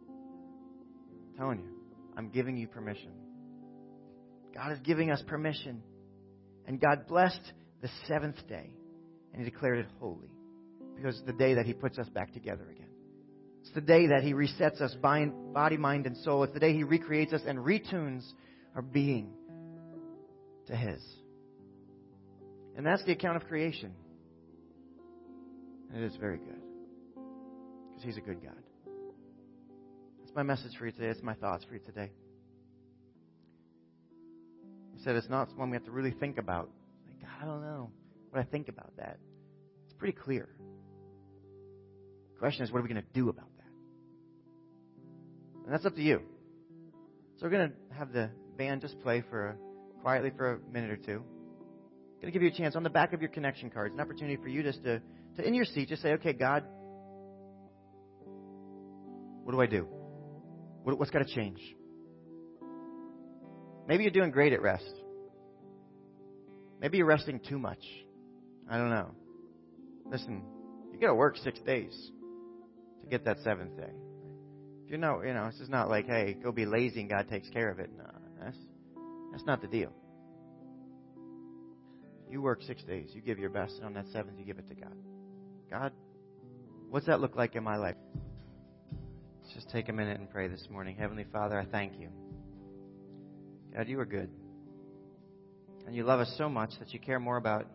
I'm 0.08 1.36
telling 1.36 1.58
you, 1.60 1.70
I'm 2.16 2.28
giving 2.30 2.56
you 2.56 2.66
permission. 2.66 3.12
God 4.52 4.72
is 4.72 4.78
giving 4.80 5.10
us 5.10 5.22
permission. 5.26 5.82
And 6.66 6.80
God 6.80 7.06
blessed 7.06 7.52
the 7.80 7.88
seventh 8.06 8.36
day, 8.48 8.70
and 9.32 9.42
He 9.42 9.50
declared 9.50 9.78
it 9.78 9.86
holy 9.98 10.30
because 10.96 11.16
it's 11.16 11.26
the 11.26 11.32
day 11.32 11.54
that 11.54 11.66
He 11.66 11.72
puts 11.72 11.98
us 11.98 12.08
back 12.08 12.32
together 12.32 12.64
again. 12.70 12.88
It's 13.62 13.72
the 13.74 13.80
day 13.80 14.08
that 14.08 14.22
He 14.22 14.32
resets 14.34 14.80
us 14.80 14.94
body, 14.94 15.76
mind, 15.76 16.06
and 16.06 16.16
soul. 16.18 16.44
It's 16.44 16.54
the 16.54 16.60
day 16.60 16.74
He 16.74 16.84
recreates 16.84 17.32
us 17.32 17.42
and 17.46 17.58
retunes 17.58 18.24
our 18.74 18.82
being 18.82 19.32
to 20.66 20.76
His. 20.76 21.02
And 22.76 22.86
that's 22.86 23.04
the 23.04 23.12
account 23.12 23.36
of 23.36 23.44
creation. 23.46 23.92
And 25.92 26.02
it 26.02 26.06
is 26.06 26.16
very 26.16 26.38
good 26.38 26.60
because 27.88 28.02
He's 28.04 28.16
a 28.16 28.20
good 28.20 28.42
God. 28.42 28.56
That's 30.20 30.34
my 30.34 30.42
message 30.42 30.72
for 30.78 30.86
you 30.86 30.92
today. 30.92 31.08
It's 31.08 31.22
my 31.22 31.34
thoughts 31.34 31.64
for 31.64 31.74
you 31.74 31.80
today. 31.80 32.12
Said 35.04 35.16
it's 35.16 35.28
not 35.28 35.48
one 35.56 35.70
we 35.70 35.76
have 35.76 35.84
to 35.86 35.90
really 35.90 36.12
think 36.12 36.38
about. 36.38 36.70
Like, 37.06 37.20
God, 37.20 37.30
I 37.42 37.44
don't 37.44 37.62
know 37.62 37.90
what 38.30 38.40
I 38.40 38.44
think 38.44 38.68
about 38.68 38.96
that. 38.98 39.18
It's 39.84 39.94
pretty 39.94 40.16
clear. 40.16 40.48
The 42.34 42.38
question 42.38 42.64
is, 42.64 42.70
what 42.70 42.78
are 42.78 42.82
we 42.82 42.88
going 42.88 43.02
to 43.02 43.08
do 43.12 43.28
about 43.28 43.48
that? 43.56 43.70
And 45.64 45.72
that's 45.72 45.84
up 45.84 45.96
to 45.96 46.02
you. 46.02 46.20
So 47.36 47.46
we're 47.46 47.50
going 47.50 47.70
to 47.70 47.94
have 47.96 48.12
the 48.12 48.30
band 48.56 48.80
just 48.80 49.00
play 49.00 49.24
for 49.28 49.48
a, 49.48 49.56
quietly 50.02 50.30
for 50.36 50.54
a 50.54 50.72
minute 50.72 50.90
or 50.90 50.96
two. 50.96 51.24
I'm 51.24 52.20
going 52.20 52.32
to 52.32 52.38
give 52.38 52.42
you 52.42 52.50
a 52.50 52.56
chance 52.56 52.76
on 52.76 52.84
the 52.84 52.90
back 52.90 53.12
of 53.12 53.20
your 53.20 53.30
connection 53.30 53.70
cards, 53.70 53.94
an 53.94 54.00
opportunity 54.00 54.36
for 54.40 54.48
you 54.48 54.62
just 54.62 54.84
to, 54.84 55.00
to 55.36 55.44
in 55.44 55.54
your 55.54 55.64
seat, 55.64 55.88
just 55.88 56.02
say, 56.02 56.12
okay, 56.12 56.32
God, 56.32 56.62
what 59.42 59.52
do 59.52 59.60
I 59.60 59.66
do? 59.66 59.88
What, 60.84 60.96
what's 61.00 61.10
got 61.10 61.26
to 61.26 61.34
change? 61.34 61.58
Maybe 63.86 64.04
you're 64.04 64.12
doing 64.12 64.30
great 64.30 64.52
at 64.52 64.62
rest. 64.62 64.94
Maybe 66.80 66.98
you're 66.98 67.06
resting 67.06 67.40
too 67.40 67.58
much. 67.58 67.82
I 68.70 68.76
don't 68.76 68.90
know. 68.90 69.10
Listen, 70.06 70.42
you 70.92 70.98
got 70.98 71.08
to 71.08 71.14
work 71.14 71.36
six 71.36 71.58
days 71.60 72.10
to 73.00 73.06
get 73.06 73.24
that 73.24 73.38
seventh 73.44 73.76
day. 73.76 73.92
If 74.84 74.90
you 74.90 74.98
know, 74.98 75.22
you 75.22 75.32
know, 75.32 75.46
this 75.46 75.60
is 75.60 75.68
not 75.68 75.88
like, 75.88 76.06
hey, 76.06 76.36
go 76.42 76.52
be 76.52 76.66
lazy 76.66 77.00
and 77.00 77.08
God 77.10 77.28
takes 77.28 77.48
care 77.50 77.70
of 77.70 77.78
it. 77.78 77.90
No, 77.96 78.10
that's 78.40 78.56
that's 79.32 79.44
not 79.44 79.62
the 79.62 79.68
deal. 79.68 79.92
You 82.28 82.40
work 82.40 82.62
six 82.62 82.82
days, 82.84 83.10
you 83.12 83.20
give 83.20 83.38
your 83.38 83.50
best, 83.50 83.74
and 83.76 83.84
on 83.84 83.94
that 83.94 84.06
seventh, 84.12 84.38
you 84.38 84.44
give 84.44 84.58
it 84.58 84.68
to 84.68 84.74
God. 84.74 84.96
God, 85.70 85.92
what's 86.88 87.06
that 87.06 87.20
look 87.20 87.36
like 87.36 87.56
in 87.56 87.62
my 87.62 87.76
life? 87.76 87.96
Let's 89.42 89.54
just 89.54 89.70
take 89.70 89.88
a 89.88 89.92
minute 89.92 90.18
and 90.18 90.30
pray 90.30 90.48
this 90.48 90.66
morning. 90.70 90.96
Heavenly 90.96 91.26
Father, 91.30 91.58
I 91.58 91.66
thank 91.66 91.98
you. 92.00 92.08
God, 93.74 93.88
you 93.88 93.98
are 94.00 94.04
good. 94.04 94.30
And 95.86 95.96
you 95.96 96.04
love 96.04 96.20
us 96.20 96.32
so 96.38 96.48
much 96.48 96.70
that 96.78 96.92
you 96.92 97.00
care 97.00 97.18
more 97.18 97.36
about 97.36 97.66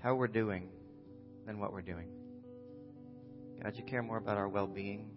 how 0.00 0.14
we're 0.14 0.26
doing 0.28 0.68
than 1.46 1.58
what 1.58 1.72
we're 1.72 1.82
doing. 1.82 2.08
God, 3.62 3.74
you 3.76 3.84
care 3.84 4.02
more 4.02 4.16
about 4.16 4.36
our 4.36 4.48
well 4.48 4.66
being 4.66 5.10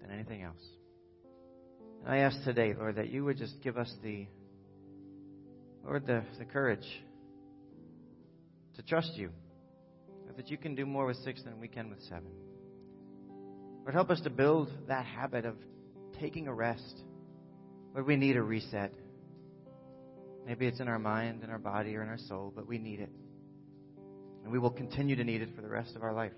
than 0.00 0.10
anything 0.10 0.42
else. 0.42 0.62
And 2.04 2.12
I 2.12 2.18
ask 2.18 2.42
today, 2.44 2.74
Lord, 2.76 2.96
that 2.96 3.10
you 3.10 3.24
would 3.24 3.38
just 3.38 3.54
give 3.62 3.78
us 3.78 3.92
the, 4.02 4.26
Lord, 5.84 6.06
the, 6.06 6.22
the 6.38 6.44
courage 6.44 6.86
to 8.76 8.82
trust 8.82 9.12
you. 9.16 9.30
That 10.36 10.50
you 10.50 10.58
can 10.58 10.74
do 10.74 10.84
more 10.84 11.06
with 11.06 11.18
six 11.18 11.40
than 11.44 11.60
we 11.60 11.68
can 11.68 11.90
with 11.90 12.02
seven. 12.02 12.32
Lord, 13.82 13.94
help 13.94 14.10
us 14.10 14.20
to 14.22 14.30
build 14.30 14.68
that 14.88 15.06
habit 15.06 15.44
of 15.44 15.54
taking 16.18 16.48
a 16.48 16.52
rest. 16.52 17.02
Lord, 17.94 18.06
we 18.06 18.16
need 18.16 18.36
a 18.36 18.42
reset. 18.42 18.92
Maybe 20.46 20.66
it's 20.66 20.80
in 20.80 20.88
our 20.88 20.98
mind, 20.98 21.42
in 21.42 21.50
our 21.50 21.58
body, 21.58 21.96
or 21.96 22.02
in 22.02 22.08
our 22.08 22.18
soul, 22.18 22.52
but 22.54 22.66
we 22.66 22.78
need 22.78 23.00
it. 23.00 23.10
And 24.42 24.52
we 24.52 24.58
will 24.58 24.70
continue 24.70 25.16
to 25.16 25.24
need 25.24 25.40
it 25.40 25.48
for 25.56 25.62
the 25.62 25.68
rest 25.68 25.96
of 25.96 26.02
our 26.02 26.12
life. 26.12 26.32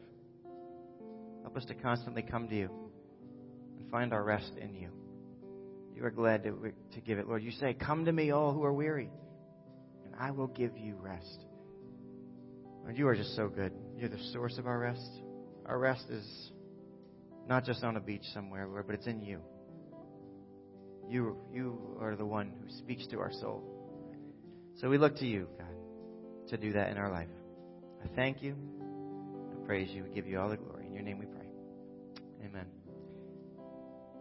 Help 1.42 1.56
us 1.56 1.64
to 1.66 1.74
constantly 1.74 2.22
come 2.22 2.48
to 2.48 2.54
you 2.54 2.70
and 3.78 3.90
find 3.90 4.12
our 4.12 4.22
rest 4.22 4.52
in 4.60 4.74
you. 4.74 4.90
You 5.94 6.04
are 6.04 6.10
glad 6.10 6.44
to, 6.44 6.72
to 6.94 7.00
give 7.00 7.18
it, 7.18 7.26
Lord. 7.26 7.42
You 7.42 7.50
say, 7.52 7.74
Come 7.74 8.04
to 8.04 8.12
me, 8.12 8.30
all 8.30 8.52
who 8.52 8.62
are 8.64 8.72
weary, 8.72 9.10
and 10.04 10.14
I 10.18 10.30
will 10.30 10.48
give 10.48 10.76
you 10.76 10.94
rest. 11.00 11.44
Lord, 12.82 12.96
you 12.96 13.08
are 13.08 13.16
just 13.16 13.34
so 13.34 13.48
good. 13.48 13.72
You're 13.96 14.08
the 14.08 14.22
source 14.32 14.58
of 14.58 14.66
our 14.66 14.78
rest. 14.78 15.10
Our 15.64 15.78
rest 15.78 16.04
is 16.10 16.50
not 17.48 17.64
just 17.64 17.82
on 17.82 17.96
a 17.96 18.00
beach 18.00 18.24
somewhere, 18.34 18.68
Lord, 18.68 18.86
but 18.86 18.94
it's 18.94 19.06
in 19.06 19.22
you. 19.22 19.40
You, 21.08 21.36
you 21.52 21.96
are 22.00 22.14
the 22.14 22.26
one 22.26 22.52
who 22.60 22.70
speaks 22.78 23.06
to 23.08 23.18
our 23.18 23.32
soul. 23.32 23.75
So 24.80 24.90
we 24.90 24.98
look 24.98 25.16
to 25.16 25.26
you, 25.26 25.48
God, 25.56 26.48
to 26.50 26.58
do 26.58 26.74
that 26.74 26.90
in 26.90 26.98
our 26.98 27.10
life. 27.10 27.30
I 28.04 28.14
thank 28.14 28.42
you. 28.42 28.54
I 29.50 29.66
praise 29.66 29.88
you. 29.90 30.04
We 30.04 30.10
give 30.10 30.26
you 30.26 30.38
all 30.38 30.50
the 30.50 30.58
glory. 30.58 30.84
In 30.86 30.92
your 30.92 31.02
name 31.02 31.18
we 31.18 31.24
pray. 31.24 31.46
Amen. 32.44 32.66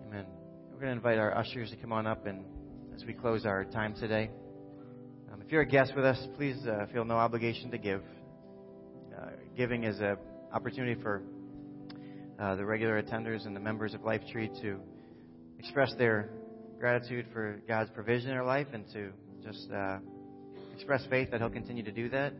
Amen. 0.08 0.26
We're 0.72 0.80
going 0.80 0.92
to 0.92 0.96
invite 0.96 1.18
our 1.18 1.38
ushers 1.38 1.72
to 1.72 1.76
come 1.76 1.92
on 1.92 2.08
up 2.08 2.26
and 2.26 2.46
as 2.96 3.04
we 3.04 3.12
close 3.12 3.46
our 3.46 3.66
time 3.66 3.96
today. 3.96 4.32
Um, 5.32 5.42
if 5.42 5.52
you're 5.52 5.64
a 5.64 5.68
guest 5.68 5.92
with 5.94 6.06
us, 6.06 6.26
please 6.38 6.56
uh, 6.66 6.86
feel 6.94 7.04
no 7.04 7.16
obligation 7.16 7.70
to 7.72 7.78
give. 7.78 8.02
Uh, 9.14 9.32
giving 9.58 9.84
is 9.84 10.00
an 10.00 10.16
opportunity 10.54 11.02
for 11.02 11.22
uh, 12.40 12.56
the 12.56 12.64
regular 12.66 13.04
attenders 13.04 13.46
and 13.46 13.54
the 13.54 13.60
members 13.60 13.94
of 13.94 14.04
Life 14.04 14.22
Tree 14.32 14.50
to 14.62 14.80
express 15.60 15.94
their 15.98 16.30
gratitude 16.80 17.26
for 17.34 17.62
God's 17.68 17.90
provision 17.90 18.30
in 18.30 18.36
their 18.36 18.46
life 18.46 18.68
and 18.72 18.86
to 18.94 19.12
just 19.44 19.70
uh, 19.70 19.98
express 20.76 21.06
faith 21.10 21.32
that 21.32 21.40
He'll 21.40 21.50
continue 21.50 21.84
to 21.84 21.92
do 21.92 22.10
that. 22.10 22.34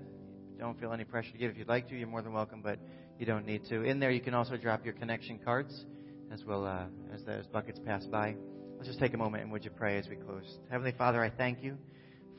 Don't 0.60 0.80
feel 0.80 0.92
any 0.92 1.06
pressure 1.06 1.32
to 1.32 1.38
give. 1.38 1.52
If 1.52 1.58
you'd 1.58 1.68
like 1.68 1.88
to, 1.90 1.96
you're 1.96 2.08
more 2.08 2.22
than 2.22 2.34
welcome, 2.34 2.62
but 2.62 2.80
you 3.18 3.26
don't 3.26 3.46
need 3.46 3.64
to. 3.70 3.84
In 3.84 4.00
there, 4.00 4.12
you 4.12 4.22
can 4.22 4.34
also 4.34 4.58
drop 4.58 4.84
your 4.84 4.94
connection 4.94 5.40
cards 5.44 5.86
as 6.32 6.44
well 6.44 6.66
uh, 6.66 6.86
as 7.14 7.24
those 7.24 7.46
buckets 7.48 7.80
pass 7.86 8.06
by. 8.06 8.36
Let's 8.76 8.88
just 8.88 9.00
take 9.00 9.14
a 9.14 9.18
moment 9.18 9.44
and 9.44 9.52
would 9.52 9.64
you 9.64 9.72
pray 9.72 9.98
as 9.98 10.08
we 10.08 10.18
close. 10.18 10.60
Heavenly 10.70 10.94
Father, 10.98 11.24
I 11.24 11.30
thank 11.30 11.64
you 11.64 11.78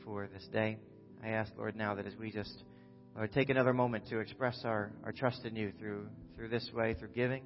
for 0.03 0.29
this 0.31 0.47
day. 0.53 0.77
I 1.23 1.29
ask, 1.29 1.51
Lord, 1.57 1.75
now 1.75 1.95
that 1.95 2.05
as 2.05 2.15
we 2.15 2.31
just 2.31 2.63
Lord, 3.15 3.33
take 3.33 3.49
another 3.49 3.73
moment 3.73 4.07
to 4.09 4.19
express 4.19 4.61
our, 4.63 4.91
our 5.03 5.11
trust 5.11 5.43
in 5.45 5.55
you 5.55 5.71
through 5.79 6.05
through 6.35 6.49
this 6.49 6.69
way, 6.71 6.93
through 6.93 7.09
giving, 7.15 7.41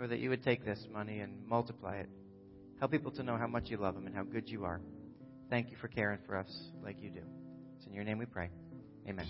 or 0.00 0.06
that 0.06 0.18
you 0.18 0.30
would 0.30 0.42
take 0.42 0.64
this 0.64 0.82
money 0.90 1.20
and 1.20 1.46
multiply 1.46 1.96
it. 1.96 2.08
Help 2.78 2.90
people 2.90 3.10
to 3.12 3.22
know 3.22 3.36
how 3.36 3.46
much 3.46 3.64
you 3.66 3.76
love 3.76 3.94
them 3.94 4.06
and 4.06 4.16
how 4.16 4.22
good 4.22 4.48
you 4.48 4.64
are. 4.64 4.80
Thank 5.50 5.70
you 5.70 5.76
for 5.78 5.88
caring 5.88 6.20
for 6.26 6.36
us 6.38 6.70
like 6.82 7.02
you 7.02 7.10
do. 7.10 7.45
It's 7.86 7.92
in 7.92 7.94
your 7.94 8.04
name 8.04 8.18
we 8.18 8.26
pray. 8.26 8.50
Amen. 9.08 9.26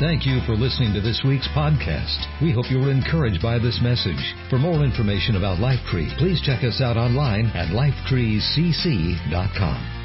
Thank 0.00 0.26
you 0.26 0.40
for 0.44 0.52
listening 0.52 0.92
to 0.92 1.00
this 1.00 1.22
week's 1.26 1.48
podcast. 1.56 2.42
We 2.42 2.52
hope 2.52 2.70
you 2.70 2.78
were 2.78 2.90
encouraged 2.90 3.40
by 3.40 3.58
this 3.58 3.80
message. 3.82 4.34
For 4.50 4.58
more 4.58 4.84
information 4.84 5.36
about 5.36 5.58
Lifetree, 5.58 6.18
please 6.18 6.42
check 6.42 6.62
us 6.64 6.82
out 6.82 6.98
online 6.98 7.46
at 7.54 7.68
lifetreecc.com. 7.68 9.95